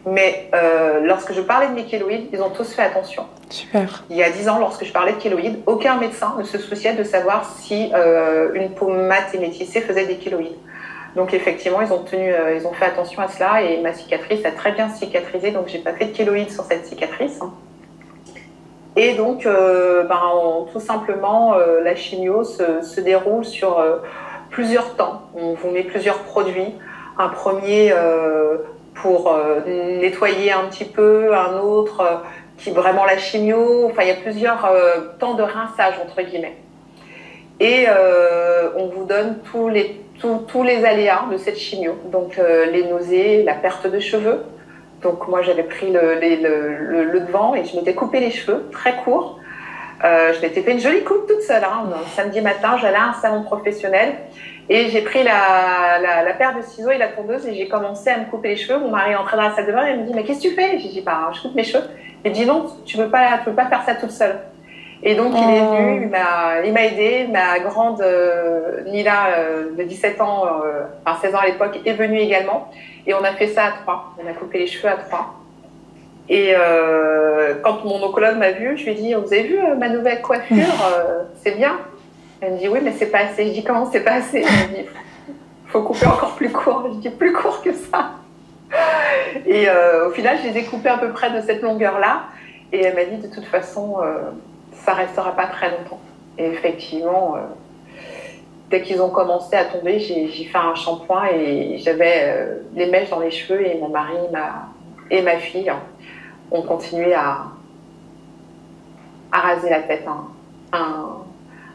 mais 0.05 0.49
euh, 0.53 0.99
lorsque 1.01 1.33
je 1.33 1.41
parlais 1.41 1.67
de 1.67 1.73
mes 1.73 1.85
kéloïdes, 1.85 2.27
ils 2.31 2.41
ont 2.41 2.51
tous 2.51 2.73
fait 2.73 2.83
attention. 2.83 3.25
Super. 3.49 4.03
Il 4.09 4.15
y 4.15 4.23
a 4.23 4.29
10 4.29 4.49
ans, 4.49 4.59
lorsque 4.59 4.85
je 4.85 4.93
parlais 4.93 5.13
de 5.13 5.17
kéloïdes, 5.17 5.61
aucun 5.65 5.97
médecin 5.97 6.35
ne 6.37 6.43
se 6.43 6.59
souciait 6.59 6.93
de 6.93 7.03
savoir 7.03 7.45
si 7.57 7.91
euh, 7.95 8.53
une 8.53 8.69
peau 8.69 8.87
mate 8.87 9.33
et 9.33 9.39
métissée 9.39 9.81
faisait 9.81 10.05
des 10.05 10.17
kéloïdes. 10.17 10.57
Donc 11.15 11.33
effectivement, 11.33 11.81
ils 11.81 11.91
ont, 11.91 12.03
tenu, 12.03 12.31
euh, 12.31 12.55
ils 12.55 12.67
ont 12.67 12.73
fait 12.73 12.85
attention 12.85 13.21
à 13.21 13.27
cela 13.29 13.63
et 13.63 13.81
ma 13.81 13.93
cicatrice 13.93 14.45
a 14.45 14.51
très 14.51 14.73
bien 14.73 14.89
cicatrisé, 14.89 15.51
donc 15.51 15.69
j'ai 15.69 15.79
pas 15.79 15.93
fait 15.93 16.05
de 16.05 16.11
kéloïdes 16.11 16.51
sur 16.51 16.65
cette 16.65 16.85
cicatrice. 16.85 17.39
Et 18.97 19.13
donc, 19.15 19.43
ben, 19.43 20.65
tout 20.71 20.79
simplement, 20.79 21.53
la 21.83 21.95
chimio 21.97 22.45
se, 22.45 22.81
se 22.81 23.01
déroule 23.01 23.43
sur 23.43 23.83
plusieurs 24.51 24.95
temps. 24.95 25.23
On 25.35 25.53
vous 25.53 25.69
met 25.69 25.83
plusieurs 25.83 26.19
produits. 26.19 26.73
Un 27.17 27.27
premier 27.27 27.93
pour 28.95 29.31
euh, 29.31 29.59
nettoyer 29.99 30.51
un 30.51 30.65
petit 30.69 30.85
peu, 30.85 31.35
un 31.35 31.59
autre 31.59 32.01
euh, 32.01 32.15
qui 32.57 32.71
vraiment 32.71 33.05
la 33.05 33.17
chimio. 33.17 33.85
Enfin, 33.85 34.03
il 34.03 34.07
y 34.07 34.11
a 34.11 34.15
plusieurs 34.15 34.65
euh, 34.65 35.01
temps 35.19 35.35
de 35.35 35.43
rinçage 35.43 35.95
entre 36.03 36.21
guillemets. 36.21 36.57
Et 37.59 37.85
on 38.75 38.87
vous 38.87 39.05
donne 39.05 39.37
tous 39.49 39.69
les 39.69 40.01
tous, 40.19 40.63
les 40.63 40.83
aléas 40.83 41.25
de 41.31 41.37
cette 41.37 41.57
chimio, 41.57 41.93
donc 42.11 42.37
les 42.37 42.83
nausées, 42.83 43.43
la 43.43 43.53
perte 43.53 43.87
de 43.87 43.99
cheveux. 43.99 44.43
Donc 45.01 45.29
moi 45.29 45.41
j'avais 45.41 45.63
pris 45.63 45.89
le, 45.89 47.19
devant 47.19 47.55
et 47.55 47.63
je 47.63 47.77
m'étais 47.77 47.93
coupé 47.93 48.19
les 48.19 48.31
cheveux 48.31 48.67
très 48.73 48.97
courts. 48.97 49.39
je 50.03 50.41
m'étais 50.41 50.63
fait 50.63 50.73
une 50.73 50.81
jolie 50.81 51.05
coupe 51.05 51.27
toute 51.27 51.43
seule. 51.43 51.63
Hein. 51.63 51.89
Samedi 52.13 52.41
matin, 52.41 52.75
j'allais 52.81 52.97
à 52.97 53.11
un 53.11 53.13
salon 53.13 53.43
professionnel 53.43 54.15
et 54.67 54.89
j'ai 54.89 55.01
pris 55.01 55.23
la, 55.23 55.99
la, 56.01 56.23
la, 56.23 56.33
paire 56.33 56.55
de 56.57 56.63
ciseaux 56.63 56.89
et 56.89 56.97
la 56.97 57.09
tondeuse 57.09 57.45
et 57.45 57.53
j'ai 57.53 57.67
commencé 57.67 58.09
à 58.09 58.17
me 58.17 58.25
couper 58.25 58.49
les 58.49 58.55
cheveux. 58.55 58.79
Mon 58.79 58.89
mari 58.89 59.11
est 59.11 59.15
entré 59.15 59.37
dans 59.37 59.43
la 59.43 59.55
salle 59.55 59.67
de 59.67 59.71
bain 59.71 59.85
et 59.85 59.91
il 59.91 59.99
me 59.99 60.07
dit 60.07 60.13
Mais 60.15 60.23
qu'est-ce 60.23 60.41
que 60.41 60.47
tu 60.49 60.55
fais? 60.55 60.79
J'ai 60.79 60.89
dit 60.89 61.01
Bah, 61.01 61.29
je 61.33 61.41
coupe 61.41 61.53
mes 61.53 61.63
cheveux. 61.63 61.83
Il 62.23 62.31
dit 62.31 62.45
Non, 62.47 62.65
tu 62.83 62.97
ne 62.97 63.03
peux, 63.03 63.11
pas, 63.11 63.37
tu 63.37 63.45
peux 63.45 63.53
pas 63.53 63.67
faire 63.67 63.83
ça 63.85 63.93
toute 63.93 64.11
seule. 64.11 64.39
Et 65.03 65.13
donc, 65.13 65.33
il 65.35 65.49
est 65.55 65.59
venu, 65.59 66.09
il 66.65 66.73
m'a 66.73 66.83
aidé. 66.83 67.27
Ma 67.31 67.59
grande 67.59 68.01
euh, 68.01 68.81
Nila, 68.87 69.27
euh, 69.37 69.75
de 69.77 69.83
17 69.83 70.19
ans, 70.19 70.45
euh, 70.47 70.85
enfin 71.05 71.19
16 71.21 71.35
ans 71.35 71.39
à 71.39 71.45
l'époque, 71.45 71.79
est 71.85 71.93
venue 71.93 72.17
également. 72.17 72.71
Et 73.05 73.13
on 73.13 73.23
a 73.23 73.33
fait 73.33 73.47
ça 73.47 73.65
à 73.65 73.71
trois. 73.83 74.15
On 74.17 74.27
a 74.27 74.33
coupé 74.33 74.57
les 74.57 74.67
cheveux 74.67 74.89
à 74.91 74.95
trois. 74.95 75.35
Et 76.27 76.55
euh, 76.57 77.53
quand 77.61 77.85
mon 77.85 78.01
oncologue 78.01 78.37
m'a 78.37 78.49
vu, 78.49 78.77
je 78.77 78.85
lui 78.85 78.91
ai 78.93 78.95
dit 78.95 79.13
Vous 79.13 79.31
avez 79.31 79.43
vu 79.43 79.59
ma 79.77 79.89
nouvelle 79.89 80.23
coiffure? 80.23 80.65
C'est 81.43 81.55
bien 81.55 81.77
elle 82.41 82.53
me 82.53 82.57
dit 82.57 82.67
oui, 82.67 82.79
mais 82.83 82.93
c'est 82.93 83.11
pas 83.11 83.19
assez. 83.19 83.47
Je 83.47 83.53
dis 83.53 83.63
comment 83.63 83.89
c'est 83.91 84.03
pas 84.03 84.13
assez? 84.13 84.39
Elle 84.39 84.69
me 84.69 84.75
dit 84.83 84.89
faut 85.67 85.81
couper 85.81 86.05
encore 86.05 86.35
plus 86.35 86.51
court. 86.51 86.87
Je 86.93 86.99
dis 86.99 87.09
plus 87.09 87.33
court 87.33 87.61
que 87.61 87.73
ça. 87.73 88.11
Et 89.45 89.67
euh, 89.67 90.07
au 90.07 90.11
final, 90.11 90.37
je 90.41 90.49
les 90.49 90.59
ai 90.59 90.63
coupés 90.63 90.89
à 90.89 90.97
peu 90.97 91.11
près 91.11 91.31
de 91.31 91.41
cette 91.45 91.61
longueur-là. 91.61 92.23
Et 92.71 92.81
elle 92.81 92.95
m'a 92.95 93.05
dit 93.05 93.17
de 93.17 93.33
toute 93.33 93.45
façon, 93.45 93.97
euh, 94.01 94.31
ça 94.73 94.93
restera 94.93 95.35
pas 95.35 95.47
très 95.47 95.71
longtemps. 95.71 95.99
Et 96.37 96.45
effectivement, 96.45 97.35
euh, 97.35 97.39
dès 98.69 98.81
qu'ils 98.81 99.01
ont 99.01 99.09
commencé 99.09 99.55
à 99.55 99.65
tomber, 99.65 99.99
j'ai 99.99 100.27
fait 100.27 100.57
un 100.57 100.75
shampoing 100.75 101.27
et 101.33 101.77
j'avais 101.77 102.59
les 102.73 102.87
mèches 102.87 103.09
dans 103.09 103.19
les 103.19 103.31
cheveux 103.31 103.65
et 103.65 103.77
mon 103.79 103.89
mari 103.89 104.17
ma, 104.31 104.67
et 105.09 105.21
ma 105.21 105.37
fille 105.37 105.71
ont 106.51 106.61
continué 106.61 107.13
à, 107.13 107.47
raser 109.31 109.69
la 109.69 109.81
tête. 109.81 110.05
Hein. 110.07 111.24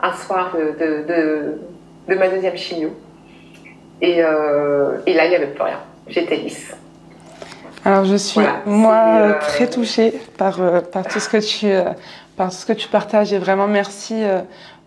Un 0.02 0.12
soir 0.14 0.54
de, 0.54 1.58
de, 2.08 2.14
ma 2.14 2.28
deuxième 2.28 2.56
chimio. 2.56 2.90
Et, 4.00 4.16
euh, 4.18 4.98
et 5.06 5.14
là, 5.14 5.26
il 5.26 5.30
n'y 5.30 5.36
avait 5.36 5.48
plus 5.48 5.62
rien. 5.62 5.80
J'étais 6.08 6.36
lisse. 6.36 6.74
Alors, 7.84 8.04
je 8.04 8.16
suis, 8.16 8.40
moi, 8.66 9.02
euh, 9.20 9.32
très 9.40 9.68
touchée 9.68 10.12
par, 10.36 10.60
euh, 10.60 10.80
par, 10.80 11.06
tout 11.06 11.20
ce 11.20 11.28
que 11.28 11.38
tu, 11.38 11.68
par 12.36 12.52
ce 12.52 12.66
que 12.66 12.72
tu 12.72 12.88
partages. 12.88 13.32
Et 13.32 13.38
vraiment, 13.38 13.66
merci 13.66 14.22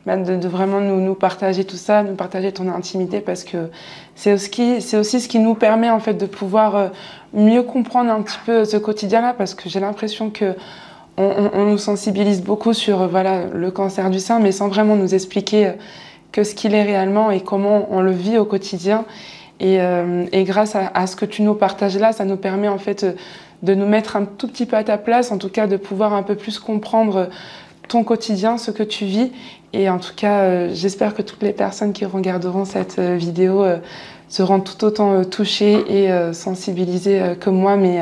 de, 0.06 0.36
de, 0.36 0.48
vraiment 0.48 0.80
nous, 0.80 1.00
nous, 1.00 1.16
partager 1.16 1.64
tout 1.66 1.76
ça, 1.76 2.04
nous 2.04 2.16
partager 2.16 2.52
ton 2.52 2.70
intimité, 2.70 3.20
parce 3.20 3.44
que 3.44 3.70
c'est 4.16 4.34
aussi, 4.34 4.82
c'est 4.82 4.98
aussi 4.98 5.22
ce 5.22 5.28
qui 5.28 5.40
nous 5.40 5.56
permet, 5.56 5.90
en 5.90 6.00
fait, 6.00 6.14
de 6.16 6.26
pouvoir 6.26 6.92
mieux 7.34 7.64
comprendre 7.64 8.12
un 8.12 8.22
petit 8.22 8.40
peu 8.46 8.66
ce 8.66 8.78
quotidien-là, 8.78 9.34
parce 9.38 9.54
que 9.56 9.70
j'ai 9.70 9.80
l'impression 9.80 10.30
que 10.30 10.56
on, 11.18 11.66
nous 11.66 11.78
sensibilise 11.78 12.42
beaucoup 12.42 12.74
sur 12.74 13.02
euh, 13.02 13.08
voilà, 13.08 13.46
le 13.54 13.72
cancer 13.72 14.10
du 14.10 14.20
sein, 14.20 14.40
mais 14.40 14.52
sans 14.52 14.68
vraiment 14.68 14.96
nous 14.96 15.14
expliquer 15.14 15.68
euh, 15.68 15.72
que 16.32 16.44
ce 16.44 16.56
qu'il 16.56 16.74
est 16.74 16.84
réellement 16.84 17.30
et 17.30 17.42
comment 17.42 17.88
on 17.92 18.02
le 18.02 18.12
vit 18.12 18.38
au 18.38 18.46
quotidien. 18.46 19.06
Et, 19.60 19.80
euh, 19.80 20.26
grâce 20.34 20.76
à, 20.76 21.08
ce 21.08 21.16
que 21.16 21.26
tu 21.26 21.44
nous 21.44 21.54
partages 21.54 21.98
là, 21.98 22.12
ça 22.12 22.26
nous 22.26 22.38
permet 22.38 22.68
en 22.68 22.80
fait 22.80 23.06
de 23.62 23.76
nous 23.76 23.86
mettre 23.86 24.16
un 24.16 24.26
tout 24.26 24.48
petit 24.48 24.66
peu 24.66 24.76
à 24.76 24.84
ta 24.84 24.98
place, 24.98 25.32
en 25.32 25.38
tout 25.38 25.50
cas 25.50 25.68
de 25.68 25.78
pouvoir 25.78 26.14
un 26.14 26.24
peu 26.24 26.36
plus 26.36 26.58
comprendre 26.58 27.30
ton 27.88 28.04
quotidien, 28.04 28.58
ce 28.58 28.72
que 28.72 28.84
tu 28.84 29.06
vis. 29.06 29.32
Et 29.72 29.90
en 29.90 30.00
tout 30.00 30.14
cas, 30.16 30.68
j'espère 30.70 31.14
que 31.14 31.22
toutes 31.22 31.44
les 31.44 31.54
personnes 31.54 31.94
qui 31.94 32.04
regarderont 32.04 32.66
cette 32.66 33.00
vidéo 33.00 33.64
seront 34.28 34.60
tout 34.60 34.84
autant 34.84 35.24
touchées 35.24 35.84
et 35.88 36.34
sensibilisées 36.34 37.36
que 37.40 37.50
moi. 37.50 37.78
Mais 37.78 38.02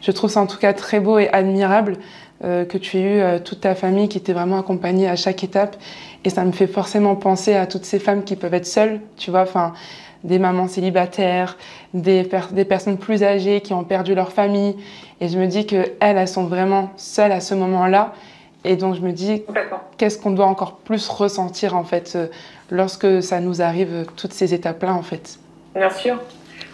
je 0.00 0.10
trouve 0.12 0.30
ça 0.30 0.40
en 0.40 0.46
tout 0.46 0.58
cas 0.58 0.72
très 0.72 1.00
beau 1.00 1.18
et 1.18 1.28
admirable 1.28 1.98
que 2.42 2.76
tu 2.76 2.98
aies 2.98 3.36
eu 3.36 3.40
toute 3.42 3.60
ta 3.60 3.74
famille 3.74 4.08
qui 4.08 4.18
était 4.18 4.32
vraiment 4.32 4.58
accompagnée 4.58 5.08
à 5.08 5.16
chaque 5.16 5.44
étape. 5.44 5.76
Et 6.24 6.30
ça 6.30 6.44
me 6.44 6.52
fait 6.52 6.66
forcément 6.66 7.16
penser 7.16 7.54
à 7.54 7.66
toutes 7.66 7.84
ces 7.84 7.98
femmes 7.98 8.24
qui 8.24 8.36
peuvent 8.36 8.54
être 8.54 8.66
seules, 8.66 9.00
tu 9.16 9.30
vois, 9.30 9.42
enfin, 9.42 9.72
des 10.24 10.38
mamans 10.38 10.68
célibataires, 10.68 11.56
des, 11.92 12.28
des 12.52 12.64
personnes 12.64 12.98
plus 12.98 13.22
âgées 13.22 13.60
qui 13.60 13.72
ont 13.72 13.84
perdu 13.84 14.14
leur 14.14 14.32
famille. 14.32 14.76
Et 15.20 15.28
je 15.28 15.38
me 15.38 15.46
dis 15.46 15.66
qu'elles, 15.66 15.92
elles 16.00 16.28
sont 16.28 16.44
vraiment 16.44 16.90
seules 16.96 17.32
à 17.32 17.40
ce 17.40 17.54
moment-là. 17.54 18.12
Et 18.64 18.76
donc 18.76 18.94
je 18.94 19.00
me 19.00 19.12
dis, 19.12 19.44
qu'est-ce 19.98 20.18
qu'on 20.18 20.30
doit 20.30 20.46
encore 20.46 20.76
plus 20.76 21.08
ressentir 21.08 21.76
en 21.76 21.84
fait 21.84 22.14
euh, 22.16 22.26
lorsque 22.70 23.22
ça 23.22 23.38
nous 23.40 23.60
arrive, 23.60 23.92
euh, 23.92 24.04
toutes 24.16 24.32
ces 24.32 24.54
étapes-là 24.54 24.94
en 24.94 25.02
fait. 25.02 25.38
Bien 25.74 25.90
sûr. 25.90 26.16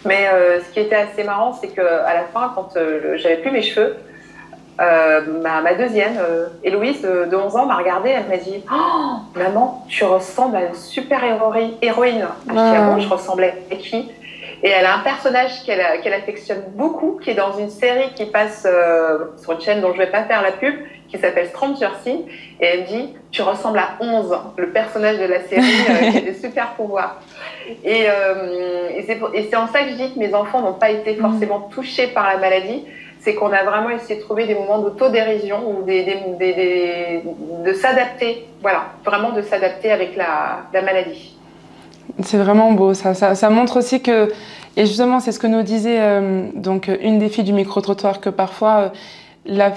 Mais 0.05 0.29
euh, 0.29 0.61
ce 0.63 0.73
qui 0.73 0.79
était 0.79 0.95
assez 0.95 1.23
marrant, 1.25 1.53
c'est 1.53 1.67
qu'à 1.67 2.13
la 2.13 2.23
fin, 2.33 2.53
quand 2.55 2.69
j'avais 3.17 3.37
plus 3.37 3.51
mes 3.51 3.61
cheveux, 3.61 3.97
euh, 4.81 5.21
ma, 5.41 5.73
deuxième, 5.75 6.17
euh, 6.17 6.47
Héloïse, 6.63 7.01
de, 7.03 7.35
11 7.35 7.55
ans, 7.55 7.65
m'a 7.65 7.75
regardée, 7.75 8.09
elle 8.09 8.27
m'a 8.27 8.37
dit 8.37 8.63
oh, 8.71 9.17
Maman, 9.37 9.85
tu 9.87 10.03
ressembles 10.03 10.55
à 10.55 10.61
une 10.61 10.73
super 10.73 11.21
héroïne. 11.81 12.27
Ah. 12.49 12.93
ah 12.95 12.99
je 12.99 13.07
ressemblais 13.07 13.53
à 13.71 13.75
qui? 13.75 14.11
Et 14.63 14.69
elle 14.69 14.85
a 14.85 14.95
un 14.95 14.99
personnage 14.99 15.63
qu'elle 15.65 16.13
affectionne 16.13 16.63
beaucoup, 16.75 17.19
qui 17.21 17.31
est 17.31 17.35
dans 17.35 17.57
une 17.57 17.69
série 17.69 18.09
qui 18.15 18.25
passe 18.25 18.67
euh, 18.67 19.25
sur 19.37 19.53
une 19.53 19.61
chaîne 19.61 19.81
dont 19.81 19.89
je 19.89 19.99
ne 19.99 20.05
vais 20.05 20.11
pas 20.11 20.23
faire 20.23 20.41
la 20.41 20.51
pub, 20.51 20.75
qui 21.09 21.17
s'appelle 21.17 21.47
Stranger 21.47 21.89
Things. 22.03 22.25
Et 22.59 22.65
elle 22.65 22.81
me 22.81 22.85
dit 22.85 23.09
Tu 23.31 23.41
ressembles 23.41 23.79
à 23.79 23.97
11, 23.99 24.35
le 24.57 24.69
personnage 24.69 25.19
de 25.19 25.25
la 25.25 25.41
série 25.41 25.61
qui 25.61 26.17
a 26.17 26.21
des 26.21 26.33
super 26.41 26.73
pouvoirs. 26.73 27.21
Et, 27.83 28.05
et 28.95 29.03
c'est 29.03 29.55
en 29.55 29.67
ça 29.67 29.83
que 29.83 29.89
je 29.89 29.95
dis 29.95 30.13
que 30.13 30.19
mes 30.19 30.33
enfants 30.33 30.61
n'ont 30.61 30.73
pas 30.73 30.89
été 30.89 31.15
forcément 31.15 31.69
touchés 31.71 32.07
par 32.07 32.27
la 32.27 32.37
maladie 32.37 32.85
c'est 33.21 33.35
qu'on 33.35 33.51
a 33.51 33.63
vraiment 33.63 33.91
essayé 33.91 34.19
de 34.19 34.21
trouver 34.21 34.47
des 34.47 34.55
moments 34.55 34.79
d'autodérision 34.79 35.59
ou 35.69 35.83
de 35.85 37.73
s'adapter, 37.73 38.47
voilà, 38.61 38.85
vraiment 39.05 39.31
de 39.31 39.43
s'adapter 39.43 39.91
avec 39.91 40.15
la, 40.15 40.81
maladie. 40.81 41.35
C'est 42.23 42.37
vraiment 42.37 42.71
beau, 42.71 42.93
ça, 42.93 43.13
ça, 43.13 43.49
montre 43.49 43.77
aussi 43.77 44.01
que, 44.01 44.31
et 44.75 44.85
justement 44.85 45.19
c'est 45.19 45.31
ce 45.31 45.39
que 45.39 45.47
nous 45.47 45.61
disait 45.61 45.99
euh, 45.99 46.47
donc 46.55 46.89
une 47.01 47.19
des 47.19 47.29
filles 47.29 47.43
du 47.43 47.53
micro-trottoir, 47.53 48.19
que 48.21 48.29
parfois 48.29 48.91
euh, 49.47 49.69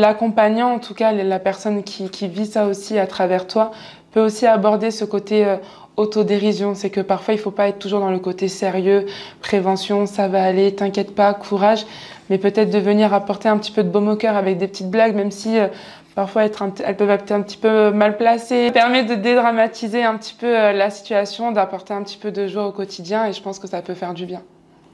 l'accompagnant, 0.00 0.72
en 0.74 0.78
tout 0.78 0.94
cas 0.94 1.10
la 1.12 1.38
personne 1.40 1.82
qui, 1.82 2.28
vit 2.28 2.46
ça 2.46 2.66
aussi 2.66 2.96
à 2.96 3.08
travers 3.08 3.48
toi, 3.48 3.72
peut 4.12 4.20
aussi 4.20 4.46
aborder 4.46 4.92
ce 4.92 5.04
côté 5.04 5.44
euh, 5.44 5.56
autodérision. 5.96 6.74
C'est 6.74 6.90
que 6.90 7.00
parfois 7.00 7.34
il 7.34 7.40
faut 7.40 7.50
pas 7.50 7.68
être 7.68 7.80
toujours 7.80 8.00
dans 8.00 8.10
le 8.10 8.20
côté 8.20 8.46
sérieux, 8.46 9.06
prévention, 9.42 10.06
ça 10.06 10.28
va 10.28 10.44
aller, 10.44 10.74
t'inquiète 10.74 11.14
pas, 11.14 11.34
courage 11.34 11.84
mais 12.30 12.38
peut-être 12.38 12.70
de 12.70 12.78
venir 12.78 13.14
apporter 13.14 13.48
un 13.48 13.58
petit 13.58 13.72
peu 13.72 13.82
de 13.82 13.88
baume 13.88 14.08
au 14.08 14.16
cœur 14.16 14.36
avec 14.36 14.58
des 14.58 14.68
petites 14.68 14.90
blagues, 14.90 15.14
même 15.14 15.30
si 15.30 15.58
euh, 15.58 15.68
parfois 16.14 16.44
être 16.44 16.62
elles 16.84 16.96
peuvent 16.96 17.10
être 17.10 17.32
un 17.32 17.42
petit 17.42 17.56
peu 17.56 17.90
mal 17.90 18.16
placées. 18.16 18.70
Permet 18.72 19.04
de 19.04 19.14
dédramatiser 19.14 20.04
un 20.04 20.16
petit 20.16 20.34
peu 20.34 20.46
euh, 20.46 20.72
la 20.72 20.90
situation, 20.90 21.52
d'apporter 21.52 21.94
un 21.94 22.02
petit 22.02 22.18
peu 22.18 22.30
de 22.30 22.46
joie 22.46 22.66
au 22.66 22.72
quotidien 22.72 23.26
et 23.26 23.32
je 23.32 23.42
pense 23.42 23.58
que 23.58 23.66
ça 23.66 23.82
peut 23.82 23.94
faire 23.94 24.14
du 24.14 24.26
bien. 24.26 24.42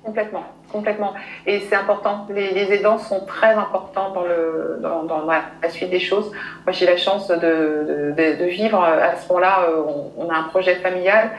Complètement, 0.04 0.44
complètement. 0.70 1.14
Et 1.46 1.60
c'est 1.60 1.76
important. 1.76 2.26
Les, 2.28 2.70
aidants 2.74 2.98
sont 2.98 3.24
très 3.24 3.54
importants 3.54 4.10
dans, 4.12 4.24
le, 4.24 4.78
dans, 4.82 5.24
la 5.24 5.70
suite 5.70 5.88
des 5.88 5.98
choses. 5.98 6.30
Moi, 6.66 6.72
j'ai 6.72 6.84
la 6.84 6.98
chance 6.98 7.28
de, 7.28 8.12
de, 8.14 8.44
vivre 8.44 8.84
à 8.84 9.16
ce 9.16 9.26
moment-là. 9.28 9.60
Euh, 9.62 9.82
on, 10.18 10.28
a 10.28 10.34
un 10.36 10.42
projet 10.42 10.74
familial 10.74 11.30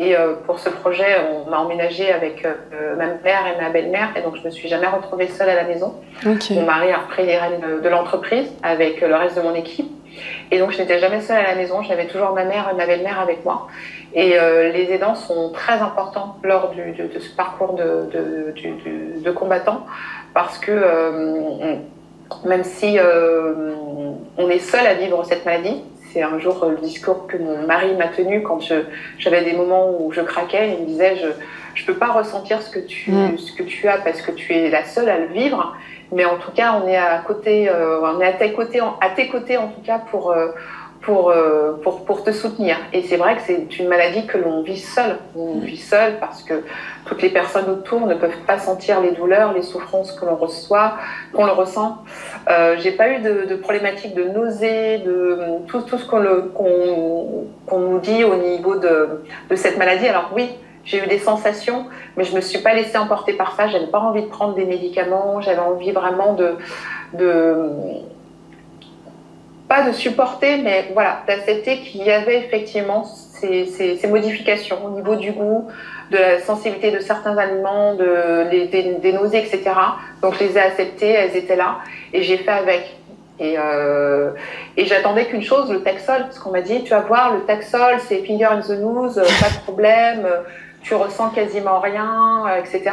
et 0.00 0.16
euh, 0.16 0.32
pour 0.46 0.58
ce 0.58 0.70
projet, 0.70 1.04
on 1.46 1.52
a 1.52 1.58
emménagé 1.58 2.10
avec 2.10 2.46
euh, 2.46 2.96
ma 2.96 3.04
mère 3.22 3.42
et 3.46 3.60
ma 3.60 3.68
belle-mère, 3.68 4.08
et 4.16 4.22
donc 4.22 4.34
je 4.36 4.42
me 4.42 4.50
suis 4.50 4.66
jamais 4.66 4.86
retrouvée 4.86 5.28
seule 5.28 5.50
à 5.50 5.54
la 5.54 5.64
maison. 5.64 5.94
Mon 6.24 6.64
mari 6.64 6.90
a 6.90 7.00
repris 7.00 7.26
les 7.26 7.36
rênes 7.36 7.60
de, 7.82 7.88
l'entreprise 7.90 8.50
avec 8.62 9.02
le 9.02 9.14
reste 9.14 9.36
de 9.36 9.42
mon 9.42 9.54
équipe, 9.54 9.90
et 10.50 10.58
donc 10.58 10.70
je 10.70 10.78
n'étais 10.78 11.00
jamais 11.00 11.20
seule 11.20 11.36
à 11.36 11.48
la 11.48 11.54
maison. 11.54 11.82
J'avais 11.82 12.06
toujours 12.06 12.32
ma 12.32 12.44
mère 12.44 12.70
et 12.72 12.74
ma 12.74 12.86
belle-mère 12.86 13.20
avec 13.20 13.44
moi. 13.44 13.66
Et 14.14 14.38
euh, 14.38 14.72
les 14.72 14.90
aidants 14.90 15.14
sont 15.14 15.52
très 15.52 15.74
importants 15.74 16.38
lors 16.44 16.70
du, 16.70 16.92
de, 16.92 17.18
ce 17.18 17.36
parcours 17.36 17.74
de, 17.74 18.08
de, 18.10 19.20
de, 19.20 19.30
combattant, 19.30 19.84
parce 20.32 20.58
que 20.58 20.72
même 22.46 22.64
si 22.64 22.98
on 24.38 24.48
est 24.48 24.60
seul 24.60 24.86
à 24.86 24.94
vivre 24.94 25.22
cette 25.26 25.44
maladie, 25.44 25.84
c'est 26.12 26.22
un 26.22 26.38
jour 26.38 26.64
le 26.66 26.76
discours 26.76 27.26
que 27.26 27.36
mon 27.36 27.66
mari 27.66 27.94
m'a 27.94 28.08
tenu 28.08 28.42
quand 28.42 28.60
j'avais 29.18 29.44
des 29.44 29.52
moments 29.52 29.96
où 30.00 30.12
je 30.12 30.20
craquais. 30.20 30.74
Il 30.76 30.82
me 30.82 30.86
disait 30.86 31.16
Je 31.74 31.82
ne 31.82 31.86
peux 31.86 31.94
pas 31.94 32.12
ressentir 32.12 32.62
ce 32.62 32.70
que, 32.70 32.80
tu, 32.80 33.12
mm. 33.12 33.38
ce 33.38 33.52
que 33.52 33.62
tu 33.62 33.88
as 33.88 33.98
parce 33.98 34.22
que 34.22 34.32
tu 34.32 34.52
es 34.52 34.70
la 34.70 34.84
seule 34.84 35.08
à 35.08 35.18
le 35.18 35.26
vivre. 35.26 35.76
Mais 36.12 36.24
en 36.24 36.38
tout 36.38 36.50
cas, 36.50 36.80
on 36.82 36.88
est 36.88 36.96
à 36.96 37.18
côté, 37.18 37.68
euh, 37.68 38.00
on 38.02 38.20
est 38.20 38.26
à 38.26 38.32
tes 38.32 38.52
côtés, 38.52 38.80
à 38.80 39.10
tes 39.10 39.28
côtés 39.28 39.56
en 39.56 39.68
tout 39.68 39.80
cas 39.80 39.98
pour, 39.98 40.32
euh, 40.32 40.48
pour, 41.02 41.30
euh, 41.30 41.72
pour, 41.82 42.04
pour, 42.04 42.22
te 42.24 42.30
soutenir. 42.30 42.76
Et 42.92 43.02
c'est 43.02 43.16
vrai 43.16 43.36
que 43.36 43.42
c'est 43.42 43.78
une 43.78 43.88
maladie 43.88 44.26
que 44.26 44.36
l'on 44.36 44.62
vit 44.62 44.78
seul. 44.78 45.16
On 45.34 45.58
vit 45.60 45.78
seul 45.78 46.18
parce 46.18 46.42
que 46.42 46.62
toutes 47.06 47.22
les 47.22 47.30
personnes 47.30 47.70
autour 47.70 48.06
ne 48.06 48.14
peuvent 48.14 48.42
pas 48.46 48.58
sentir 48.58 49.00
les 49.00 49.12
douleurs, 49.12 49.52
les 49.52 49.62
souffrances 49.62 50.12
que 50.12 50.26
l'on 50.26 50.36
reçoit, 50.36 50.94
qu'on 51.32 51.46
le 51.46 51.52
ressent. 51.52 51.98
Euh, 52.50 52.76
J'ai 52.78 52.92
pas 52.92 53.08
eu 53.10 53.20
de, 53.20 53.46
de, 53.46 53.54
problématique 53.56 54.14
de 54.14 54.24
nausée, 54.24 54.98
de 54.98 55.38
tout, 55.66 55.80
tout 55.82 55.98
ce 55.98 56.06
qu'on 56.06 57.78
nous 57.78 57.98
dit 58.00 58.24
au 58.24 58.36
niveau 58.36 58.76
de, 58.76 59.22
de 59.48 59.56
cette 59.56 59.78
maladie. 59.78 60.06
Alors 60.06 60.30
oui, 60.34 60.50
j'ai 60.84 61.02
eu 61.02 61.06
des 61.06 61.18
sensations, 61.18 61.86
mais 62.16 62.24
je 62.24 62.34
me 62.34 62.40
suis 62.40 62.58
pas 62.58 62.74
laissée 62.74 62.98
emporter 62.98 63.32
par 63.32 63.56
ça. 63.56 63.68
J'avais 63.68 63.86
pas 63.86 64.00
envie 64.00 64.22
de 64.22 64.28
prendre 64.28 64.54
des 64.54 64.66
médicaments. 64.66 65.40
J'avais 65.40 65.60
envie 65.60 65.92
vraiment 65.92 66.34
de, 66.34 66.56
de 67.14 67.70
pas 69.70 69.82
de 69.82 69.92
supporter, 69.92 70.56
mais 70.56 70.90
voilà, 70.94 71.22
d'accepter 71.28 71.78
qu'il 71.78 72.02
y 72.02 72.10
avait 72.10 72.38
effectivement 72.38 73.04
ces, 73.04 73.66
ces, 73.66 74.08
modifications 74.08 74.84
au 74.84 74.90
niveau 74.90 75.14
du 75.14 75.30
goût, 75.30 75.68
de 76.10 76.16
la 76.16 76.40
sensibilité 76.40 76.90
de 76.90 76.98
certains 76.98 77.38
aliments, 77.38 77.94
de, 77.94 78.50
des, 78.50 79.12
nausées, 79.12 79.38
etc. 79.38 79.70
Donc 80.22 80.34
je 80.34 80.40
les 80.40 80.58
ai 80.58 80.60
acceptées, 80.60 81.10
elles 81.10 81.36
étaient 81.36 81.54
là, 81.54 81.78
et 82.12 82.24
j'ai 82.24 82.38
fait 82.38 82.50
avec. 82.50 82.96
Et, 83.38 83.54
euh, 83.56 84.32
et 84.76 84.86
j'attendais 84.86 85.26
qu'une 85.26 85.42
chose, 85.42 85.70
le 85.70 85.82
Taxol, 85.84 86.22
parce 86.22 86.40
qu'on 86.40 86.50
m'a 86.50 86.62
dit, 86.62 86.82
tu 86.82 86.90
vas 86.90 87.00
voir, 87.00 87.32
le 87.32 87.42
Taxol, 87.42 88.00
c'est 88.08 88.24
finger 88.26 88.46
in 88.46 88.62
the 88.62 88.70
nose, 88.70 89.14
pas 89.14 89.50
de 89.50 89.62
problème, 89.62 90.26
tu 90.82 90.94
ressens 90.96 91.30
quasiment 91.30 91.78
rien, 91.78 92.44
etc. 92.58 92.90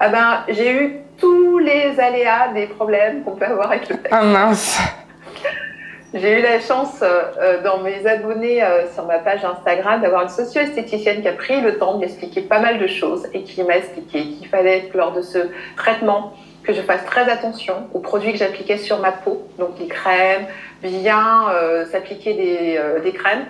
Ah 0.00 0.08
ben, 0.08 0.40
j'ai 0.48 0.72
eu 0.72 0.96
tous 1.16 1.58
les 1.58 1.98
aléas 2.00 2.48
des 2.54 2.66
problèmes 2.66 3.22
qu'on 3.22 3.36
peut 3.36 3.46
avoir 3.46 3.70
avec 3.70 3.88
le 3.88 3.96
Taxol. 3.98 4.18
Ah 4.20 4.24
mince 4.24 4.80
j'ai 6.14 6.38
eu 6.38 6.42
la 6.42 6.58
chance 6.58 7.00
euh, 7.02 7.20
euh, 7.38 7.62
dans 7.62 7.82
mes 7.82 8.06
abonnés 8.06 8.62
euh, 8.62 8.90
sur 8.94 9.04
ma 9.04 9.18
page 9.18 9.44
Instagram 9.44 10.00
d'avoir 10.00 10.22
une 10.22 10.30
socio-esthéticienne 10.30 11.20
qui 11.20 11.28
a 11.28 11.32
pris 11.32 11.60
le 11.60 11.76
temps 11.76 11.94
de 11.94 12.00
m'expliquer 12.00 12.40
pas 12.40 12.60
mal 12.60 12.78
de 12.78 12.86
choses 12.86 13.26
et 13.34 13.42
qui 13.42 13.62
m'a 13.62 13.76
expliqué 13.76 14.22
qu'il 14.22 14.48
fallait 14.48 14.84
que 14.90 14.96
lors 14.96 15.12
de 15.12 15.20
ce 15.20 15.38
traitement 15.76 16.32
que 16.62 16.72
je 16.72 16.80
fasse 16.80 17.04
très 17.04 17.30
attention 17.30 17.88
aux 17.92 17.98
produits 17.98 18.32
que 18.32 18.38
j'appliquais 18.38 18.78
sur 18.78 19.00
ma 19.00 19.12
peau, 19.12 19.46
donc 19.58 19.78
les 19.78 19.86
crèmes, 19.86 20.46
bien 20.82 21.46
s'appliquer 21.90 22.34
des, 22.34 22.80
des, 23.02 23.12
crèmes 23.12 23.46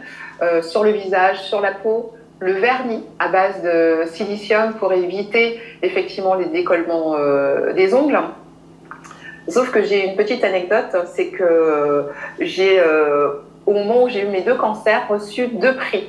sur 0.62 0.84
le 0.84 0.90
visage, 0.90 1.42
sur 1.42 1.60
la 1.60 1.72
peau, 1.72 2.14
le 2.38 2.52
vernis 2.52 3.02
à 3.18 3.26
base 3.28 3.60
de 3.62 4.04
silicium 4.06 4.74
pour 4.74 4.92
éviter 4.92 5.60
effectivement 5.82 6.34
les 6.34 6.44
décollements 6.46 7.16
des 7.74 7.92
ongles 7.92 8.20
Sauf 9.48 9.70
que 9.70 9.82
j'ai 9.82 10.04
une 10.04 10.16
petite 10.16 10.44
anecdote, 10.44 10.94
c'est 11.14 11.28
que 11.28 12.06
j'ai, 12.38 12.78
euh, 12.78 13.30
au 13.66 13.72
moment 13.72 14.04
où 14.04 14.08
j'ai 14.08 14.22
eu 14.22 14.26
mes 14.26 14.42
deux 14.42 14.54
cancers, 14.54 15.08
reçu 15.08 15.48
deux 15.48 15.74
prix. 15.74 16.08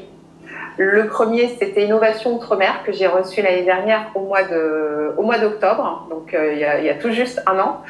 Le 0.78 1.08
premier, 1.08 1.48
c'était 1.60 1.84
Innovation 1.84 2.36
Outre-mer 2.36 2.84
que 2.86 2.92
j'ai 2.92 3.08
reçu 3.08 3.42
l'année 3.42 3.64
dernière 3.64 4.12
au 4.16 4.22
mois 4.22 4.44
de, 4.44 5.14
au 5.18 5.24
d'octobre, 5.24 6.08
donc 6.10 6.34
euh, 6.34 6.54
il, 6.54 6.60
y 6.60 6.90
a, 6.90 6.94
tout 6.96 7.12
juste 7.12 7.42
un 7.48 7.60
an. 7.60 7.82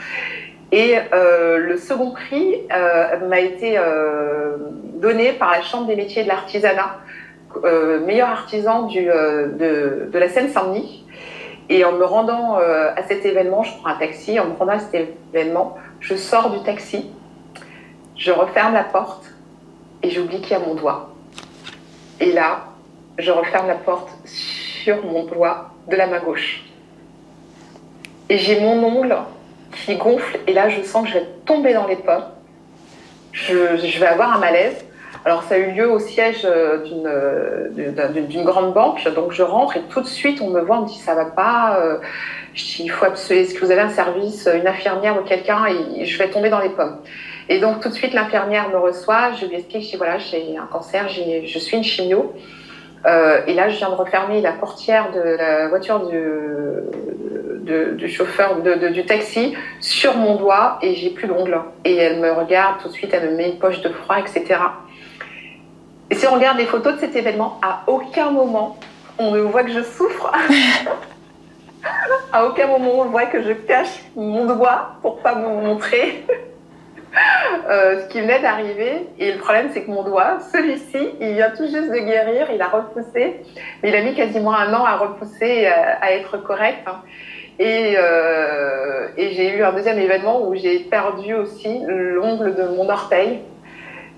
Et 0.71 0.95
euh, 1.13 1.57
le 1.57 1.77
second 1.77 2.11
prix 2.11 2.57
m'a 3.27 3.39
été 3.39 3.79
donné 4.95 5.33
par 5.33 5.51
la 5.51 5.61
Chambre 5.63 5.87
des 5.87 5.95
métiers 5.95 6.23
de 6.23 6.27
l'artisanat, 6.27 6.97
meilleur 8.05 8.29
artisan 8.29 8.83
de 8.83 10.09
la 10.13 10.29
Seine-Saint-Denis. 10.29 11.05
Et 11.69 11.85
en 11.85 11.91
me 11.91 12.03
rendant 12.03 12.57
euh, 12.57 12.91
à 12.95 13.03
cet 13.03 13.25
événement, 13.25 13.63
je 13.63 13.77
prends 13.77 13.89
un 13.89 13.95
taxi, 13.95 14.39
en 14.39 14.45
me 14.45 14.55
rendant 14.55 14.73
à 14.73 14.79
cet 14.79 15.15
événement, 15.33 15.77
je 15.99 16.15
sors 16.15 16.49
du 16.49 16.63
taxi, 16.63 17.11
je 18.15 18.31
referme 18.31 18.73
la 18.73 18.83
porte 18.83 19.25
et 20.01 20.09
j'oublie 20.09 20.41
qu'il 20.41 20.51
y 20.51 20.55
a 20.55 20.59
mon 20.59 20.73
doigt. 20.73 21.13
Et 22.19 22.31
là, 22.31 22.65
je 23.19 23.31
referme 23.31 23.67
la 23.67 23.75
porte 23.75 24.09
sur 24.25 25.05
mon 25.05 25.25
doigt 25.25 25.71
de 25.87 25.95
la 25.95 26.07
main 26.07 26.19
gauche. 26.19 26.63
Et 28.29 28.37
j'ai 28.37 28.59
mon 28.59 28.83
ongle 28.83 29.15
qui 29.71 29.95
gonfle 29.95 30.39
et 30.47 30.53
là, 30.53 30.69
je 30.69 30.81
sens 30.81 31.03
que 31.03 31.09
je 31.09 31.19
vais 31.19 31.27
tomber 31.45 31.73
dans 31.73 31.87
les 31.87 31.97
pommes. 31.97 32.25
je, 33.31 33.99
vais 33.99 34.07
avoir 34.07 34.33
un 34.35 34.39
malaise. 34.39 34.85
Alors 35.25 35.43
ça 35.43 35.55
a 35.55 35.57
eu 35.57 35.71
lieu 35.71 35.91
au 35.91 35.99
siège 35.99 36.47
d'une 36.85 38.43
grande 38.43 38.73
banque, 38.73 39.07
donc 39.13 39.31
je 39.31 39.43
rentre 39.43 39.77
et 39.77 39.81
tout 39.89 40.01
de 40.01 40.07
suite 40.07 40.39
on 40.41 40.49
me 40.49 40.61
voit, 40.61 40.77
on 40.77 40.81
me 40.83 40.87
dit 40.87 40.97
ça 40.97 41.13
va 41.13 41.25
pas, 41.25 41.77
dis 42.53 42.83
il 42.83 42.89
faut 42.89 43.05
est-ce 43.05 43.53
que 43.53 43.65
vous 43.65 43.71
avez 43.71 43.81
un 43.81 43.89
service, 43.89 44.47
une 44.53 44.67
infirmière 44.67 45.19
ou 45.19 45.23
quelqu'un? 45.23 45.65
Et 45.97 46.05
je 46.05 46.17
vais 46.17 46.29
tomber 46.29 46.49
dans 46.49 46.59
les 46.59 46.69
pommes. 46.69 46.97
Et 47.49 47.59
donc 47.59 47.81
tout 47.81 47.89
de 47.89 47.93
suite, 47.93 48.13
l'infirmière 48.13 48.69
me 48.69 48.77
reçoit, 48.77 49.33
je 49.33 49.45
lui 49.45 49.55
explique, 49.55 49.83
je 49.83 49.89
dis 49.89 49.97
voilà, 49.97 50.19
j'ai 50.19 50.55
un 50.55 50.67
cancer, 50.67 51.09
je 51.09 51.59
suis 51.59 51.77
une 51.77 51.83
chimio. 51.83 52.33
Euh, 53.05 53.41
et 53.47 53.53
là, 53.53 53.69
je 53.69 53.77
viens 53.77 53.89
de 53.89 53.95
refermer 53.95 54.41
la 54.41 54.51
portière 54.51 55.11
de 55.11 55.19
la 55.19 55.67
voiture 55.69 56.07
du, 56.09 57.95
du 57.97 58.09
chauffeur 58.09 58.61
du 58.61 59.05
taxi 59.05 59.55
sur 59.79 60.15
mon 60.17 60.35
doigt 60.35 60.79
et 60.81 60.95
j'ai 60.95 61.09
plus 61.09 61.27
d'ongles. 61.27 61.59
Et 61.85 61.95
elle 61.95 62.19
me 62.19 62.31
regarde 62.31 62.81
tout 62.81 62.89
de 62.89 62.93
suite, 62.93 63.13
elle 63.13 63.31
me 63.31 63.35
met 63.37 63.49
une 63.49 63.59
poche 63.59 63.81
de 63.81 63.89
froid, 63.89 64.17
etc. 64.19 64.59
Et 66.11 66.15
si 66.15 66.27
on 66.27 66.33
regarde 66.33 66.57
les 66.57 66.65
photos 66.65 66.95
de 66.95 66.99
cet 66.99 67.15
événement, 67.15 67.59
à 67.61 67.83
aucun 67.87 68.31
moment 68.31 68.77
on 69.17 69.31
ne 69.31 69.41
voit 69.41 69.63
que 69.63 69.71
je 69.71 69.83
souffre. 69.83 70.31
à 72.33 72.45
aucun 72.45 72.67
moment 72.67 72.99
on 72.99 73.05
voit 73.05 73.25
que 73.25 73.41
je 73.41 73.53
cache 73.53 74.03
mon 74.15 74.45
doigt 74.45 74.95
pour 75.01 75.19
pas 75.19 75.35
me 75.35 75.47
montrer. 75.47 76.25
Euh, 77.69 78.01
ce 78.01 78.07
qui 78.09 78.21
venait 78.21 78.39
d'arriver. 78.39 79.07
Et 79.17 79.31
le 79.31 79.39
problème, 79.39 79.69
c'est 79.73 79.83
que 79.83 79.91
mon 79.91 80.03
doigt, 80.03 80.39
celui-ci, 80.51 81.09
il 81.19 81.33
vient 81.33 81.51
tout 81.51 81.65
juste 81.65 81.89
de 81.89 81.97
guérir, 81.97 82.47
il 82.53 82.61
a 82.61 82.67
repoussé. 82.67 83.41
Mais 83.81 83.89
il 83.89 83.95
a 83.95 84.01
mis 84.01 84.15
quasiment 84.15 84.53
un 84.53 84.73
an 84.73 84.85
à 84.85 84.95
repousser, 84.95 85.67
à, 85.67 85.97
à 86.01 86.11
être 86.11 86.37
correct. 86.37 86.87
Et, 87.59 87.95
euh, 87.97 89.09
et 89.17 89.31
j'ai 89.31 89.57
eu 89.57 89.63
un 89.63 89.73
deuxième 89.73 89.99
événement 89.99 90.47
où 90.47 90.55
j'ai 90.55 90.79
perdu 90.79 91.33
aussi 91.33 91.81
l'ongle 91.87 92.55
de 92.55 92.63
mon 92.63 92.89
orteil. 92.89 93.41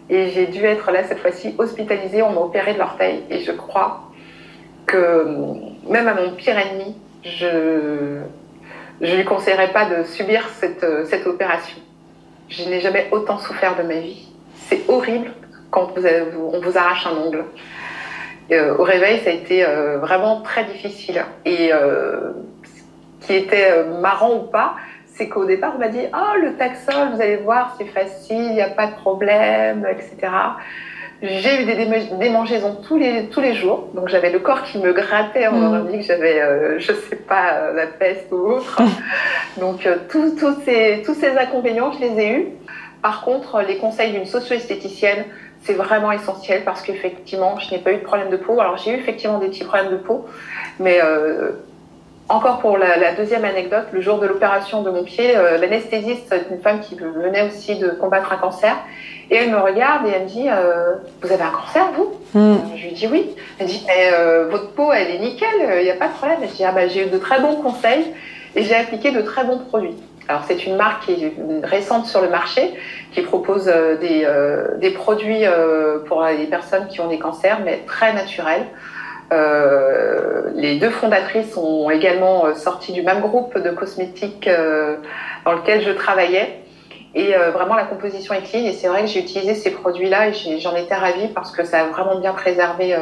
Et 0.09 0.29
j'ai 0.29 0.47
dû 0.47 0.63
être 0.65 0.91
là 0.91 1.03
cette 1.03 1.19
fois-ci 1.19 1.55
hospitalisée. 1.57 2.21
On 2.21 2.31
m'a 2.31 2.41
opéré 2.41 2.73
de 2.73 2.79
l'orteil. 2.79 3.23
Et 3.29 3.39
je 3.39 3.51
crois 3.51 4.11
que 4.85 5.25
même 5.89 6.07
à 6.07 6.13
mon 6.13 6.31
pire 6.31 6.57
ennemi, 6.57 6.95
je 7.23 8.19
ne 8.99 9.15
lui 9.15 9.25
conseillerais 9.25 9.71
pas 9.71 9.85
de 9.85 10.03
subir 10.03 10.49
cette, 10.49 10.85
cette 11.05 11.27
opération. 11.27 11.77
Je 12.49 12.67
n'ai 12.67 12.81
jamais 12.81 13.07
autant 13.11 13.37
souffert 13.37 13.77
de 13.77 13.83
ma 13.83 13.99
vie. 13.99 14.27
C'est 14.55 14.81
horrible 14.89 15.31
quand 15.69 15.93
on 15.97 16.59
vous 16.59 16.77
arrache 16.77 17.07
un 17.07 17.15
ongle. 17.15 17.45
Euh, 18.51 18.75
au 18.77 18.83
réveil, 18.83 19.21
ça 19.23 19.29
a 19.29 19.33
été 19.33 19.65
euh, 19.65 19.97
vraiment 19.99 20.41
très 20.41 20.65
difficile. 20.65 21.23
Et 21.45 21.71
euh, 21.71 22.31
ce 23.21 23.27
qui 23.27 23.33
était 23.35 23.85
marrant 24.01 24.35
ou 24.35 24.41
pas, 24.47 24.75
c'est 25.21 25.29
qu'au 25.29 25.45
départ, 25.45 25.73
on 25.75 25.79
m'a 25.79 25.89
dit 25.89 26.01
Oh, 26.15 26.41
le 26.41 26.55
taxol, 26.55 27.09
vous 27.13 27.21
allez 27.21 27.35
voir, 27.35 27.75
c'est 27.77 27.85
facile, 27.85 28.41
il 28.41 28.53
n'y 28.53 28.61
a 28.61 28.69
pas 28.69 28.87
de 28.87 28.95
problème, 28.95 29.87
etc. 29.87 30.33
J'ai 31.21 31.61
eu 31.61 31.65
des 31.65 31.75
démangeaisons 32.17 32.77
tous 32.87 32.97
les, 32.97 33.27
tous 33.27 33.39
les 33.39 33.53
jours. 33.53 33.89
Donc, 33.93 34.09
j'avais 34.09 34.31
le 34.31 34.39
corps 34.39 34.63
qui 34.63 34.79
me 34.79 34.91
grattait. 34.91 35.47
On 35.47 35.59
m'a 35.59 35.81
dit 35.81 35.99
que 35.99 36.03
j'avais, 36.03 36.79
je 36.79 36.91
ne 36.91 36.97
sais 36.97 37.17
pas, 37.17 37.71
la 37.71 37.85
peste 37.85 38.31
ou 38.31 38.37
autre. 38.37 38.81
Donc, 39.59 39.87
tous, 40.09 40.31
tous, 40.31 40.55
ces, 40.65 41.03
tous 41.05 41.13
ces 41.13 41.37
inconvénients, 41.37 41.91
je 41.91 41.99
les 41.99 42.19
ai 42.19 42.31
eus. 42.31 42.47
Par 43.03 43.21
contre, 43.21 43.61
les 43.61 43.77
conseils 43.77 44.13
d'une 44.13 44.25
socio-esthéticienne, 44.25 45.25
c'est 45.61 45.73
vraiment 45.73 46.11
essentiel 46.11 46.63
parce 46.65 46.81
qu'effectivement, 46.81 47.59
je 47.59 47.75
n'ai 47.75 47.79
pas 47.79 47.91
eu 47.91 47.97
de 47.97 48.03
problème 48.03 48.31
de 48.31 48.37
peau. 48.37 48.59
Alors, 48.59 48.77
j'ai 48.77 48.89
eu 48.89 48.95
effectivement 48.95 49.37
des 49.37 49.49
petits 49.49 49.65
problèmes 49.65 49.91
de 49.91 49.97
peau, 49.97 50.25
mais 50.79 50.99
euh, 51.03 51.51
encore 52.31 52.59
pour 52.59 52.77
la, 52.77 53.13
deuxième 53.13 53.45
anecdote, 53.45 53.85
le 53.91 54.01
jour 54.01 54.19
de 54.19 54.27
l'opération 54.27 54.81
de 54.81 54.89
mon 54.89 55.03
pied, 55.03 55.35
euh, 55.35 55.57
l'anesthésiste, 55.57 56.35
une 56.49 56.61
femme 56.61 56.79
qui 56.79 56.95
venait 56.95 57.47
aussi 57.47 57.77
de 57.77 57.89
combattre 57.89 58.31
un 58.33 58.37
cancer, 58.37 58.75
et 59.29 59.35
elle 59.35 59.51
me 59.51 59.59
regarde 59.59 60.07
et 60.07 60.11
elle 60.11 60.23
me 60.23 60.27
dit 60.27 60.49
euh, 60.49 60.95
Vous 61.21 61.31
avez 61.31 61.43
un 61.43 61.51
cancer, 61.51 61.85
vous? 61.95 62.11
Hmm. 62.33 62.57
Je 62.75 62.87
lui 62.87 62.93
dis 62.93 63.07
oui. 63.07 63.29
Elle 63.59 63.67
me 63.67 63.71
dit 63.71 63.83
Mais 63.87 64.11
votre 64.49 64.71
peau, 64.71 64.91
elle 64.91 65.09
est 65.09 65.19
nickel, 65.19 65.47
il 65.79 65.83
n'y 65.83 65.91
a 65.91 65.95
pas 65.95 66.09
de 66.09 66.13
problème. 66.13 66.39
je 66.41 66.55
dis 66.55 66.63
Ah, 66.65 66.71
bah, 66.71 66.87
j'ai 66.87 67.07
eu 67.07 67.09
de 67.09 67.17
très 67.17 67.39
bons 67.39 67.55
conseils 67.61 68.13
et 68.55 68.63
j'ai 68.63 68.75
appliqué 68.75 69.11
de 69.11 69.21
très 69.21 69.45
bons 69.45 69.59
produits. 69.59 69.95
Alors 70.27 70.43
c'est 70.47 70.65
une 70.65 70.75
marque 70.75 71.05
qui 71.05 71.25
est 71.25 71.33
récente 71.63 72.05
sur 72.05 72.21
le 72.21 72.29
marché, 72.29 72.73
qui 73.11 73.21
propose 73.21 73.67
euh, 73.67 73.97
des, 73.97 74.23
euh, 74.23 74.77
des 74.77 74.91
produits 74.91 75.45
euh, 75.45 75.99
pour 76.05 76.23
les 76.23 76.45
personnes 76.45 76.87
qui 76.87 77.01
ont 77.01 77.07
des 77.07 77.19
cancers, 77.19 77.59
mais 77.65 77.81
très 77.85 78.13
naturels. 78.13 78.65
Les 79.31 80.77
deux 80.79 80.89
fondatrices 80.89 81.55
ont 81.57 81.89
également 81.89 82.53
sorti 82.55 82.91
du 82.91 83.01
même 83.01 83.21
groupe 83.21 83.57
de 83.57 83.69
cosmétiques 83.71 84.49
dans 85.45 85.53
lequel 85.53 85.81
je 85.81 85.91
travaillais. 85.91 86.63
Et 87.15 87.33
vraiment, 87.53 87.75
la 87.75 87.85
composition 87.85 88.33
est 88.33 88.41
clean. 88.41 88.65
Et 88.65 88.73
c'est 88.73 88.87
vrai 88.87 89.01
que 89.01 89.07
j'ai 89.07 89.21
utilisé 89.21 89.55
ces 89.55 89.71
produits-là 89.71 90.29
et 90.29 90.59
j'en 90.59 90.75
étais 90.75 90.95
ravie 90.95 91.27
parce 91.33 91.51
que 91.51 91.63
ça 91.63 91.81
a 91.81 91.83
vraiment 91.85 92.19
bien 92.19 92.33
préservé 92.33 92.95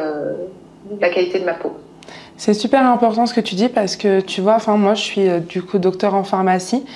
la 1.00 1.08
qualité 1.08 1.40
de 1.40 1.44
ma 1.44 1.54
peau. 1.54 1.76
C'est 2.40 2.54
super 2.54 2.86
important 2.86 3.26
ce 3.26 3.34
que 3.34 3.40
tu 3.42 3.54
dis 3.54 3.68
parce 3.68 3.96
que 3.96 4.20
tu 4.20 4.40
vois, 4.40 4.54
enfin 4.54 4.78
moi 4.78 4.94
je 4.94 5.02
suis 5.02 5.28
euh, 5.28 5.40
du 5.40 5.62
coup 5.62 5.78
docteur 5.78 6.14
en 6.14 6.24
pharmacie 6.24 6.86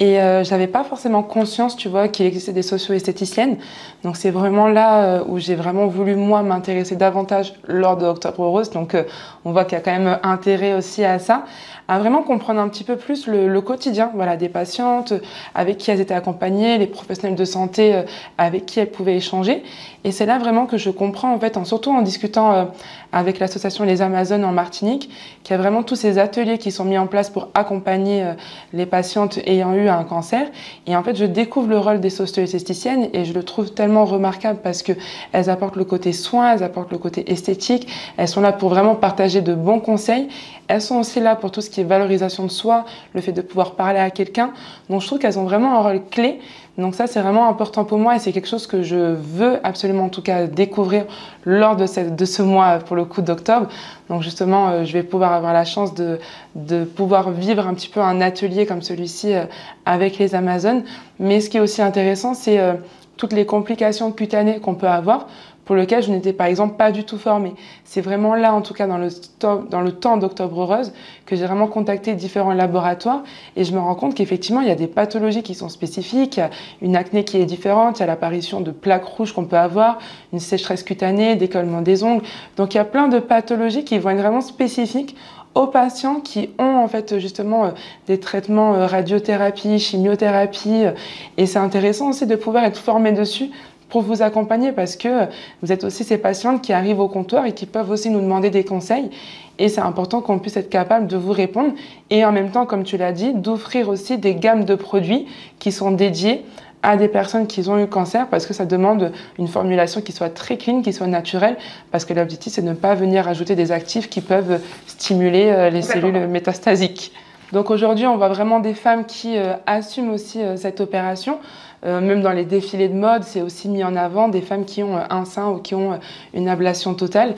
et 0.00 0.18
euh, 0.18 0.42
j'avais 0.44 0.66
pas 0.66 0.82
forcément 0.82 1.22
conscience, 1.22 1.76
tu 1.76 1.90
vois, 1.90 2.08
qu'il 2.08 2.24
existait 2.24 2.54
des 2.54 2.62
socio-esthéticiennes. 2.62 3.58
Donc 4.02 4.16
c'est 4.16 4.30
vraiment 4.30 4.66
là 4.66 5.04
euh, 5.04 5.24
où 5.26 5.38
j'ai 5.38 5.54
vraiment 5.54 5.86
voulu 5.88 6.16
moi 6.16 6.42
m'intéresser 6.42 6.96
davantage 6.96 7.52
lors 7.68 7.98
de 7.98 8.06
Octobre 8.06 8.46
Rose. 8.46 8.70
Donc 8.70 8.94
euh, 8.94 9.04
on 9.44 9.52
voit 9.52 9.64
qu'il 9.64 9.78
y 9.78 9.80
a 9.80 9.84
quand 9.84 9.96
même 9.96 10.18
intérêt 10.22 10.74
aussi 10.74 11.04
à 11.04 11.18
ça, 11.18 11.44
à 11.88 11.98
vraiment 11.98 12.22
comprendre 12.22 12.60
un 12.60 12.68
petit 12.68 12.84
peu 12.84 12.96
plus 12.96 13.26
le, 13.26 13.60
quotidien, 13.60 14.10
voilà, 14.14 14.36
des 14.36 14.48
patientes 14.48 15.12
avec 15.54 15.78
qui 15.78 15.90
elles 15.90 16.00
étaient 16.00 16.14
accompagnées, 16.14 16.78
les 16.78 16.86
professionnels 16.86 17.36
de 17.36 17.44
santé 17.44 18.02
avec 18.38 18.66
qui 18.66 18.80
elles 18.80 18.90
pouvaient 18.90 19.16
échanger. 19.16 19.64
Et 20.04 20.12
c'est 20.12 20.24
là 20.24 20.38
vraiment 20.38 20.66
que 20.66 20.78
je 20.78 20.88
comprends 20.90 21.34
en 21.34 21.38
fait, 21.40 21.58
surtout 21.64 21.90
en 21.90 22.02
discutant 22.02 22.70
avec 23.12 23.38
l'association 23.38 23.84
Les 23.84 24.02
Amazones 24.02 24.44
en 24.44 24.52
Martinique, 24.52 25.10
qu'il 25.42 25.56
y 25.56 25.58
a 25.58 25.60
vraiment 25.60 25.82
tous 25.82 25.96
ces 25.96 26.18
ateliers 26.18 26.58
qui 26.58 26.70
sont 26.70 26.84
mis 26.84 26.96
en 26.96 27.06
place 27.06 27.28
pour 27.28 27.48
accompagner 27.54 28.24
les 28.72 28.86
patientes 28.86 29.38
ayant 29.46 29.74
eu 29.74 29.88
un 29.88 30.04
cancer. 30.04 30.46
Et 30.86 30.94
en 30.94 31.02
fait, 31.02 31.16
je 31.16 31.24
découvre 31.24 31.68
le 31.68 31.78
rôle 31.78 32.00
des 32.00 32.10
socio-esthéticiennes 32.10 33.08
et 33.12 33.24
je 33.24 33.32
le 33.32 33.42
trouve 33.42 33.72
tellement 33.72 34.04
remarquable 34.04 34.60
parce 34.62 34.82
que 34.82 34.92
elles 35.32 35.50
apportent 35.50 35.76
le 35.76 35.84
côté 35.84 36.12
soin, 36.12 36.54
elles 36.54 36.62
apportent 36.62 36.92
le 36.92 36.98
côté 36.98 37.30
esthétique, 37.30 37.88
elles 38.16 38.28
sont 38.28 38.40
là 38.40 38.52
pour 38.52 38.68
vraiment 38.68 38.94
partager 38.94 39.29
de 39.38 39.54
bons 39.54 39.80
conseils. 39.80 40.28
Elles 40.68 40.82
sont 40.82 40.96
aussi 40.96 41.20
là 41.20 41.36
pour 41.36 41.50
tout 41.50 41.60
ce 41.60 41.70
qui 41.70 41.80
est 41.80 41.84
valorisation 41.84 42.44
de 42.44 42.50
soi, 42.50 42.84
le 43.14 43.20
fait 43.20 43.32
de 43.32 43.42
pouvoir 43.42 43.76
parler 43.76 44.00
à 44.00 44.10
quelqu'un. 44.10 44.52
Donc 44.88 45.00
je 45.00 45.06
trouve 45.06 45.18
qu'elles 45.20 45.38
ont 45.38 45.44
vraiment 45.44 45.78
un 45.78 45.82
rôle 45.82 46.02
clé 46.10 46.40
donc 46.80 46.94
ça, 46.94 47.06
c'est 47.06 47.20
vraiment 47.20 47.48
important 47.48 47.84
pour 47.84 47.98
moi 47.98 48.16
et 48.16 48.18
c'est 48.18 48.32
quelque 48.32 48.48
chose 48.48 48.66
que 48.66 48.82
je 48.82 48.96
veux 48.96 49.58
absolument 49.64 50.04
en 50.04 50.08
tout 50.08 50.22
cas 50.22 50.46
découvrir 50.46 51.04
lors 51.44 51.76
de, 51.76 51.86
ce 51.86 52.42
mois 52.42 52.78
pour 52.78 52.96
le 52.96 53.04
coup 53.04 53.22
d'octobre. 53.22 53.68
Donc 54.08 54.22
justement, 54.22 54.68
euh, 54.68 54.84
je 54.84 54.92
vais 54.92 55.02
pouvoir 55.02 55.32
avoir 55.32 55.52
la 55.52 55.64
chance 55.64 55.94
de, 55.94 56.18
de, 56.54 56.84
pouvoir 56.84 57.30
vivre 57.30 57.66
un 57.66 57.74
petit 57.74 57.88
peu 57.88 58.00
un 58.00 58.20
atelier 58.20 58.66
comme 58.66 58.82
celui-ci 58.82 59.34
euh, 59.34 59.44
avec 59.84 60.18
les 60.18 60.34
Amazones. 60.34 60.84
Mais 61.18 61.40
ce 61.40 61.50
qui 61.50 61.58
est 61.58 61.60
aussi 61.60 61.82
intéressant, 61.82 62.34
c'est 62.34 62.58
euh, 62.58 62.74
toutes 63.16 63.34
les 63.34 63.44
complications 63.44 64.10
cutanées 64.10 64.60
qu'on 64.60 64.74
peut 64.74 64.88
avoir 64.88 65.26
pour 65.70 65.76
lequel 65.76 66.02
je 66.02 66.10
n'étais 66.10 66.32
par 66.32 66.48
exemple 66.48 66.74
pas 66.74 66.90
du 66.90 67.04
tout 67.04 67.16
formée. 67.16 67.54
C'est 67.84 68.00
vraiment 68.00 68.34
là, 68.34 68.52
en 68.52 68.60
tout 68.60 68.74
cas 68.74 68.88
dans 68.88 68.98
le, 68.98 69.92
temps 69.92 70.16
d'Octobre 70.16 70.62
Heureuse, 70.62 70.92
que 71.26 71.36
j'ai 71.36 71.46
vraiment 71.46 71.68
contacté 71.68 72.14
différents 72.14 72.54
laboratoires 72.54 73.22
et 73.54 73.62
je 73.62 73.72
me 73.72 73.78
rends 73.78 73.94
compte 73.94 74.16
qu'effectivement, 74.16 74.62
il 74.62 74.66
y 74.66 74.72
a 74.72 74.74
des 74.74 74.88
pathologies 74.88 75.44
qui 75.44 75.54
sont 75.54 75.68
spécifiques, 75.68 76.38
il 76.38 76.40
y 76.40 76.42
a 76.42 76.50
une 76.82 76.96
acné 76.96 77.22
qui 77.22 77.36
est 77.36 77.44
différente, 77.44 77.98
il 77.98 78.00
y 78.00 78.02
a 78.02 78.06
l'apparition 78.06 78.60
de 78.60 78.72
plaques 78.72 79.04
rouges 79.04 79.32
qu'on 79.32 79.44
peut 79.44 79.58
avoir, 79.58 80.00
une 80.32 80.40
sécheresse 80.40 80.82
cutanée, 80.82 81.36
décollement 81.36 81.82
des 81.82 82.02
ongles. 82.02 82.24
Donc 82.56 82.74
il 82.74 82.78
y 82.78 82.80
a 82.80 82.84
plein 82.84 83.06
de 83.06 83.20
pathologies 83.20 83.84
qui 83.84 83.96
vont 84.00 84.10
être 84.10 84.18
vraiment 84.18 84.40
spécifiques 84.40 85.14
aux 85.54 85.66
patients 85.66 86.20
qui 86.20 86.50
ont 86.58 86.76
en 86.76 86.88
fait 86.88 87.18
justement 87.18 87.66
euh, 87.66 87.70
des 88.06 88.20
traitements 88.20 88.74
euh, 88.74 88.86
radiothérapie, 88.86 89.78
chimiothérapie. 89.78 90.84
Euh, 90.84 90.92
et 91.36 91.46
c'est 91.46 91.58
intéressant 91.58 92.10
aussi 92.10 92.26
de 92.26 92.36
pouvoir 92.36 92.64
être 92.64 92.78
formé 92.78 93.12
dessus 93.12 93.50
pour 93.90 94.02
vous 94.02 94.22
accompagner 94.22 94.72
parce 94.72 94.96
que 94.96 95.26
vous 95.62 95.72
êtes 95.72 95.84
aussi 95.84 96.04
ces 96.04 96.18
patientes 96.18 96.62
qui 96.62 96.72
arrivent 96.72 97.00
au 97.00 97.08
comptoir 97.08 97.46
et 97.46 97.52
qui 97.52 97.66
peuvent 97.66 97.90
aussi 97.90 98.10
nous 98.10 98.20
demander 98.20 98.50
des 98.50 98.64
conseils. 98.64 99.10
Et 99.58 99.68
c'est 99.68 99.80
important 99.80 100.22
qu'on 100.22 100.38
puisse 100.38 100.56
être 100.56 100.70
capable 100.70 101.06
de 101.06 101.16
vous 101.16 101.32
répondre 101.32 101.72
et 102.08 102.24
en 102.24 102.32
même 102.32 102.50
temps, 102.50 102.64
comme 102.64 102.84
tu 102.84 102.96
l'as 102.96 103.12
dit, 103.12 103.34
d'offrir 103.34 103.88
aussi 103.88 104.16
des 104.16 104.34
gammes 104.34 104.64
de 104.64 104.74
produits 104.74 105.26
qui 105.58 105.70
sont 105.70 105.90
dédiés 105.90 106.44
à 106.82 106.96
des 106.96 107.08
personnes 107.08 107.46
qui 107.46 107.68
ont 107.68 107.78
eu 107.78 107.86
cancer 107.86 108.26
parce 108.28 108.46
que 108.46 108.54
ça 108.54 108.64
demande 108.64 109.12
une 109.38 109.48
formulation 109.48 110.00
qui 110.00 110.12
soit 110.12 110.30
très 110.30 110.56
clean, 110.56 110.80
qui 110.80 110.92
soit 110.92 111.08
naturelle, 111.08 111.56
parce 111.90 112.06
que 112.06 112.14
l'objectif 112.14 112.54
c'est 112.54 112.62
de 112.62 112.68
ne 112.68 112.74
pas 112.74 112.94
venir 112.94 113.28
ajouter 113.28 113.54
des 113.54 113.70
actifs 113.70 114.08
qui 114.08 114.22
peuvent 114.22 114.60
stimuler 114.86 115.50
euh, 115.50 115.68
les 115.68 115.82
cellules 115.82 116.26
métastasiques. 116.26 117.12
Donc 117.52 117.70
aujourd'hui, 117.70 118.06
on 118.06 118.16
voit 118.16 118.28
vraiment 118.28 118.60
des 118.60 118.74
femmes 118.74 119.04
qui 119.04 119.36
euh, 119.36 119.54
assument 119.66 120.12
aussi 120.12 120.40
euh, 120.40 120.56
cette 120.56 120.80
opération. 120.80 121.38
Euh, 121.84 122.00
même 122.00 122.22
dans 122.22 122.32
les 122.32 122.44
défilés 122.44 122.88
de 122.88 122.94
mode, 122.94 123.24
c'est 123.24 123.42
aussi 123.42 123.68
mis 123.68 123.82
en 123.82 123.96
avant 123.96 124.28
des 124.28 124.40
femmes 124.40 124.64
qui 124.64 124.82
ont 124.82 124.98
un 125.08 125.24
sein 125.24 125.48
ou 125.48 125.58
qui 125.58 125.74
ont 125.74 125.98
une 126.34 126.48
ablation 126.48 126.94
totale. 126.94 127.34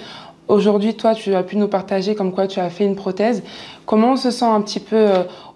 Aujourd'hui, 0.48 0.94
toi, 0.94 1.14
tu 1.14 1.34
as 1.34 1.42
pu 1.42 1.56
nous 1.56 1.68
partager 1.68 2.14
comme 2.14 2.32
quoi 2.32 2.46
tu 2.46 2.60
as 2.60 2.68
fait 2.68 2.84
une 2.84 2.96
prothèse. 2.96 3.42
Comment 3.86 4.12
on 4.12 4.16
se 4.16 4.30
sent 4.30 4.44
un 4.44 4.60
petit 4.60 4.80
peu 4.80 5.08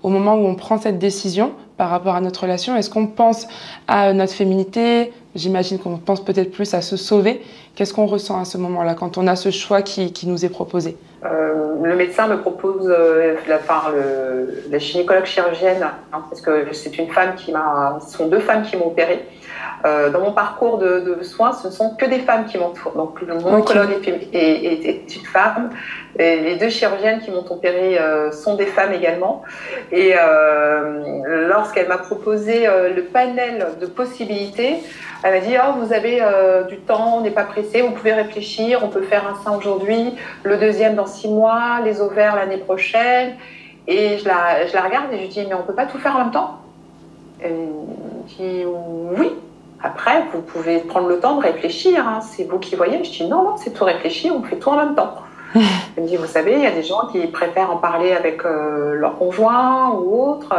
au 0.03 0.09
moment 0.09 0.37
où 0.37 0.47
on 0.47 0.55
prend 0.55 0.79
cette 0.79 0.99
décision 0.99 1.53
par 1.77 1.91
rapport 1.91 2.15
à 2.15 2.21
notre 2.21 2.43
relation? 2.43 2.77
Est-ce 2.77 2.89
qu'on 2.89 3.09
pense 3.09 3.49
à 3.89 4.13
notre 4.13 4.33
féminité, 4.33 5.13
j'imagine 5.35 5.79
qu'on 5.81 5.99
pense 5.99 6.25
peut-être 6.25 6.53
plus 6.53 6.73
à 6.73 6.81
se 6.81 6.97
sauver. 6.97 7.43
Qu'est-ce 7.75 7.93
qu'on 7.93 8.07
ressent 8.07 8.41
à 8.41 8.45
ce 8.45 8.57
moment-là 8.57 8.95
quand 8.95 9.19
on 9.19 9.27
a 9.27 9.35
ce 9.35 9.51
choix 9.51 9.83
qui 9.83 10.27
nous 10.29 10.45
est 10.45 10.49
proposé? 10.49 10.97
Euh, 11.33 11.75
Le 11.83 11.97
médecin 11.97 12.27
me 12.29 12.39
propose, 12.39 12.89
euh, 12.89 13.37
la, 13.49 14.79
gynécologue 14.79 15.25
chirurgienne, 15.25 15.87
hein, 16.13 16.25
parce 16.29 16.41
que 16.41 16.73
c'est 16.73 16.99
une 16.99 17.09
femme 17.09 17.35
qui 17.35 17.53
m'a, 17.53 17.99
ce 18.07 18.17
sont 18.17 18.29
deux 18.29 18.41
femmes 18.41 18.63
qui 18.63 18.77
m'ont 18.77 18.89
opéré. 18.89 19.25
Euh, 19.85 20.11
dans 20.11 20.21
mon 20.21 20.33
parcours 20.33 20.79
de, 20.79 21.01
de, 21.01 21.23
soins, 21.23 21.53
ce 21.53 21.69
ne 21.69 21.73
sont 21.73 21.95
que 21.97 22.07
des 22.07 22.21
femmes 22.21 22.47
qui 22.47 22.59
m'entourent. 22.59 22.93
Donc, 22.93 23.23
mon 23.23 23.55
oncologue 23.55 23.91
est, 23.93 24.35
est, 24.35 24.89
est, 24.89 25.17
une 25.17 25.27
femme. 25.27 25.71
Et 26.19 26.41
les 26.41 26.57
deux 26.57 26.71
chirurgiennes 26.71 27.21
qui 27.21 27.31
m'ont 27.31 27.45
opéré 27.51 27.99
euh, 27.99 28.33
sont 28.33 28.57
des 28.57 28.67
femmes 28.67 28.93
également. 28.93 29.43
Et 29.93 30.15
euh, 30.19 31.47
lorsqu'elle 31.49 31.89
m'a 31.89 31.99
proposé 31.99 32.67
le 32.67 33.03
panel 33.03 33.67
de 33.81 33.87
possibilités, 33.87 34.79
elle 35.23 35.35
m'a 35.35 35.41
dit 35.41 35.55
oh, 35.57 35.79
Vous 35.79 35.93
avez 35.93 36.23
du 36.69 36.79
temps, 36.79 37.19
on 37.19 37.21
n'est 37.21 37.31
pas 37.31 37.45
pressé, 37.45 37.83
vous 37.83 37.93
pouvez 37.93 38.15
réfléchir, 38.15 38.81
on 38.83 38.89
peut 38.89 39.03
faire 39.03 39.27
un 39.27 39.43
sein 39.45 39.57
aujourd'hui, 39.57 40.15
le 40.43 40.57
deuxième 40.57 40.95
dans 40.95 41.07
six 41.07 41.29
mois, 41.29 41.81
les 41.85 42.01
ovaires 42.01 42.35
l'année 42.35 42.59
prochaine. 42.59 43.35
Et 43.89 44.19
je 44.19 44.27
la, 44.27 44.67
je 44.67 44.75
la 44.75 44.83
regarde 44.83 45.13
et 45.13 45.19
je 45.19 45.27
dis 45.27 45.47
Mais 45.47 45.55
on 45.55 45.61
ne 45.61 45.65
peut 45.65 45.75
pas 45.75 45.87
tout 45.87 45.99
faire 45.99 46.17
en 46.17 46.25
même 46.25 46.33
temps 46.33 46.61
Elle 47.41 47.53
me 47.53 48.29
dit 48.29 48.65
Oui, 48.65 49.33
après, 49.83 50.25
vous 50.33 50.41
pouvez 50.41 50.79
prendre 50.79 51.09
le 51.09 51.21
temps 51.21 51.37
de 51.37 51.43
réfléchir. 51.43 52.07
Hein. 52.07 52.21
C'est 52.21 52.45
vous 52.45 52.59
qui 52.59 52.77
voyez. 52.77 53.03
Je 53.05 53.11
dis 53.11 53.29
non, 53.29 53.43
non, 53.43 53.57
c'est 53.57 53.73
tout 53.73 53.85
réfléchir. 53.85 54.35
On 54.35 54.43
fait 54.43 54.57
tout 54.57 54.71
en 54.71 54.77
même 54.77 54.95
temps. 54.95 55.15
Elle 55.55 56.05
me 56.05 56.09
dit, 56.09 56.17
vous 56.17 56.27
savez, 56.27 56.55
il 56.55 56.63
y 56.63 56.67
a 56.67 56.73
des 56.73 56.83
gens 56.83 57.07
qui 57.13 57.25
préfèrent 57.29 57.71
en 57.71 57.77
parler 57.77 58.13
avec 58.13 58.45
euh, 58.45 58.95
leur 58.95 59.19
conjoint 59.19 59.91
ou 59.91 60.31
autre. 60.31 60.55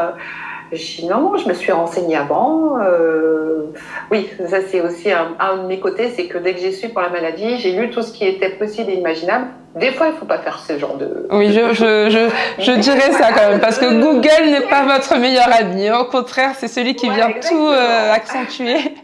Je 0.71 1.01
dis 1.01 1.05
non, 1.05 1.37
je 1.37 1.47
me 1.47 1.53
suis 1.53 1.71
renseignée 1.71 2.17
avant. 2.17 2.77
Euh, 2.81 3.71
oui, 4.11 4.29
ça 4.49 4.57
c'est 4.67 4.81
aussi 4.81 5.11
un, 5.11 5.35
un, 5.39 5.57
de 5.57 5.67
mes 5.67 5.79
côtés, 5.79 6.09
c'est 6.09 6.25
que 6.27 6.37
dès 6.37 6.53
que 6.53 6.59
j'ai 6.59 6.71
su 6.71 6.89
pour 6.89 7.01
la 7.01 7.09
maladie, 7.09 7.57
j'ai 7.57 7.71
lu 7.71 7.89
tout 7.89 8.01
ce 8.01 8.11
qui 8.11 8.25
était 8.25 8.49
possible 8.49 8.91
et 8.91 8.95
imaginable. 8.95 9.47
Des 9.75 9.91
fois, 9.91 10.07
il 10.07 10.13
ne 10.13 10.17
faut 10.17 10.25
pas 10.25 10.39
faire 10.39 10.59
ce 10.59 10.77
genre 10.77 10.97
de... 10.97 11.27
Oui, 11.31 11.51
je, 11.53 11.73
je, 11.73 12.09
je, 12.09 12.63
je 12.63 12.71
dirais 12.79 13.11
ça 13.11 13.31
quand 13.31 13.49
même, 13.49 13.59
parce 13.59 13.77
que 13.77 13.85
Google 13.85 14.49
n'est 14.49 14.67
pas 14.67 14.83
votre 14.83 15.17
meilleur 15.17 15.49
ami. 15.53 15.89
Au 15.91 16.05
contraire, 16.05 16.51
c'est 16.57 16.67
celui 16.67 16.95
qui 16.95 17.09
vient 17.09 17.31
tout 17.47 17.67
euh, 17.67 18.11
accentuer. 18.11 18.77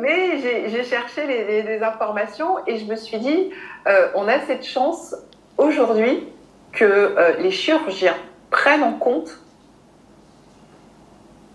Mais 0.00 0.38
j'ai 0.68 0.84
cherché 0.84 1.26
les, 1.26 1.44
les, 1.44 1.62
les, 1.62 1.82
informations 1.82 2.58
et 2.68 2.78
je 2.78 2.84
me 2.84 2.94
suis 2.94 3.18
dit, 3.18 3.50
euh, 3.88 4.06
on 4.14 4.28
a 4.28 4.38
cette 4.46 4.64
chance 4.64 5.16
aujourd'hui 5.58 6.28
que 6.72 7.16
les 7.40 7.50
chirurgiens 7.50 8.14
prennent 8.50 8.84
en 8.84 8.92
compte 8.92 9.40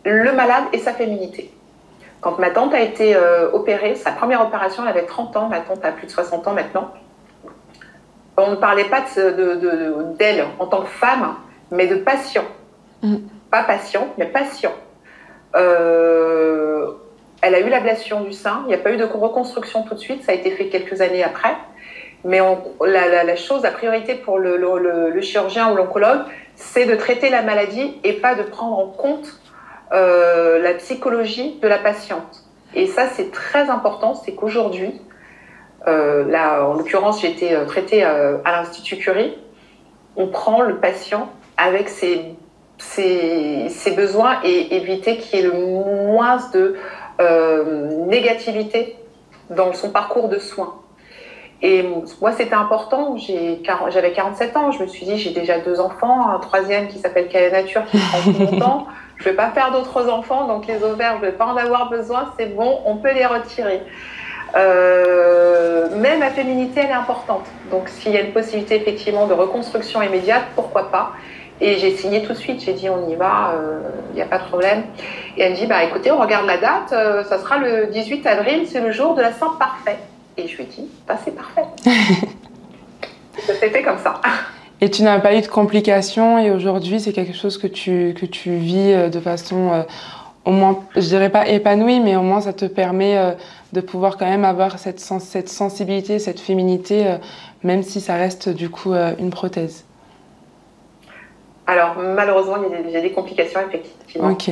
le 0.05 0.31
malade 0.33 0.65
et 0.71 0.79
sa 0.79 0.93
féminité. 0.93 1.51
Quand 2.21 2.39
ma 2.39 2.51
tante 2.51 2.73
a 2.73 2.81
été 2.81 3.15
euh, 3.15 3.51
opérée, 3.51 3.95
sa 3.95 4.11
première 4.11 4.41
opération, 4.41 4.83
elle 4.83 4.89
avait 4.89 5.05
30 5.05 5.35
ans, 5.37 5.47
ma 5.49 5.59
tante 5.59 5.83
a 5.83 5.91
plus 5.91 6.07
de 6.07 6.11
60 6.11 6.47
ans 6.47 6.53
maintenant. 6.53 6.91
On 8.37 8.51
ne 8.51 8.55
parlait 8.55 8.85
pas 8.85 9.03
d'elle 9.15 9.35
de, 9.35 9.55
de, 9.55 9.69
de, 9.69 10.43
en 10.59 10.67
tant 10.67 10.81
que 10.81 10.89
femme, 10.89 11.35
mais 11.71 11.87
de 11.87 11.95
patient. 11.95 12.45
Mm. 13.01 13.17
Pas 13.49 13.63
patient, 13.63 14.07
mais 14.17 14.25
patient. 14.25 14.73
Euh, 15.55 16.91
elle 17.41 17.55
a 17.55 17.59
eu 17.59 17.69
l'ablation 17.69 18.21
du 18.21 18.33
sein. 18.33 18.61
Il 18.65 18.69
n'y 18.69 18.73
a 18.73 18.79
pas 18.79 18.91
eu 18.91 18.97
de 18.97 19.03
reconstruction 19.03 19.83
tout 19.83 19.95
de 19.95 19.99
suite. 19.99 20.23
Ça 20.23 20.31
a 20.31 20.35
été 20.35 20.51
fait 20.51 20.67
quelques 20.67 21.01
années 21.01 21.23
après. 21.23 21.55
Mais 22.23 22.41
on, 22.41 22.59
la, 22.83 23.07
la, 23.07 23.23
la, 23.23 23.35
chose, 23.35 23.61
la 23.61 23.71
priorité 23.71 24.15
pour 24.15 24.39
le, 24.39 24.57
le, 24.57 25.11
le 25.11 25.21
chirurgien 25.21 25.71
ou 25.71 25.75
l'oncologue, 25.75 26.21
c'est 26.55 26.85
de 26.85 26.95
traiter 26.95 27.29
la 27.29 27.43
maladie 27.43 27.99
et 28.03 28.13
pas 28.13 28.33
de 28.35 28.41
prendre 28.41 28.79
en 28.79 28.87
compte 28.87 29.27
euh, 29.91 30.59
la 30.59 30.73
psychologie 30.73 31.59
de 31.61 31.67
la 31.67 31.77
patiente. 31.77 32.43
Et 32.73 32.87
ça, 32.87 33.07
c'est 33.07 33.31
très 33.31 33.69
important. 33.69 34.15
C'est 34.15 34.33
qu'aujourd'hui, 34.33 35.01
euh, 35.87 36.25
là, 36.29 36.65
en 36.65 36.73
l'occurrence, 36.73 37.21
j'ai 37.21 37.29
été 37.29 37.55
traitée 37.67 38.03
euh, 38.03 38.37
à 38.43 38.51
l'Institut 38.53 38.97
Curie. 38.97 39.37
On 40.15 40.27
prend 40.27 40.61
le 40.61 40.77
patient 40.77 41.29
avec 41.57 41.89
ses, 41.89 42.35
ses, 42.77 43.69
ses 43.69 43.91
besoins 43.91 44.39
et 44.43 44.75
éviter 44.75 45.17
qu'il 45.17 45.39
y 45.39 45.43
ait 45.43 45.45
le 45.45 45.53
moins 45.53 46.37
de 46.53 46.75
euh, 47.21 48.05
négativité 48.07 48.97
dans 49.49 49.73
son 49.73 49.91
parcours 49.91 50.27
de 50.27 50.39
soins. 50.39 50.75
Et 51.61 51.85
moi, 52.19 52.33
c'était 52.33 52.55
important. 52.55 53.15
J'avais 53.17 54.11
47 54.11 54.57
ans. 54.57 54.71
Je 54.71 54.81
me 54.83 54.87
suis 54.87 55.05
dit, 55.05 55.17
j'ai 55.17 55.31
déjà 55.31 55.59
deux 55.59 55.79
enfants, 55.79 56.29
un 56.29 56.39
troisième 56.39 56.87
qui 56.87 56.99
s'appelle 56.99 57.27
Quelle 57.29 57.51
Nature 57.51 57.85
qui 57.85 57.97
prend 57.97 58.19
tout 58.19 58.39
mon 58.39 58.59
temps. 58.59 58.87
Je 59.17 59.23
ne 59.23 59.29
vais 59.29 59.35
pas 59.35 59.49
faire 59.51 59.71
d'autres 59.71 60.09
enfants, 60.09 60.47
donc 60.47 60.67
les 60.67 60.83
ovaires, 60.83 61.17
je 61.19 61.25
ne 61.25 61.31
vais 61.31 61.37
pas 61.37 61.45
en 61.45 61.57
avoir 61.57 61.89
besoin. 61.89 62.33
C'est 62.37 62.55
bon, 62.55 62.79
on 62.85 62.97
peut 62.97 63.13
les 63.13 63.25
retirer. 63.25 63.81
Euh, 64.55 65.89
mais 65.97 66.17
ma 66.17 66.29
féminité, 66.29 66.81
elle 66.83 66.91
est 66.91 66.93
importante. 66.93 67.45
Donc, 67.71 67.89
s'il 67.89 68.11
y 68.11 68.17
a 68.17 68.21
une 68.21 68.31
possibilité 68.31 68.75
effectivement 68.75 69.27
de 69.27 69.33
reconstruction 69.33 70.01
immédiate, 70.01 70.43
pourquoi 70.55 70.91
pas 70.91 71.13
et 71.61 71.77
j'ai 71.77 71.95
signé 71.95 72.21
tout 72.23 72.33
de 72.33 72.37
suite, 72.37 72.61
j'ai 72.61 72.73
dit 72.73 72.89
on 72.89 73.07
y 73.07 73.15
va, 73.15 73.53
il 73.53 73.59
euh, 73.59 74.15
n'y 74.15 74.21
a 74.21 74.25
pas 74.25 74.39
de 74.39 74.43
problème. 74.43 74.83
Et 75.37 75.41
elle 75.41 75.53
me 75.53 75.57
dit, 75.57 75.67
bah 75.67 75.83
écoutez, 75.83 76.11
on 76.11 76.19
regarde 76.19 76.45
la 76.45 76.57
date, 76.57 76.91
euh, 76.91 77.23
ça 77.23 77.39
sera 77.39 77.57
le 77.57 77.87
18 77.87 78.25
avril, 78.27 78.67
c'est 78.67 78.81
le 78.81 78.91
jour 78.91 79.15
de 79.15 79.21
la 79.21 79.31
Saint 79.31 79.55
parfait. 79.57 79.97
Et 80.37 80.47
je 80.47 80.57
lui 80.57 80.63
ai 80.63 80.67
dit, 80.67 80.89
bah 81.07 81.15
c'est 81.23 81.33
parfait. 81.33 81.63
ça 83.39 83.53
s'est 83.53 83.69
fait 83.69 83.83
comme 83.83 83.99
ça. 83.99 84.19
Et 84.81 84.89
tu 84.89 85.03
n'as 85.03 85.19
pas 85.19 85.35
eu 85.35 85.41
de 85.41 85.47
complications 85.47 86.37
et 86.37 86.51
aujourd'hui 86.51 86.99
c'est 86.99 87.13
quelque 87.13 87.33
chose 87.33 87.57
que 87.57 87.67
tu, 87.67 88.13
que 88.19 88.25
tu 88.25 88.55
vis 88.55 88.91
euh, 88.91 89.09
de 89.09 89.19
façon 89.19 89.71
euh, 89.71 89.83
au 90.45 90.51
moins, 90.51 90.83
je 90.95 91.01
dirais 91.01 91.29
pas 91.29 91.47
épanouie, 91.47 91.99
mais 91.99 92.15
au 92.15 92.21
moins 92.21 92.41
ça 92.41 92.53
te 92.53 92.65
permet 92.65 93.17
euh, 93.17 93.31
de 93.73 93.81
pouvoir 93.81 94.17
quand 94.17 94.27
même 94.27 94.45
avoir 94.45 94.77
cette, 94.77 94.99
sens 94.99 95.23
cette 95.23 95.49
sensibilité, 95.49 96.19
cette 96.19 96.39
féminité, 96.39 97.07
euh, 97.07 97.17
même 97.63 97.83
si 97.83 97.99
ça 97.99 98.15
reste 98.15 98.49
du 98.49 98.69
coup 98.69 98.93
une 98.93 99.31
prothèse. 99.31 99.85
Alors, 101.67 101.95
malheureusement, 101.97 102.57
il 102.85 102.91
y 102.91 102.95
a 102.95 103.01
des, 103.01 103.11
complications, 103.11 103.59
effectivement. 103.67 104.29
Ok. 104.29 104.51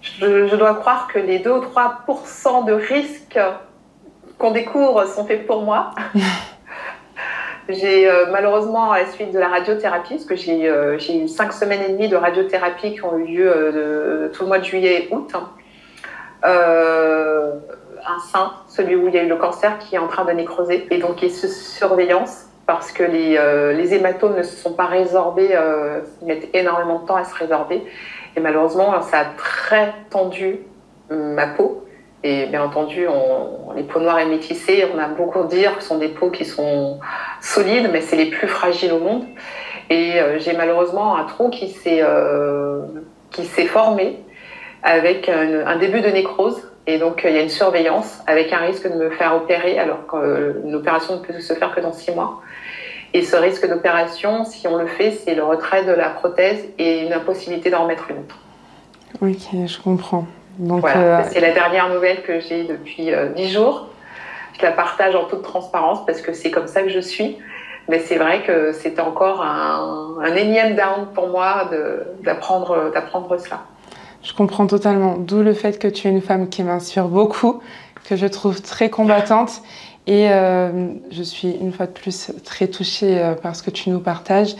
Je, 0.00 0.46
je, 0.46 0.56
dois 0.56 0.74
croire 0.74 1.08
que 1.12 1.18
les 1.18 1.40
2 1.40 1.50
ou 1.50 1.60
3% 1.60 2.66
de 2.66 2.72
risques 2.72 3.40
qu'on 4.38 4.52
découvre 4.52 5.06
sont 5.06 5.24
faits 5.26 5.44
pour 5.44 5.62
moi. 5.62 5.90
j'ai 7.72 8.08
euh, 8.08 8.26
malheureusement, 8.30 8.92
à 8.92 9.00
la 9.00 9.06
suite 9.06 9.32
de 9.32 9.38
la 9.38 9.48
radiothérapie, 9.48 10.14
parce 10.14 10.24
que 10.24 10.36
j'ai 10.36 10.68
euh, 10.68 10.96
eu 10.96 11.28
5 11.28 11.52
semaines 11.52 11.82
et 11.82 11.92
demie 11.92 12.08
de 12.08 12.16
radiothérapie 12.16 12.94
qui 12.94 13.04
ont 13.04 13.18
eu 13.18 13.24
lieu 13.24 13.52
euh, 13.54 14.28
tout 14.30 14.42
le 14.42 14.48
mois 14.48 14.58
de 14.58 14.64
juillet 14.64 15.08
et 15.08 15.14
août, 15.14 15.32
euh, 16.44 17.52
un 18.06 18.18
sein, 18.30 18.52
celui 18.68 18.96
où 18.96 19.08
il 19.08 19.14
y 19.14 19.18
a 19.18 19.22
eu 19.22 19.28
le 19.28 19.36
cancer, 19.36 19.78
qui 19.78 19.94
est 19.94 19.98
en 19.98 20.08
train 20.08 20.24
de 20.24 20.32
nécroser, 20.32 20.86
et 20.90 20.98
donc 20.98 21.22
il 21.22 21.26
est 21.26 21.30
sous 21.30 21.48
surveillance 21.48 22.46
parce 22.66 22.92
que 22.92 23.02
les, 23.02 23.94
hématomes 23.94 24.36
ne 24.36 24.42
se 24.42 24.56
sont 24.56 24.72
pas 24.72 24.86
résorbés, 24.86 25.50
ils 26.22 26.26
mettent 26.26 26.48
énormément 26.54 27.00
de 27.00 27.06
temps 27.06 27.16
à 27.16 27.24
se 27.24 27.34
résorber. 27.34 27.82
Et 28.36 28.40
malheureusement, 28.40 29.02
ça 29.02 29.18
a 29.18 29.24
très 29.36 29.92
tendu 30.10 30.60
ma 31.10 31.48
peau. 31.48 31.84
Et 32.24 32.46
bien 32.46 32.62
entendu, 32.62 33.06
les 33.74 33.82
peaux 33.82 33.98
noires 33.98 34.20
et 34.20 34.26
métissées, 34.26 34.86
on 34.94 34.98
a 34.98 35.08
beaucoup 35.08 35.44
dire 35.44 35.76
que 35.76 35.82
ce 35.82 35.88
sont 35.88 35.98
des 35.98 36.08
peaux 36.08 36.30
qui 36.30 36.44
sont 36.44 37.00
solides, 37.40 37.90
mais 37.92 38.00
c'est 38.00 38.16
les 38.16 38.26
plus 38.26 38.46
fragiles 38.46 38.92
au 38.92 39.00
monde. 39.00 39.24
Et 39.90 40.20
euh, 40.20 40.38
j'ai 40.38 40.52
malheureusement 40.52 41.16
un 41.16 41.24
trou 41.24 41.50
qui 41.50 41.68
s'est 41.68 42.00
euh, 42.00 42.82
qui 43.30 43.44
s'est 43.44 43.66
formé 43.66 44.18
avec 44.82 45.28
un, 45.28 45.66
un, 45.66 45.76
début 45.76 46.00
de 46.00 46.08
nécrose. 46.08 46.68
Et 46.86 46.98
donc, 46.98 47.22
il 47.24 47.34
y 47.34 47.38
a 47.38 47.42
une 47.42 47.48
surveillance 47.48 48.20
avec 48.26 48.52
un 48.52 48.58
risque 48.58 48.90
de 48.90 48.96
me 48.96 49.10
faire 49.10 49.36
opérer, 49.36 49.78
alors 49.78 50.06
qu'une 50.06 50.74
opération 50.74 51.16
ne 51.16 51.20
peut 51.20 51.38
se 51.38 51.54
faire 51.54 51.74
que 51.74 51.80
dans 51.80 51.92
six 51.92 52.12
mois. 52.12 52.40
Et 53.14 53.22
ce 53.22 53.36
risque 53.36 53.68
d'opération, 53.68 54.44
si 54.44 54.66
on 54.66 54.76
le 54.76 54.86
fait, 54.86 55.10
c'est 55.10 55.34
le 55.34 55.44
retrait 55.44 55.84
de 55.84 55.92
la 55.92 56.08
prothèse 56.08 56.64
et 56.78 57.06
une 57.06 57.12
impossibilité 57.12 57.70
d'en 57.70 57.82
remettre 57.82 58.10
une 58.10 58.18
autre. 58.18 58.38
Ok, 59.20 59.66
je 59.66 59.80
comprends. 59.80 60.26
Donc, 60.58 60.80
voilà, 60.80 61.20
euh... 61.20 61.22
c'est 61.30 61.40
la 61.40 61.52
dernière 61.52 61.88
nouvelle 61.88 62.22
que 62.22 62.40
j'ai 62.40 62.64
depuis 62.64 63.10
dix 63.36 63.46
euh, 63.46 63.48
jours. 63.48 63.88
Je 64.58 64.62
la 64.62 64.72
partage 64.72 65.14
en 65.14 65.24
toute 65.24 65.42
transparence 65.42 66.04
parce 66.04 66.20
que 66.20 66.32
c'est 66.32 66.50
comme 66.50 66.66
ça 66.66 66.82
que 66.82 66.88
je 66.88 67.00
suis. 67.00 67.38
Mais 67.88 67.98
c'est 67.98 68.16
vrai 68.16 68.42
que 68.42 68.72
c'était 68.72 69.00
encore 69.00 69.42
un, 69.42 70.16
un, 70.22 70.36
énième 70.36 70.76
down 70.76 71.08
pour 71.14 71.28
moi 71.28 71.68
d'apprendre 72.22 72.92
cela. 73.38 73.62
Je 74.22 74.32
comprends 74.34 74.68
totalement. 74.68 75.16
D'où 75.18 75.42
le 75.42 75.52
fait 75.52 75.80
que 75.80 75.88
tu 75.88 76.06
es 76.06 76.10
une 76.10 76.20
femme 76.20 76.48
qui 76.48 76.62
m'inspire 76.62 77.08
beaucoup, 77.08 77.60
que 78.08 78.14
je 78.14 78.26
trouve 78.26 78.62
très 78.62 78.88
combattante. 78.88 79.62
Et 80.06 80.30
euh, 80.30 80.92
je 81.10 81.22
suis 81.24 81.50
une 81.50 81.72
fois 81.72 81.86
de 81.86 81.92
plus 81.92 82.30
très 82.44 82.68
touchée 82.68 83.34
par 83.42 83.56
ce 83.56 83.64
que 83.64 83.70
tu 83.70 83.90
nous 83.90 84.00
partages. 84.00 84.54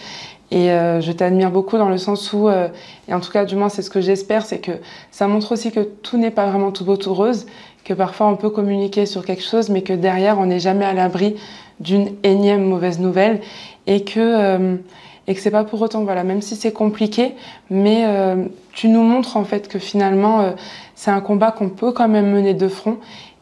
Et 0.52 0.70
euh, 0.70 1.00
je 1.00 1.12
t'admire 1.12 1.50
beaucoup 1.50 1.78
dans 1.78 1.88
le 1.88 1.96
sens 1.96 2.30
où, 2.34 2.46
euh, 2.46 2.68
et 3.08 3.14
en 3.14 3.20
tout 3.20 3.32
cas, 3.32 3.46
du 3.46 3.56
moins, 3.56 3.70
c'est 3.70 3.80
ce 3.80 3.88
que 3.88 4.02
j'espère, 4.02 4.44
c'est 4.44 4.58
que 4.58 4.72
ça 5.10 5.26
montre 5.26 5.52
aussi 5.52 5.72
que 5.72 5.80
tout 5.80 6.18
n'est 6.18 6.30
pas 6.30 6.46
vraiment 6.46 6.72
tout 6.72 6.84
beau, 6.84 6.98
tout 6.98 7.14
rose, 7.14 7.46
que 7.84 7.94
parfois 7.94 8.28
on 8.28 8.36
peut 8.36 8.50
communiquer 8.50 9.06
sur 9.06 9.24
quelque 9.24 9.42
chose, 9.42 9.70
mais 9.70 9.80
que 9.80 9.94
derrière, 9.94 10.38
on 10.38 10.44
n'est 10.44 10.60
jamais 10.60 10.84
à 10.84 10.92
l'abri 10.92 11.36
d'une 11.80 12.10
énième 12.22 12.64
mauvaise 12.64 13.00
nouvelle 13.00 13.40
et 13.86 14.04
que, 14.04 14.20
euh, 14.20 14.76
et 15.26 15.34
que 15.34 15.40
c'est 15.40 15.50
pas 15.50 15.64
pour 15.64 15.80
autant, 15.80 16.04
voilà, 16.04 16.22
même 16.22 16.42
si 16.42 16.54
c'est 16.54 16.72
compliqué, 16.72 17.32
mais 17.70 18.04
euh, 18.04 18.44
tu 18.74 18.88
nous 18.88 19.02
montres 19.02 19.38
en 19.38 19.44
fait 19.44 19.68
que 19.68 19.78
finalement 19.78 20.52
c'est 20.94 21.10
un 21.10 21.22
combat 21.22 21.50
qu'on 21.50 21.70
peut 21.70 21.92
quand 21.92 22.08
même 22.08 22.30
mener 22.30 22.52
de 22.52 22.68
front, 22.68 22.98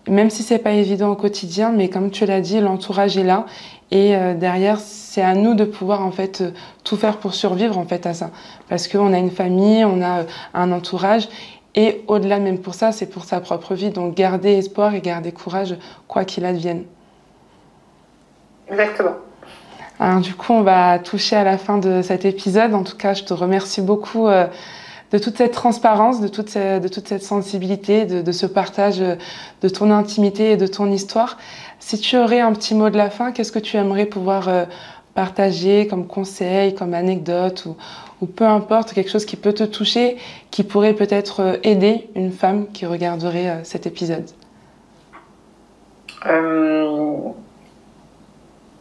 même 0.09 0.31
si 0.31 0.45
c'est 0.45 0.59
pas 0.59 0.73
évident 0.73 1.11
au 1.11 1.17
quotidien, 1.17 1.73
mais 1.73 1.89
comme 1.89 2.13
tu 2.13 2.25
l'as 2.25 2.41
dit, 2.41 2.61
l'entourage 2.61 3.19
est 3.19 3.25
là 3.25 3.47
et 3.91 4.17
euh, 4.17 4.35
derrière 4.35 4.79
c'est 4.79 5.23
à 5.23 5.35
nous 5.35 5.55
de 5.55 5.65
pouvoir 5.65 6.03
en 6.03 6.11
fait 6.11 6.43
tout 6.85 6.97
faire 6.97 7.17
pour 7.19 7.35
survivre 7.35 7.79
en 7.79 7.85
fait 7.85 8.07
à 8.07 8.15
ça, 8.15 8.31
parce 8.69 8.89
qu'on 8.89 9.13
a 9.13 9.19
une 9.19 9.31
famille, 9.31 9.85
on 9.85 10.03
a 10.03 10.25
un 10.55 10.73
entourage 10.73 11.29
et 11.75 12.03
au-delà 12.09 12.39
même 12.39 12.59
pour 12.59 12.75
ça, 12.75 12.93
c'est 12.93 13.07
pour 13.07 13.25
sa 13.25 13.41
propre 13.41 13.75
vie, 13.75 13.91
donc 13.91 14.15
garder 14.15 14.53
espoir 14.53 14.95
et 14.95 15.01
garder 15.01 15.33
courage 15.33 15.77
quoi 16.09 16.25
qu'il 16.25 16.45
advienne. 16.45 16.85
Exactement. 18.69 19.15
Alors, 19.99 20.21
du 20.21 20.35
coup, 20.35 20.53
on 20.53 20.63
va 20.63 20.99
toucher 20.99 21.37
à 21.37 21.45
la 21.45 21.59
fin 21.59 21.79
de 21.79 22.01
cet 22.03 22.25
épisode. 22.25 22.75
En 22.75 22.85
tout 22.85 22.97
cas, 22.97 23.13
je 23.13 23.23
te 23.23 23.35
remercie 23.35 23.83
beaucoup 23.83 24.29
euh, 24.29 24.47
de 25.13 25.19
toute 25.19 25.37
cette 25.37 25.53
transparence, 25.53 26.21
de 26.21 26.29
toute, 26.29 26.49
cette, 26.49 26.83
de 26.83 26.89
toute 26.89 27.09
cette 27.09 27.23
sensibilité, 27.23 28.05
de, 28.05 28.33
ce 28.33 28.47
partage 28.47 28.99
de 28.99 29.69
ton 29.69 29.91
intimité 29.91 30.53
et 30.53 30.57
de 30.57 30.67
ton 30.67 30.91
histoire. 30.91 31.37
Si 31.79 31.99
tu 31.99 32.17
aurais 32.17 32.41
un 32.41 32.53
petit 32.53 32.75
mot 32.75 32.91
de 32.91 32.97
la 32.97 33.11
fin, 33.11 33.33
qu'est-ce 33.33 33.53
que 33.53 33.59
tu 33.59 33.77
aimerais 33.77 34.07
pouvoir 34.07 34.49
euh, 34.49 34.65
partager 35.15 35.87
comme 35.87 36.07
conseil, 36.07 36.75
comme 36.75 36.95
anecdote 36.95 37.67
ou, 38.21 38.27
peu 38.27 38.45
importe, 38.45 38.93
quelque 38.93 39.11
chose 39.11 39.25
qui 39.25 39.37
peut 39.37 39.55
te 39.55 39.65
toucher, 39.65 40.17
qui 40.51 40.63
pourrait 40.63 40.95
peut-être 40.95 41.41
euh, 41.41 41.57
aider 41.63 42.09
une 42.15 42.33
femme 42.33 42.67
qui 42.73 42.87
regarderait 42.87 43.61
cet 43.65 43.87
épisode? 43.87 44.29
Euh 46.27 46.81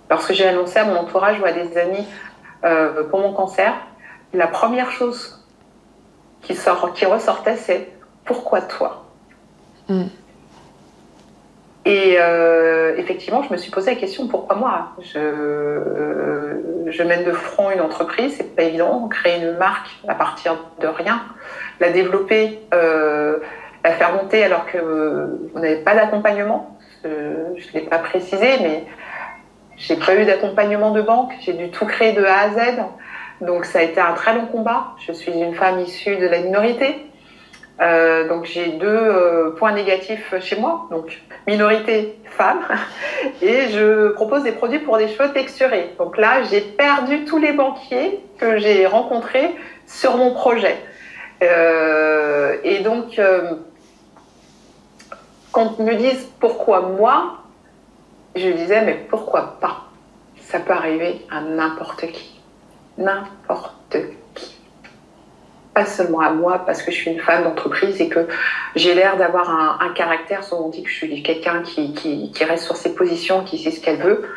Lorsque 0.10 0.34
j'ai 0.34 0.48
annoncé 0.48 0.80
à 0.80 0.86
mon 0.86 0.96
entourage 0.96 1.40
ou 1.40 1.46
à 1.46 1.52
des 1.52 1.78
amis 1.78 2.06
euh, 2.66 3.04
pour 3.10 3.20
mon 3.20 3.32
cancer, 3.32 3.74
la 4.34 4.48
première 4.48 4.92
chose 4.92 5.39
qui, 6.42 6.56
sort, 6.56 6.94
qui 6.94 7.06
ressortait, 7.06 7.58
c'est 7.58 7.90
pourquoi 8.26 8.62
toi? 8.62 9.06
Mm. 9.88 10.06
Et 11.86 12.18
euh, 12.20 12.96
effectivement, 12.98 13.42
je 13.42 13.52
me 13.52 13.58
suis 13.58 13.72
posé 13.72 13.96
la 13.96 14.00
question 14.00 14.28
pourquoi 14.28 14.56
moi? 14.56 14.92
Je, 15.02 15.18
euh, 15.18 16.92
je, 16.92 17.04
mène 17.04 17.24
de 17.24 17.32
front 17.32 17.72
une 17.72 17.82
entreprise, 17.82 18.36
c'est 18.38 18.56
pas 18.56 18.64
évident, 18.64 19.08
créer 19.08 19.42
une 19.42 19.58
marque 19.58 19.90
à 20.08 20.14
partir 20.14 20.58
de 20.82 20.88
rien, 20.88 21.24
la 21.80 21.90
développer, 21.90 22.60
euh, 22.74 23.40
la 23.84 23.92
faire 23.92 24.14
monter 24.14 24.44
alors 24.44 24.66
que 24.66 24.78
on 25.56 25.60
n'avait 25.60 25.78
pas 25.78 25.96
d'accompagnement. 25.96 26.78
je 27.04 27.10
ne 27.10 27.74
l'ai 27.74 27.88
pas 27.88 28.00
précisé, 28.00 28.60
mais 28.62 28.86
j'ai 29.78 29.96
pas 29.96 30.16
eu 30.16 30.26
d'accompagnement 30.26 30.92
de 30.92 31.02
banque, 31.02 31.32
j'ai 31.42 31.54
dû 31.54 31.72
tout 31.72 31.86
créer 31.86 32.12
de 32.12 32.24
A 32.24 32.42
à 32.42 32.50
Z. 32.50 32.60
Donc 33.42 33.66
ça 33.66 33.80
a 33.80 33.82
été 33.84 34.00
un 34.00 34.14
très 34.14 34.36
long 34.36 34.46
combat. 34.48 34.96
Je 35.06 35.12
suis 35.12 35.32
une 35.32 35.56
femme 35.56 35.80
issue 35.80 36.18
de 36.18 36.28
la 36.28 36.40
minorité. 36.40 37.10
Euh, 37.82 38.28
donc 38.28 38.44
j'ai 38.44 38.68
deux 38.74 38.88
euh, 38.88 39.52
points 39.52 39.72
négatifs 39.72 40.34
chez 40.42 40.58
moi, 40.58 40.88
donc 40.92 41.18
minorité 41.48 42.20
femme, 42.26 42.60
et 43.42 43.70
je 43.70 44.10
propose 44.10 44.44
des 44.44 44.52
produits 44.52 44.80
pour 44.80 44.98
des 44.98 45.08
cheveux 45.08 45.32
texturés. 45.32 45.96
Donc 45.98 46.18
là, 46.18 46.44
j'ai 46.44 46.60
perdu 46.60 47.24
tous 47.24 47.38
les 47.38 47.54
banquiers 47.54 48.20
que 48.38 48.58
j'ai 48.58 48.86
rencontrés 48.86 49.56
sur 49.88 50.18
mon 50.18 50.34
projet. 50.34 50.76
Euh, 51.42 52.58
et 52.66 52.80
donc, 52.80 53.20
quand 55.54 55.76
ils 55.80 55.86
me 55.86 55.96
disent 55.96 56.30
pourquoi 56.42 56.82
moi, 56.82 57.38
je 58.36 58.50
disais, 58.50 58.84
mais 58.84 59.06
pourquoi 59.10 59.58
pas? 59.62 59.86
Ça 60.42 60.60
peut 60.60 60.74
arriver 60.74 61.26
à 61.32 61.42
n'importe 61.42 62.08
qui. 62.08 62.39
N'importe 63.00 63.96
qui. 64.36 64.60
Pas 65.74 65.86
seulement 65.86 66.20
à 66.20 66.32
moi, 66.32 66.64
parce 66.66 66.84
que 66.84 66.92
je 66.92 66.98
suis 66.98 67.12
une 67.12 67.22
femme 67.22 67.46
d'entreprise 67.46 68.02
et 68.02 68.10
que 68.10 68.28
j'ai 68.76 68.94
l'air 68.94 69.16
d'avoir 69.16 69.50
un, 69.82 69.90
caractère, 69.94 70.44
souvent 70.44 70.66
on 70.66 70.70
dit 70.70 70.84
que 70.84 70.90
je 70.90 70.96
suis 70.96 71.24
quelqu'un 71.24 71.64
qui, 71.64 71.94
qui, 71.94 72.30
qui, 72.32 72.44
reste 72.44 72.66
sur 72.66 72.76
ses 72.76 72.94
positions, 72.94 73.46
qui 73.46 73.58
sait 73.58 73.72
ce 73.72 73.80
qu'elle 73.80 74.02
veut. 74.02 74.30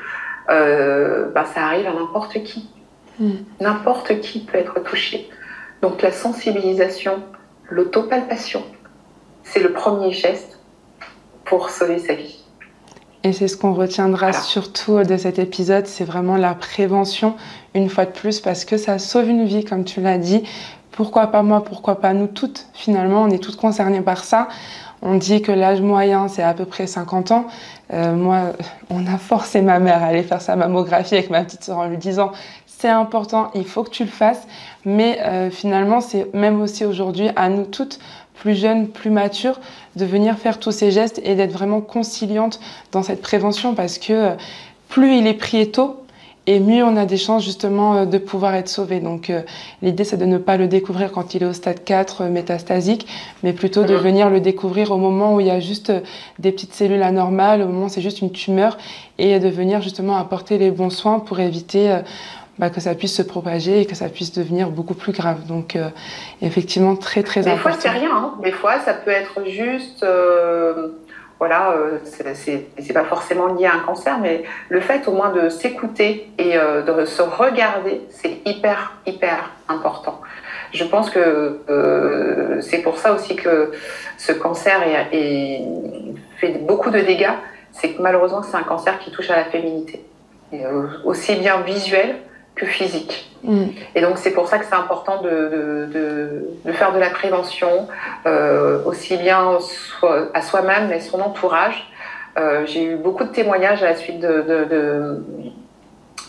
Euh, 0.49 1.29
bah, 1.33 1.45
ça 1.45 1.63
arrive 1.63 1.89
à 1.89 1.93
n'importe 1.93 2.35
qui. 2.45 2.71
Hmm. 3.19 3.33
N'importe 3.61 4.21
qui 4.21 4.41
peut 4.41 4.59
être 4.59 4.81
touché. 4.81 5.29
Donc 5.83 6.01
la 6.01 6.13
sensibilisation, 6.13 7.21
l'autopalpation, 7.69 8.65
c'est 9.43 9.61
le 9.61 9.73
premier 9.73 10.13
geste 10.13 10.61
pour 11.45 11.71
sauver 11.71 11.99
sa 11.99 12.15
vie. 12.15 12.42
Et 13.25 13.33
c'est 13.33 13.47
ce 13.47 13.57
qu'on 13.57 13.73
retiendra 13.73 14.33
surtout 14.33 15.03
de 15.05 15.17
cet 15.17 15.39
épisode, 15.39 15.87
c'est 15.87 16.05
vraiment 16.05 16.37
la 16.37 16.55
prévention, 16.55 17.37
une 17.75 17.89
fois 17.89 18.05
de 18.05 18.11
plus, 18.11 18.41
parce 18.41 18.65
que 18.65 18.77
ça 18.77 18.99
sauve 18.99 19.29
une 19.29 19.45
vie, 19.45 19.65
comme 19.65 19.85
tu 19.85 20.01
l'as 20.01 20.19
dit. 20.19 20.43
Pourquoi 20.91 21.29
pas 21.29 21.43
moi, 21.43 21.63
pourquoi 21.63 22.01
pas 22.01 22.15
nous 22.15 22.27
toutes 22.27 22.67
Finalement, 22.75 23.23
on 23.23 23.31
est 23.31 23.39
toutes 23.39 23.57
concernées 23.57 24.01
par 24.01 24.25
ça. 24.25 24.49
On 25.03 25.15
dit 25.15 25.41
que 25.41 25.53
l'âge 25.53 25.81
moyen, 25.81 26.29
c'est 26.29 26.43
à 26.43 26.53
peu 26.53 26.65
près 26.65 26.87
50 26.87 27.31
ans. 27.31 27.47
Euh, 27.93 28.15
moi, 28.15 28.53
on 28.91 29.07
a 29.07 29.19
forcé 29.19 29.61
ma 29.63 29.79
mère 29.79 30.03
à 30.03 30.07
aller 30.07 30.23
faire 30.23 30.41
sa 30.41 30.57
mammographie 30.57 31.15
avec 31.15 31.31
ma 31.31 31.43
petite 31.45 31.65
soeur 31.65 31.79
en 31.79 31.87
lui 31.87 31.99
disant 31.99 32.33
c'est 32.67 32.89
important, 32.89 33.53
il 33.55 33.65
faut 33.65 33.85
que 33.85 33.91
tu 33.91 34.05
le 34.05 34.11
fasses. 34.11 34.47
Mais 34.85 35.21
euh, 35.23 35.51
finalement, 35.51 36.01
c'est 36.01 36.33
même 36.35 36.61
aussi 36.61 36.85
aujourd'hui 36.85 37.31
à 37.37 37.49
nous 37.49 37.65
toutes 37.65 38.01
plus 38.43 38.57
jeune, 38.57 38.89
plus 38.89 39.11
mature, 39.11 39.61
de 39.95 40.05
venir 40.05 40.37
faire 40.37 40.59
tous 40.59 40.73
ces 40.73 40.91
gestes 40.91 41.21
et 41.25 41.37
d'être 41.37 41.53
vraiment 41.53 41.81
conciliante 41.81 42.59
dans 42.91 43.05
cette 43.05 43.23
prévention 43.23 43.77
parce 43.77 43.99
que 43.99 44.13
euh, 44.13 44.31
plus 44.89 45.17
il 45.17 45.29
est 45.29 45.35
pris 45.35 45.71
tôt, 45.71 45.99
et 46.49 46.59
mieux 46.59 46.83
on 46.83 46.97
a 46.97 47.07
des 47.07 47.19
chances 47.19 47.45
justement 47.45 47.95
euh, 47.95 48.05
de 48.05 48.19
pouvoir 48.19 48.57
être 48.57 48.69
sauvé. 48.69 48.99
Donc 48.99 49.31
euh, 49.31 49.43
l'idée 49.81 50.03
c'est 50.03 50.17
de 50.17 50.25
ne 50.25 50.39
pas 50.39 50.57
le 50.57 50.67
découvrir 50.67 51.13
quand 51.13 51.37
il 51.37 51.45
est 51.45 51.47
au 51.47 51.53
stade 51.53 51.85
4 51.85 52.25
métastasique, 52.25 53.07
mais 53.45 53.53
plutôt 53.53 53.85
de 53.85 53.95
venir 53.95 54.29
le 54.29 54.41
découvrir 54.41 54.91
au 54.91 54.99
moment 54.99 55.37
où 55.37 55.39
il 55.39 55.47
y 55.47 55.51
a 55.51 55.61
juste 55.61 55.93
des 56.41 56.51
petites 56.51 56.75
cellules 56.75 57.05
anormales, 57.05 57.63
au 57.63 57.69
moment 57.69 57.87
où 57.87 57.91
c'est 57.91 58.03
juste 58.03 58.23
une 58.23 58.33
tumeur, 58.33 58.77
et 59.19 59.39
de 59.39 59.49
venir 59.49 59.83
justement 59.83 60.17
apporter 60.17 60.59
les 60.59 60.73
bons 60.73 60.91
soins 60.91 61.21
pour 61.21 61.39
éviter 61.39 62.01
bah, 62.59 62.71
que 62.71 62.81
ça 62.81 62.95
puisse 62.95 63.17
se 63.17 63.23
propager 63.23 63.81
et 63.81 63.87
que 63.87 63.95
ça 63.95 64.09
puisse 64.09 64.33
devenir 64.33 64.71
beaucoup 64.71 64.95
plus 64.95 65.13
grave. 65.13 65.47
Donc, 65.47 65.77
euh, 65.77 65.89
effectivement, 66.41 66.97
très, 66.97 67.23
très 67.23 67.41
important. 67.49 67.71
Des 67.71 67.75
fois, 67.75 67.81
c'est 67.81 67.89
rien. 67.89 68.11
Hein. 68.15 68.35
Des 68.43 68.53
fois, 68.53 68.81
ça 68.81 68.95
peut 68.95 69.11
être 69.11 69.47
juste. 69.47 70.03
Euh, 70.03 70.89
voilà, 71.43 71.73
euh, 71.73 71.99
c'est 72.05 72.93
pas 72.93 73.03
forcément 73.03 73.49
lié 73.49 73.67
à 73.67 73.75
un 73.75 73.81
cancer, 73.81 74.17
mais 74.21 74.45
le 74.69 74.81
fait 74.81 75.09
au 75.09 75.11
moins 75.11 75.33
de 75.33 75.49
s'écouter 75.49 76.31
et 76.39 76.57
euh, 76.57 76.83
de 76.83 77.05
se 77.05 77.21
regarder, 77.21 78.01
c'est 78.11 78.39
hyper, 78.47 78.93
hyper 79.07 79.51
important. 79.69 80.21
Je 80.73 80.85
pense 80.85 81.11
que 81.11 81.59
euh, 81.69 82.61
c'est 82.61 82.79
pour 82.79 82.97
ça 82.97 83.13
aussi 83.13 83.35
que 83.35 83.73
ce 84.19 84.31
cancer 84.31 84.85
est, 84.85 85.17
est, 85.19 85.65
fait 86.37 86.61
beaucoup 86.65 86.91
de 86.91 87.01
dégâts. 87.01 87.35
C'est 87.73 87.95
que 87.95 88.01
malheureusement, 88.01 88.45
c'est 88.45 88.57
un 88.57 88.63
cancer 88.63 89.01
qui 89.01 89.11
touche 89.11 89.29
à 89.31 89.37
la 89.37 89.47
féminité. 89.47 90.01
Et, 90.53 90.63
aussi 91.05 91.35
bien 91.35 91.63
visuel 91.63 92.19
que 92.55 92.67
physique. 92.67 93.31
Mm. 93.45 93.65
Et 93.95 94.01
donc 94.01 94.19
c'est 94.19 94.31
pour 94.33 94.49
ça 94.49 94.59
que 94.59 94.65
c'est 94.65 94.75
important 94.75 95.21
de, 95.23 95.29
de, 95.31 95.89
de, 95.93 96.49
de, 96.65 96.73
faire 96.73 96.93
de 96.93 96.99
la 96.99 97.11
prévention, 97.11 97.89
euh, 98.27 98.83
aussi 98.85 99.17
bien 99.17 99.59
so 99.61 100.07
à 100.35 100.43
soi-même 100.43 100.89
mais 100.89 101.01
son 101.01 101.21
entourage. 101.21 101.91
Euh, 102.39 102.65
J'ai 102.67 102.85
eu 102.85 102.97
beaucoup 102.97 103.25
de 103.25 103.31
témoignages 103.31 103.83
à 103.83 103.87
la 103.91 103.97
suite 103.97 104.21
de, 104.21 104.43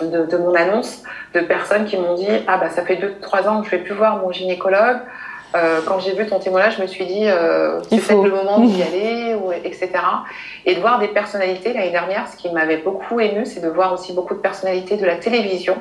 de, 0.01 0.37
mon 0.37 0.53
annonce 0.55 1.03
de 1.33 1.39
personnes 1.41 1.85
qui 1.85 1.97
m'ont 1.97 2.15
dit 2.15 2.27
ah 2.47 2.57
bah 2.57 2.69
ça 2.69 2.83
fait 2.83 2.97
deux 2.97 3.13
trois 3.21 3.47
ans 3.47 3.61
que 3.61 3.67
je 3.67 3.71
vais 3.71 3.83
plus 3.83 3.93
voir 3.93 4.17
mon 4.17 4.31
gynécologue. 4.31 4.97
Euh, 5.55 5.81
quand 5.85 5.99
j'ai 5.99 6.15
vu 6.15 6.25
ton 6.25 6.39
témoignage, 6.39 6.77
je 6.77 6.81
me 6.81 6.87
suis 6.87 7.05
dit, 7.05 7.27
euh, 7.27 7.79
c'est 7.83 7.97
peut-être 7.99 8.23
le 8.23 8.31
moment 8.31 8.59
d'y 8.59 8.81
aller, 8.89 9.35
ou, 9.35 9.51
etc. 9.51 9.91
Et 10.65 10.73
de 10.73 10.79
voir 10.79 10.97
des 10.97 11.09
personnalités, 11.09 11.73
l'année 11.73 11.91
dernière, 11.91 12.27
ce 12.27 12.35
qui 12.35 12.49
m'avait 12.51 12.77
beaucoup 12.77 13.19
ému, 13.19 13.45
c'est 13.45 13.59
de 13.59 13.69
voir 13.69 13.93
aussi 13.93 14.13
beaucoup 14.13 14.33
de 14.33 14.39
personnalités 14.39 14.97
de 14.97 15.05
la 15.05 15.15
télévision 15.15 15.77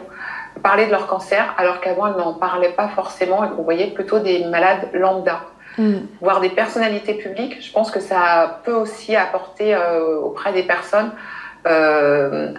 parler 0.63 0.87
de 0.87 0.91
leur 0.91 1.07
cancer, 1.07 1.55
alors 1.57 1.81
qu'avant, 1.81 2.09
elles 2.09 2.17
n'en 2.17 2.35
parlaient 2.35 2.73
pas 2.73 2.89
forcément 2.89 3.45
et 3.45 3.49
qu'on 3.49 3.63
voyait 3.63 3.89
plutôt 3.89 4.19
des 4.19 4.45
malades 4.45 4.89
lambda. 4.93 5.41
Mm. 5.79 5.95
Voir 6.21 6.41
des 6.41 6.51
personnalités 6.51 7.15
publiques, 7.15 7.65
je 7.65 7.73
pense 7.73 7.91
que 7.91 8.01
ça 8.01 8.61
peut 8.65 8.75
aussi 8.75 9.17
apporter 9.17 9.75
euh, 9.75 10.21
auprès 10.21 10.53
des 10.53 10.63
personnes 10.63 11.11
euh, 11.67 12.53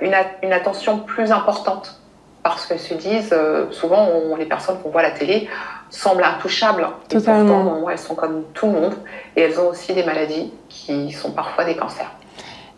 une, 0.00 0.14
une, 0.42 0.52
attention 0.52 0.98
plus 0.98 1.32
importante. 1.32 1.96
Parce 2.42 2.66
qu'elles 2.66 2.78
se 2.78 2.94
disent, 2.94 3.32
euh, 3.32 3.70
souvent, 3.70 4.08
on, 4.08 4.36
les 4.36 4.46
personnes 4.46 4.78
qu'on 4.82 4.90
voit 4.90 5.00
à 5.00 5.04
la 5.04 5.10
télé 5.10 5.48
semblent 5.90 6.24
intouchables. 6.24 6.86
Totalement. 7.08 7.42
Et 7.42 7.64
pourtant, 7.64 7.90
elles 7.90 7.98
sont 7.98 8.14
comme 8.14 8.44
tout 8.54 8.66
le 8.66 8.72
monde. 8.72 8.94
Et 9.36 9.42
elles 9.42 9.60
ont 9.60 9.68
aussi 9.68 9.92
des 9.92 10.04
maladies 10.04 10.52
qui 10.68 11.12
sont 11.12 11.32
parfois 11.32 11.64
des 11.64 11.76
cancers. 11.76 12.10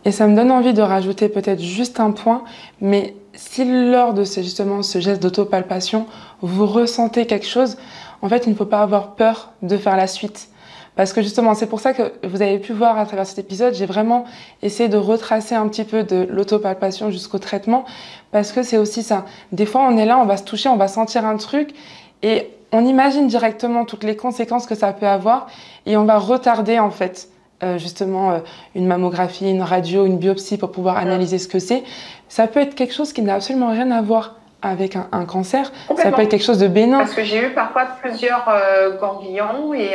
Et 0.04 0.10
ça 0.10 0.26
me 0.26 0.34
donne 0.34 0.50
envie 0.50 0.72
de 0.72 0.82
rajouter 0.82 1.28
peut-être 1.28 1.60
juste 1.60 2.00
un 2.00 2.10
point, 2.10 2.42
mais 2.80 3.14
si 3.34 3.64
lors 3.64 4.14
de 4.14 4.24
ce, 4.24 4.42
justement 4.42 4.82
ce 4.82 5.00
geste 5.00 5.22
d'autopalpation, 5.22 6.06
vous 6.40 6.66
ressentez 6.66 7.26
quelque 7.26 7.46
chose, 7.46 7.76
en 8.20 8.28
fait, 8.28 8.46
il 8.46 8.50
ne 8.50 8.54
faut 8.54 8.66
pas 8.66 8.82
avoir 8.82 9.14
peur 9.14 9.52
de 9.62 9.76
faire 9.76 9.96
la 9.96 10.06
suite. 10.06 10.48
Parce 10.94 11.14
que 11.14 11.22
justement, 11.22 11.54
c'est 11.54 11.66
pour 11.66 11.80
ça 11.80 11.94
que 11.94 12.12
vous 12.22 12.42
avez 12.42 12.58
pu 12.58 12.72
voir 12.72 12.98
à 12.98 13.06
travers 13.06 13.26
cet 13.26 13.38
épisode, 13.38 13.74
j'ai 13.74 13.86
vraiment 13.86 14.24
essayé 14.62 14.90
de 14.90 14.98
retracer 14.98 15.54
un 15.54 15.66
petit 15.68 15.84
peu 15.84 16.04
de 16.04 16.26
l'autopalpation 16.30 17.10
jusqu'au 17.10 17.38
traitement, 17.38 17.86
parce 18.30 18.52
que 18.52 18.62
c'est 18.62 18.76
aussi 18.76 19.02
ça. 19.02 19.24
Des 19.52 19.64
fois, 19.64 19.86
on 19.88 19.96
est 19.96 20.04
là, 20.04 20.18
on 20.18 20.26
va 20.26 20.36
se 20.36 20.44
toucher, 20.44 20.68
on 20.68 20.76
va 20.76 20.88
sentir 20.88 21.24
un 21.24 21.38
truc, 21.38 21.74
et 22.22 22.50
on 22.72 22.84
imagine 22.84 23.26
directement 23.26 23.86
toutes 23.86 24.04
les 24.04 24.16
conséquences 24.16 24.66
que 24.66 24.74
ça 24.74 24.92
peut 24.92 25.06
avoir, 25.06 25.46
et 25.86 25.96
on 25.96 26.04
va 26.04 26.18
retarder 26.18 26.78
en 26.78 26.90
fait 26.90 27.28
euh, 27.62 27.78
justement 27.78 28.32
euh, 28.32 28.38
une 28.74 28.88
mammographie, 28.88 29.48
une 29.48 29.62
radio, 29.62 30.04
une 30.04 30.18
biopsie 30.18 30.58
pour 30.58 30.72
pouvoir 30.72 30.96
analyser 30.96 31.38
ce 31.38 31.46
que 31.46 31.60
c'est. 31.60 31.84
Ça 32.28 32.48
peut 32.48 32.58
être 32.58 32.74
quelque 32.74 32.92
chose 32.92 33.12
qui 33.12 33.22
n'a 33.22 33.34
absolument 33.34 33.70
rien 33.70 33.92
à 33.92 34.02
voir 34.02 34.34
avec 34.62 34.96
un, 34.96 35.24
cancer. 35.24 35.70
Ça 35.96 36.10
peut 36.10 36.22
être 36.22 36.28
quelque 36.28 36.44
chose 36.44 36.58
de 36.58 36.66
bénin. 36.66 36.98
Parce 36.98 37.14
que 37.14 37.22
j'ai 37.22 37.46
eu 37.46 37.50
parfois 37.50 37.84
plusieurs 38.00 38.44
euh, 38.48 38.96
ganglions 38.98 39.74
et 39.74 39.90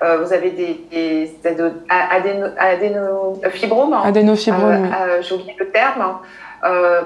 vous 0.00 0.32
avez 0.32 0.50
des, 0.50 0.84
des, 0.90 1.32
adénofibromes. 2.58 3.94
Adénofibromes. 3.94 4.90
J'ai 5.22 5.34
oublié 5.34 5.56
le 5.58 5.70
terme. 5.70 6.18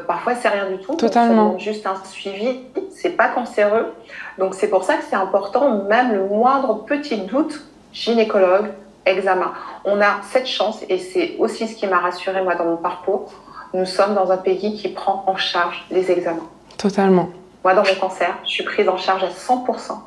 parfois, 0.06 0.34
c'est 0.34 0.48
rien 0.48 0.70
du 0.70 0.78
tout. 0.78 0.94
Totalement. 0.94 1.58
juste 1.58 1.86
un 1.86 1.96
suivi. 2.04 2.60
C'est 2.90 3.16
pas 3.16 3.28
cancéreux. 3.28 3.94
Donc, 4.38 4.54
c'est 4.54 4.68
pour 4.68 4.84
ça 4.84 4.96
que 4.96 5.04
c'est 5.08 5.16
important, 5.16 5.84
même 5.84 6.12
le 6.12 6.26
moindre 6.26 6.84
petit 6.84 7.18
doute, 7.18 7.62
gynécologue, 7.92 8.68
examen. 9.08 9.52
On 9.84 10.00
a 10.00 10.20
cette 10.30 10.46
chance 10.46 10.82
et 10.88 10.98
c'est 10.98 11.36
aussi 11.38 11.66
ce 11.68 11.74
qui 11.74 11.86
m'a 11.86 11.98
rassurée 11.98 12.42
moi 12.42 12.54
dans 12.54 12.64
mon 12.64 12.76
parcours. 12.76 13.32
Nous 13.74 13.86
sommes 13.86 14.14
dans 14.14 14.30
un 14.30 14.36
pays 14.36 14.76
qui 14.76 14.88
prend 14.88 15.24
en 15.26 15.36
charge 15.36 15.84
les 15.90 16.10
examens. 16.10 16.48
Totalement. 16.78 17.28
Moi, 17.64 17.74
dans 17.74 17.82
mon 17.82 17.94
cancer, 18.00 18.34
je 18.44 18.50
suis 18.50 18.64
prise 18.64 18.88
en 18.88 18.96
charge 18.96 19.24
à 19.24 19.28
100%. 19.28 19.98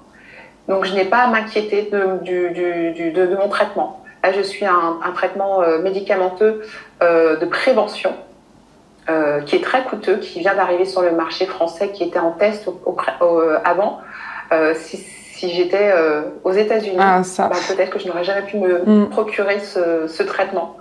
Donc, 0.68 0.86
je 0.86 0.93
n'ai 0.93 1.06
pas 1.06 1.20
à 1.20 1.28
m'inquiéter 1.28 1.89
de, 1.91 2.20
de, 3.10 3.36
mon 3.36 3.49
traitement. 3.49 4.04
Là, 4.24 4.32
je 4.32 4.41
suis 4.41 4.66
un, 4.66 4.99
un 5.04 5.12
traitement 5.12 5.62
euh, 5.62 5.80
médicamenteux 5.80 6.62
euh, 7.04 7.38
de 7.38 7.45
prévention 7.45 8.16
euh, 9.10 9.41
qui 9.41 9.58
est 9.58 9.64
très 9.64 9.84
coûteux, 9.84 10.18
qui 10.18 10.39
vient 10.39 10.56
d'arriver 10.56 10.86
sur 10.86 11.02
le 11.02 11.12
marché 11.12 11.45
français, 11.45 11.89
qui 11.89 12.04
était 12.04 12.20
en 12.20 12.32
test 12.32 12.70
avant. 13.66 13.99
si, 14.76 14.97
si 15.42 15.56
j'étais 15.56 15.92
aux 16.44 16.52
États-Unis, 16.52 16.98
ah, 17.00 17.22
bah, 17.38 17.50
peut-être 17.68 17.89
que 17.89 18.00
je 18.00 18.08
n'aurais 18.08 18.24
jamais 18.24 18.44
pu 18.44 18.58
me 18.58 18.84
mm. 18.86 19.10
procurer 19.10 19.60
ce, 19.60 20.08
ce 20.08 20.24
traitement. 20.24 20.78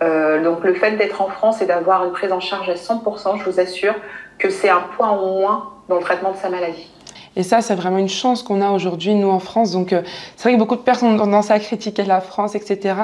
donc, 0.00 0.64
le 0.64 0.74
fait 0.74 0.92
d'être 0.96 1.22
en 1.22 1.28
France 1.28 1.62
et 1.62 1.66
d'avoir 1.66 2.04
une 2.04 2.12
prise 2.12 2.32
en 2.32 2.40
charge 2.40 2.68
à 2.68 2.74
100%, 2.74 3.38
je 3.38 3.50
vous 3.50 3.58
assure, 3.58 3.94
que 4.38 4.50
c'est 4.50 4.70
un 4.70 4.84
point 4.96 5.08
en 5.08 5.38
moins 5.38 5.70
dans 5.88 5.96
le 5.96 6.02
traitement 6.02 6.32
de 6.32 6.36
sa 6.36 6.50
maladie. 6.50 6.88
Et 7.34 7.42
ça, 7.42 7.62
c'est 7.62 7.74
vraiment 7.74 7.98
une 7.98 8.08
chance 8.08 8.42
qu'on 8.42 8.60
a 8.60 8.70
aujourd'hui, 8.70 9.14
nous, 9.14 9.30
en 9.30 9.38
France. 9.38 9.72
Donc, 9.72 9.92
euh, 9.92 10.02
c'est 10.36 10.48
vrai 10.48 10.54
que 10.54 10.58
beaucoup 10.58 10.76
de 10.76 10.82
personnes 10.82 11.14
ont 11.14 11.18
tendance 11.18 11.50
à 11.50 11.58
critiquer 11.58 12.04
la 12.04 12.20
France, 12.20 12.54
etc. 12.54 12.94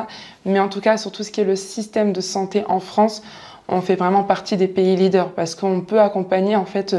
Mais 0.44 0.60
en 0.60 0.68
tout 0.68 0.80
cas, 0.80 0.96
sur 0.96 1.12
tout 1.12 1.22
ce 1.22 1.30
qui 1.30 1.40
est 1.40 1.44
le 1.44 1.56
système 1.56 2.12
de 2.12 2.20
santé 2.20 2.64
en 2.68 2.80
France, 2.80 3.22
on 3.68 3.80
fait 3.80 3.96
vraiment 3.96 4.24
partie 4.24 4.56
des 4.56 4.68
pays 4.68 4.96
leaders 4.96 5.30
parce 5.30 5.54
qu'on 5.54 5.80
peut 5.80 6.00
accompagner, 6.00 6.56
en 6.56 6.66
fait, 6.66 6.96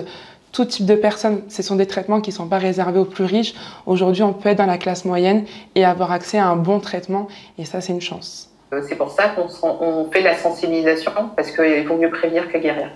tout 0.52 0.66
type 0.66 0.86
de 0.86 0.96
personnes. 0.96 1.42
Ce 1.50 1.62
sont 1.62 1.76
des 1.76 1.88
traitements 1.88 2.22
qui 2.22 2.32
ne 2.32 2.36
sont 2.36 2.48
pas 2.48 2.58
réservés 2.58 3.00
aux 3.00 3.06
plus 3.06 3.26
riches. 3.26 3.54
Aujourd'hui, 3.86 4.24
on 4.24 4.34
peut 4.34 4.50
être 4.50 4.58
dans 4.58 4.66
la 4.66 4.78
classe 4.78 5.06
moyenne 5.06 5.46
et 5.76 5.86
avoir 5.86 6.12
accès 6.12 6.38
à 6.38 6.48
un 6.48 6.56
bon 6.56 6.80
traitement. 6.80 7.28
Et 7.58 7.66
ça, 7.66 7.82
c'est 7.82 7.94
une 7.94 8.02
chance. 8.02 8.50
Euh, 8.74 8.82
c'est 8.88 8.96
pour 8.96 9.12
ça 9.12 9.30
qu'on 9.30 10.10
fait 10.12 10.22
la 10.22 10.38
sensibilisation 10.38 11.12
parce 11.36 11.52
qu'il 11.52 11.88
vaut 11.88 11.98
mieux 11.98 12.10
prévenir 12.10 12.52
que 12.52 12.58
guérir. 12.58 12.90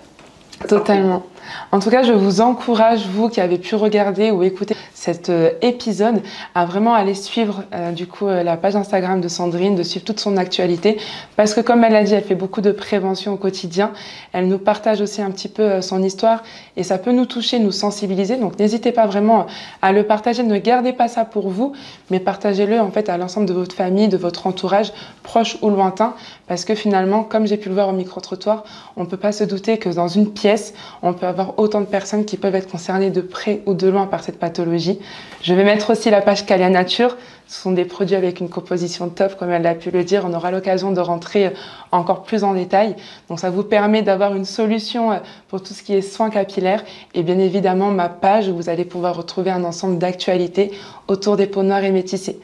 Totalement. 0.67 1.23
En 1.71 1.79
tout 1.79 1.89
cas, 1.89 2.03
je 2.03 2.13
vous 2.13 2.41
encourage, 2.41 3.07
vous 3.07 3.29
qui 3.29 3.41
avez 3.41 3.57
pu 3.57 3.75
regarder 3.75 4.31
ou 4.31 4.43
écouter 4.43 4.75
cet 4.93 5.29
euh, 5.29 5.49
épisode, 5.61 6.21
à 6.55 6.65
vraiment 6.65 6.93
aller 6.93 7.13
suivre 7.13 7.63
euh, 7.73 7.91
du 7.91 8.07
coup 8.07 8.27
euh, 8.27 8.41
la 8.41 8.55
page 8.55 8.75
Instagram 8.75 9.19
de 9.19 9.27
Sandrine, 9.27 9.75
de 9.75 9.83
suivre 9.83 10.05
toute 10.05 10.19
son 10.19 10.37
actualité, 10.37 10.97
parce 11.35 11.53
que 11.53 11.59
comme 11.61 11.83
elle 11.83 11.93
l'a 11.93 12.03
dit, 12.03 12.13
elle 12.13 12.23
fait 12.23 12.35
beaucoup 12.35 12.61
de 12.61 12.71
prévention 12.71 13.33
au 13.33 13.37
quotidien. 13.37 13.91
Elle 14.31 14.47
nous 14.47 14.59
partage 14.59 15.01
aussi 15.01 15.21
un 15.21 15.31
petit 15.31 15.49
peu 15.49 15.81
son 15.81 16.01
histoire 16.01 16.43
et 16.77 16.83
ça 16.83 16.97
peut 16.97 17.11
nous 17.11 17.25
toucher, 17.25 17.59
nous 17.59 17.71
sensibiliser. 17.73 18.37
Donc 18.37 18.57
n'hésitez 18.59 18.91
pas 18.91 19.05
vraiment 19.05 19.47
à 19.81 19.91
le 19.91 20.03
partager. 20.03 20.43
Ne 20.43 20.57
gardez 20.57 20.93
pas 20.93 21.07
ça 21.09 21.25
pour 21.25 21.49
vous, 21.49 21.73
mais 22.09 22.19
partagez-le 22.19 22.79
en 22.79 22.91
fait 22.91 23.09
à 23.09 23.17
l'ensemble 23.17 23.45
de 23.45 23.53
votre 23.53 23.75
famille, 23.75 24.07
de 24.07 24.17
votre 24.17 24.47
entourage, 24.47 24.93
proche 25.23 25.57
ou 25.61 25.69
lointain, 25.69 26.13
parce 26.47 26.63
que 26.63 26.75
finalement, 26.75 27.23
comme 27.23 27.45
j'ai 27.45 27.57
pu 27.57 27.67
le 27.67 27.75
voir 27.75 27.89
au 27.89 27.93
micro 27.93 28.21
trottoir, 28.21 28.63
on 28.95 29.05
peut 29.05 29.17
pas 29.17 29.31
se 29.31 29.43
douter 29.43 29.77
que 29.77 29.89
dans 29.89 30.07
une 30.07 30.31
pièce, 30.31 30.73
on 31.01 31.13
peut 31.13 31.25
avoir 31.25 31.32
autant 31.57 31.81
de 31.81 31.85
personnes 31.85 32.25
qui 32.25 32.37
peuvent 32.37 32.55
être 32.55 32.69
concernées 32.69 33.09
de 33.09 33.21
près 33.21 33.61
ou 33.65 33.73
de 33.73 33.87
loin 33.87 34.07
par 34.07 34.23
cette 34.23 34.39
pathologie. 34.39 34.99
Je 35.41 35.53
vais 35.53 35.63
mettre 35.63 35.91
aussi 35.91 36.09
la 36.09 36.21
page 36.21 36.45
Calia 36.45 36.69
Nature. 36.69 37.17
Ce 37.47 37.61
sont 37.61 37.71
des 37.71 37.85
produits 37.85 38.15
avec 38.15 38.39
une 38.39 38.49
composition 38.49 39.09
top, 39.09 39.35
comme 39.37 39.51
elle 39.51 39.67
a 39.67 39.75
pu 39.75 39.91
le 39.91 40.03
dire. 40.03 40.23
On 40.25 40.33
aura 40.33 40.49
l'occasion 40.49 40.91
de 40.91 40.99
rentrer 40.99 41.51
encore 41.91 42.23
plus 42.23 42.43
en 42.43 42.53
détail. 42.53 42.95
Donc 43.29 43.39
ça 43.39 43.49
vous 43.49 43.63
permet 43.63 44.01
d'avoir 44.01 44.35
une 44.35 44.45
solution 44.45 45.11
euh, 45.11 45.17
pour 45.49 45.61
tout 45.61 45.73
ce 45.73 45.83
qui 45.83 45.93
est 45.93 46.01
soins 46.01 46.29
capillaires. 46.29 46.83
Et 47.13 47.23
bien 47.23 47.37
évidemment, 47.37 47.91
ma 47.91 48.09
page 48.09 48.47
où 48.47 48.55
vous 48.55 48.69
allez 48.69 48.85
pouvoir 48.85 49.15
retrouver 49.15 49.51
un 49.51 49.63
ensemble 49.63 49.97
d'actualités 49.97 50.71
autour 51.07 51.37
des 51.37 51.47
peaux 51.47 51.63
noires 51.63 51.83
et 51.83 51.91
métissées. 51.91 52.39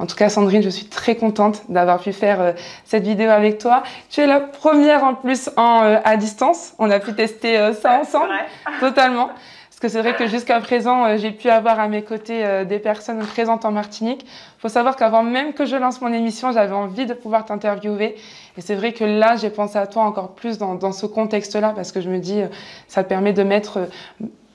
En 0.00 0.06
tout 0.06 0.16
cas, 0.16 0.30
Sandrine, 0.30 0.62
je 0.62 0.70
suis 0.70 0.86
très 0.86 1.14
contente 1.14 1.60
d'avoir 1.68 2.00
pu 2.00 2.14
faire 2.14 2.40
euh, 2.40 2.52
cette 2.84 3.04
vidéo 3.04 3.28
avec 3.28 3.58
toi. 3.58 3.82
Tu 4.08 4.22
es 4.22 4.26
la 4.26 4.40
première 4.40 5.04
en 5.04 5.14
plus 5.14 5.50
en, 5.58 5.82
euh, 5.82 5.98
à 6.02 6.16
distance. 6.16 6.72
On 6.78 6.90
a 6.90 6.98
pu 7.00 7.12
tester 7.12 7.58
euh, 7.58 7.74
ça 7.74 8.00
ensemble, 8.00 8.30
totalement. 8.80 9.26
Parce 9.26 9.78
que 9.78 9.88
c'est 9.88 10.00
vrai 10.00 10.16
que 10.16 10.26
jusqu'à 10.26 10.58
présent, 10.60 11.18
j'ai 11.18 11.32
pu 11.32 11.50
avoir 11.50 11.78
à 11.80 11.88
mes 11.88 12.02
côtés 12.02 12.64
des 12.66 12.78
personnes 12.78 13.20
présentes 13.20 13.64
en 13.64 13.72
Martinique. 13.72 14.26
Il 14.26 14.60
faut 14.60 14.68
savoir 14.68 14.94
qu'avant 14.94 15.22
même 15.22 15.54
que 15.54 15.64
je 15.64 15.74
lance 15.76 16.02
mon 16.02 16.12
émission, 16.12 16.52
j'avais 16.52 16.74
envie 16.74 17.06
de 17.06 17.14
pouvoir 17.14 17.46
t'interviewer. 17.46 18.16
Et 18.58 18.60
c'est 18.60 18.74
vrai 18.74 18.92
que 18.92 19.04
là, 19.04 19.36
j'ai 19.36 19.48
pensé 19.48 19.78
à 19.78 19.86
toi 19.86 20.02
encore 20.02 20.34
plus 20.34 20.58
dans, 20.58 20.74
dans 20.74 20.92
ce 20.92 21.06
contexte-là, 21.06 21.72
parce 21.74 21.92
que 21.92 22.02
je 22.02 22.10
me 22.10 22.18
dis, 22.18 22.42
ça 22.88 23.04
permet 23.04 23.32
de 23.32 23.42
mettre 23.42 23.88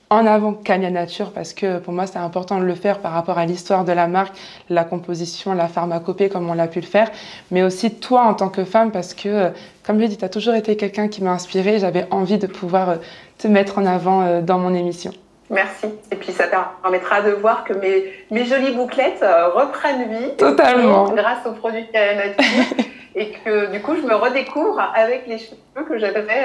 en 0.08 0.26
avant 0.26 0.52
Cania 0.52 0.90
Nature 0.90 1.32
parce 1.32 1.52
que 1.52 1.78
pour 1.78 1.92
moi 1.92 2.06
c'est 2.06 2.18
important 2.18 2.58
de 2.58 2.64
le 2.64 2.74
faire 2.74 3.00
par 3.00 3.12
rapport 3.12 3.38
à 3.38 3.46
l'histoire 3.46 3.84
de 3.84 3.92
la 3.92 4.06
marque, 4.06 4.36
la 4.70 4.84
composition, 4.84 5.52
la 5.52 5.68
pharmacopée 5.68 6.28
comme 6.28 6.48
on 6.48 6.54
l'a 6.54 6.68
pu 6.68 6.80
le 6.80 6.86
faire, 6.86 7.10
mais 7.50 7.62
aussi 7.62 7.94
toi 7.94 8.22
en 8.22 8.34
tant 8.34 8.48
que 8.48 8.64
femme 8.64 8.92
parce 8.92 9.14
que 9.14 9.50
comme 9.86 10.00
je 10.00 10.06
dit, 10.06 10.16
tu 10.16 10.24
as 10.24 10.28
toujours 10.28 10.54
été 10.54 10.76
quelqu'un 10.76 11.06
qui 11.06 11.22
m'a 11.22 11.30
inspirée, 11.30 11.78
j'avais 11.78 12.06
envie 12.10 12.38
de 12.38 12.48
pouvoir 12.48 12.90
euh, 12.90 12.96
te 13.38 13.46
mettre 13.46 13.78
en 13.78 13.86
avant 13.86 14.22
euh, 14.22 14.40
dans 14.40 14.58
mon 14.58 14.74
émission. 14.74 15.12
Merci. 15.48 15.86
Et 16.10 16.16
puis 16.16 16.32
ça 16.32 16.46
permettra 16.82 17.22
de 17.22 17.30
voir 17.30 17.62
que 17.62 17.72
mes, 17.72 18.12
mes 18.32 18.44
jolies 18.46 18.72
bouclettes 18.72 19.22
euh, 19.22 19.48
reprennent 19.50 20.10
vie. 20.10 20.36
Totalement. 20.36 21.10
Grâce 21.10 21.46
aux 21.46 21.52
produits 21.52 21.86
Cania 21.92 22.26
Nature. 22.26 22.44
et 23.14 23.30
que 23.30 23.70
du 23.70 23.80
coup 23.80 23.94
je 23.94 24.02
me 24.02 24.14
redécouvre 24.14 24.80
avec 24.94 25.28
les 25.28 25.38
cheveux 25.38 25.86
que 25.88 25.98
j'avais 25.98 26.44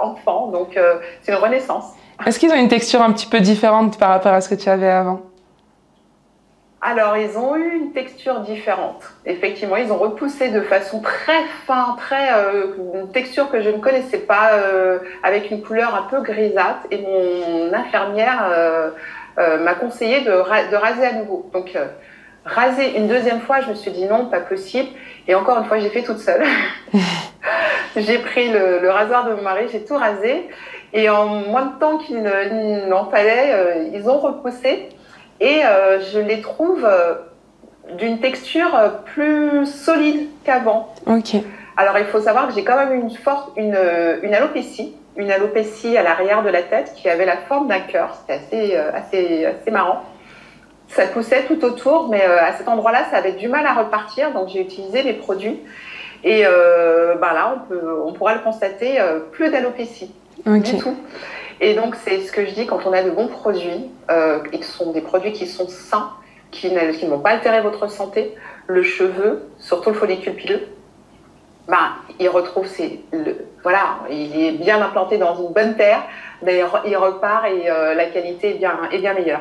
enfant. 0.00 0.46
Donc 0.46 0.78
c'est 1.20 1.32
une 1.32 1.38
renaissance. 1.38 1.92
Est-ce 2.24 2.38
qu'ils 2.38 2.50
ont 2.50 2.56
une 2.56 2.68
texture 2.68 3.02
un 3.02 3.12
petit 3.12 3.26
peu 3.26 3.40
différente 3.40 3.98
par 3.98 4.08
rapport 4.08 4.32
à 4.32 4.40
ce 4.40 4.48
que 4.48 4.54
tu 4.54 4.68
avais 4.68 4.90
avant? 4.90 5.20
Alors, 6.88 7.16
ils 7.16 7.36
ont 7.36 7.56
eu 7.56 7.74
une 7.74 7.92
texture 7.92 8.40
différente. 8.40 9.02
Effectivement, 9.24 9.76
ils 9.76 9.90
ont 9.90 9.96
repoussé 9.96 10.50
de 10.50 10.60
façon 10.60 11.00
très 11.00 11.42
fin, 11.66 11.96
très 11.98 12.32
euh, 12.32 12.66
une 12.94 13.10
texture 13.10 13.50
que 13.50 13.60
je 13.60 13.70
ne 13.70 13.78
connaissais 13.78 14.18
pas, 14.18 14.52
euh, 14.52 14.98
avec 15.22 15.50
une 15.50 15.62
couleur 15.62 15.94
un 15.96 16.02
peu 16.02 16.20
grisâtre. 16.22 16.86
Et 16.90 16.98
mon 16.98 17.72
infirmière 17.74 18.46
euh, 18.52 18.90
m'a 19.36 19.74
conseillé 19.74 20.20
de, 20.20 20.30
raser 20.30 21.06
à 21.06 21.12
nouveau. 21.14 21.50
Donc, 21.52 21.76
raser 22.44 22.96
une 22.96 23.08
deuxième 23.08 23.40
fois, 23.40 23.62
je 23.62 23.70
me 23.70 23.74
suis 23.74 23.90
dit 23.90 24.04
non, 24.04 24.26
pas 24.26 24.40
possible. 24.40 24.90
Et 25.26 25.34
encore 25.34 25.58
une 25.58 25.64
fois, 25.64 25.78
j'ai 25.78 25.90
fait 25.90 26.02
toute 26.02 26.20
seule. 26.20 26.44
j'ai 27.96 28.18
pris 28.18 28.52
le, 28.52 28.78
le, 28.80 28.90
rasoir 28.90 29.24
de 29.24 29.32
mon 29.32 29.42
mari, 29.42 29.66
j'ai 29.72 29.84
tout 29.84 29.96
rasé. 29.96 30.48
Et 30.92 31.08
en 31.10 31.26
moins 31.26 31.66
de 31.66 31.78
temps 31.78 31.98
qu'il 31.98 32.22
n'en 32.22 33.10
fallait, 33.10 33.52
euh, 33.52 33.88
ils 33.92 34.08
ont 34.08 34.18
repoussé. 34.18 34.88
Et 35.40 35.64
euh, 35.64 36.00
je 36.00 36.18
les 36.18 36.40
trouve 36.40 36.84
euh, 36.84 37.14
d'une 37.96 38.20
texture 38.20 38.70
plus 39.04 39.66
solide 39.66 40.28
qu'avant. 40.44 40.94
Ok. 41.06 41.36
Alors 41.76 41.98
il 41.98 42.06
faut 42.06 42.20
savoir 42.20 42.48
que 42.48 42.54
j'ai 42.54 42.64
quand 42.64 42.76
même 42.76 42.98
une 42.98 43.10
forte 43.10 43.52
une, 43.56 43.78
une 44.22 44.34
alopécie, 44.34 44.96
une 45.16 45.30
alopécie 45.30 45.96
à 45.96 46.02
l'arrière 46.02 46.42
de 46.42 46.48
la 46.48 46.62
tête 46.62 46.94
qui 46.96 47.08
avait 47.08 47.26
la 47.26 47.36
forme 47.36 47.68
d'un 47.68 47.80
cœur. 47.80 48.16
C'était 48.20 48.32
assez, 48.32 48.76
assez, 48.76 49.44
assez 49.44 49.70
marrant. 49.70 50.02
Ça 50.88 51.06
poussait 51.06 51.42
tout 51.42 51.62
autour, 51.64 52.08
mais 52.08 52.22
à 52.22 52.52
cet 52.52 52.68
endroit-là, 52.68 53.06
ça 53.10 53.18
avait 53.18 53.32
du 53.32 53.48
mal 53.48 53.66
à 53.66 53.74
repartir. 53.74 54.32
Donc 54.32 54.48
j'ai 54.48 54.62
utilisé 54.62 55.02
les 55.02 55.12
produits. 55.12 55.60
Et 56.24 56.44
bah 56.44 57.34
là, 57.34 57.54
on, 57.56 57.68
peut, 57.68 58.00
on 58.06 58.12
pourra 58.12 58.34
le 58.34 58.40
constater, 58.40 58.98
plus 59.32 59.50
d'alopécie 59.50 60.14
du 60.46 60.78
tout. 60.78 60.96
Et 61.60 61.74
donc, 61.74 61.94
c'est 61.96 62.20
ce 62.20 62.32
que 62.32 62.44
je 62.44 62.52
dis 62.52 62.66
quand 62.66 62.80
on 62.86 62.92
a 62.92 63.02
de 63.02 63.10
bons 63.10 63.28
produits, 63.28 63.90
euh, 64.10 64.40
et 64.52 64.58
que 64.58 64.64
ce 64.64 64.72
sont 64.72 64.92
des 64.92 65.00
produits 65.00 65.32
qui 65.32 65.46
sont 65.46 65.68
sains, 65.68 66.10
qui, 66.50 66.70
ne 66.70 67.08
vont 67.08 67.18
pas 67.18 67.30
altérer 67.30 67.60
votre 67.60 67.90
santé, 67.90 68.34
le 68.66 68.82
cheveu, 68.82 69.48
surtout 69.58 69.90
le 69.90 69.96
follicule 69.96 70.34
pileux, 70.34 70.68
ben, 71.68 71.88
il 72.20 72.28
retrouve 72.28 72.66
ses, 72.66 73.02
le, 73.12 73.46
voilà, 73.62 73.98
il 74.10 74.38
est 74.38 74.52
bien 74.52 74.80
implanté 74.80 75.18
dans 75.18 75.34
une 75.36 75.52
bonne 75.52 75.76
terre, 75.76 76.02
ben, 76.42 76.64
il 76.86 76.96
repart 76.96 77.46
et 77.46 77.68
euh, 77.68 77.94
la 77.94 78.06
qualité 78.06 78.50
est 78.50 78.58
bien, 78.58 78.78
est 78.92 78.98
bien 78.98 79.14
meilleure. 79.14 79.40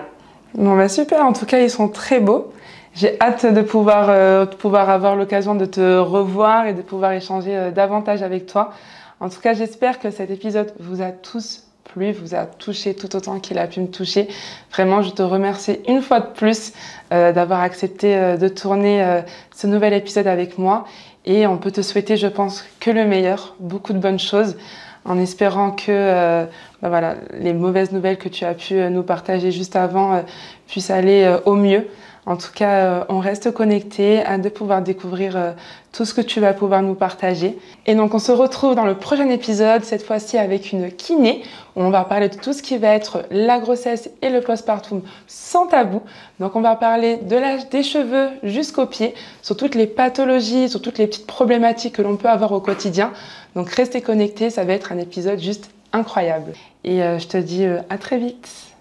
Bon, 0.56 0.76
bah 0.78 0.88
super, 0.88 1.24
en 1.26 1.34
tout 1.34 1.46
cas, 1.46 1.60
ils 1.60 1.70
sont 1.70 1.90
très 1.90 2.20
beaux. 2.20 2.54
J'ai 2.94 3.20
hâte 3.20 3.46
de 3.46 3.62
pouvoir, 3.62 4.08
de 4.48 4.56
pouvoir 4.56 4.90
avoir 4.90 5.18
l'occasion 5.18 5.54
de 5.54 5.66
te 5.66 5.98
revoir 5.98 6.66
et 6.66 6.74
de 6.74 6.82
pouvoir 6.82 7.12
échanger 7.12 7.72
davantage 7.76 8.24
avec 8.24 8.46
toi. 8.46 8.72
En 9.20 9.30
tout 9.30 9.40
cas, 9.40 9.54
j'espère 9.54 10.00
que 10.00 10.12
cet 10.12 10.30
épisode 10.30 10.74
vous 10.80 11.02
a 11.02 11.12
tous 11.12 11.64
plu, 11.86 12.12
vous 12.12 12.36
a 12.36 12.46
touché 12.46 12.94
tout 12.94 13.16
autant 13.16 13.40
qu'il 13.40 13.58
a 13.58 13.68
pu 13.68 13.80
me 13.80 13.88
toucher. 13.88 14.28
Vraiment, 14.72 15.02
je 15.02 15.12
te 15.12 15.22
remercie 15.22 15.80
une 15.88 16.02
fois 16.02 16.20
de 16.20 16.28
plus 16.28 16.74
euh, 17.14 17.32
d'avoir 17.32 17.62
accepté 17.62 18.16
euh, 18.16 18.36
de 18.38 18.48
tourner 18.50 19.04
euh, 19.04 19.22
ce 19.56 19.68
nouvel 19.68 19.94
épisode 19.94 20.28
avec 20.28 20.58
moi. 20.58 20.86
Et 21.26 21.48
on 21.48 21.58
peut 21.58 21.72
te 21.72 21.82
souhaiter, 21.82 22.18
je 22.18 22.28
pense, 22.28 22.66
que 22.80 22.92
le 22.92 23.06
meilleur, 23.06 23.56
beaucoup 23.60 23.94
de 23.94 24.00
bonnes 24.00 24.20
choses, 24.20 24.58
en 25.06 25.18
espérant 25.18 25.72
que 25.72 26.46
bah 26.82 26.90
voilà, 26.90 27.16
les 27.40 27.54
mauvaises 27.54 27.92
nouvelles 27.92 28.18
que 28.18 28.30
tu 28.30 28.44
as 28.44 28.54
pu 28.54 28.76
nous 28.90 29.02
partager 29.02 29.52
juste 29.52 29.76
avant 29.76 30.24
puissent 30.68 30.92
aller 30.92 31.36
au 31.46 31.54
mieux. 31.54 31.88
En 32.26 32.38
tout 32.38 32.52
cas, 32.54 32.86
euh, 32.86 33.04
on 33.10 33.20
reste 33.20 33.52
connecté, 33.52 34.24
à 34.24 34.40
de 34.40 34.50
pouvoir 34.50 34.82
découvrir 34.82 35.38
euh, 35.38 35.52
tout 35.92 36.06
ce 36.06 36.14
que 36.14 36.22
tu 36.22 36.40
vas 36.40 36.54
pouvoir 36.54 36.82
nous 36.82 36.96
partager. 36.96 37.58
Et 37.86 37.94
donc, 37.94 38.16
on 38.16 38.20
se 38.20 38.32
retrouve 38.32 38.74
dans 38.74 38.86
le 38.86 38.96
prochain 38.96 39.30
épisode, 39.30 39.84
cette 39.84 40.02
fois-ci 40.04 40.38
avec 40.40 40.72
une 40.72 40.92
kiné, 40.92 41.44
où 41.76 41.84
on 41.84 41.92
va 41.92 42.04
parler 42.04 42.30
de 42.30 42.36
tout 42.36 42.54
ce 42.54 42.64
qui 42.64 42.78
va 42.78 42.90
être 42.90 43.26
la 43.30 43.60
grossesse 43.60 44.10
et 44.24 44.30
le 44.30 44.42
postpartum 44.42 45.04
sans 45.28 45.68
tabou. 45.68 46.02
Donc, 46.40 46.56
on 46.56 46.62
va 46.62 46.76
parler 46.76 47.18
de 47.18 47.36
l'âge 47.36 47.70
des 47.70 47.84
cheveux 47.84 48.30
jusqu'aux 48.42 48.88
pieds, 48.88 49.14
sur 49.44 49.56
toutes 49.56 49.76
les 49.76 49.88
pathologies, 49.88 50.68
sur 50.68 50.82
toutes 50.82 50.98
les 50.98 51.06
petites 51.06 51.28
problématiques 51.28 51.96
que 51.96 52.02
l'on 52.02 52.18
peut 52.18 52.30
avoir 52.30 52.54
au 52.54 52.60
quotidien. 52.60 53.14
Donc, 53.56 53.70
restez 53.70 54.02
connectés, 54.02 54.50
ça 54.50 54.64
va 54.64 54.74
être 54.74 54.92
un 54.92 54.98
épisode 54.98 55.40
juste 55.40 55.70
incroyable. 55.94 56.54
Et 56.84 57.04
euh, 57.04 57.20
je 57.20 57.28
te 57.28 57.38
dis 57.38 57.66
à 57.66 57.98
très 58.00 58.18
vite. 58.18 58.75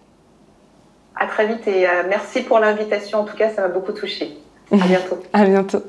À 1.24 1.26
très 1.26 1.46
vite 1.46 1.66
et 1.66 1.88
euh, 1.88 2.02
merci 2.06 2.42
pour 2.42 2.58
l'invitation. 2.58 3.20
En 3.20 3.24
tout 3.24 3.36
cas, 3.36 3.48
ça 3.48 3.62
m'a 3.62 3.68
beaucoup 3.68 3.92
touchée. 3.92 4.36
À 4.70 4.76
bientôt. 4.86 5.18
à 5.32 5.44
bientôt. 5.46 5.82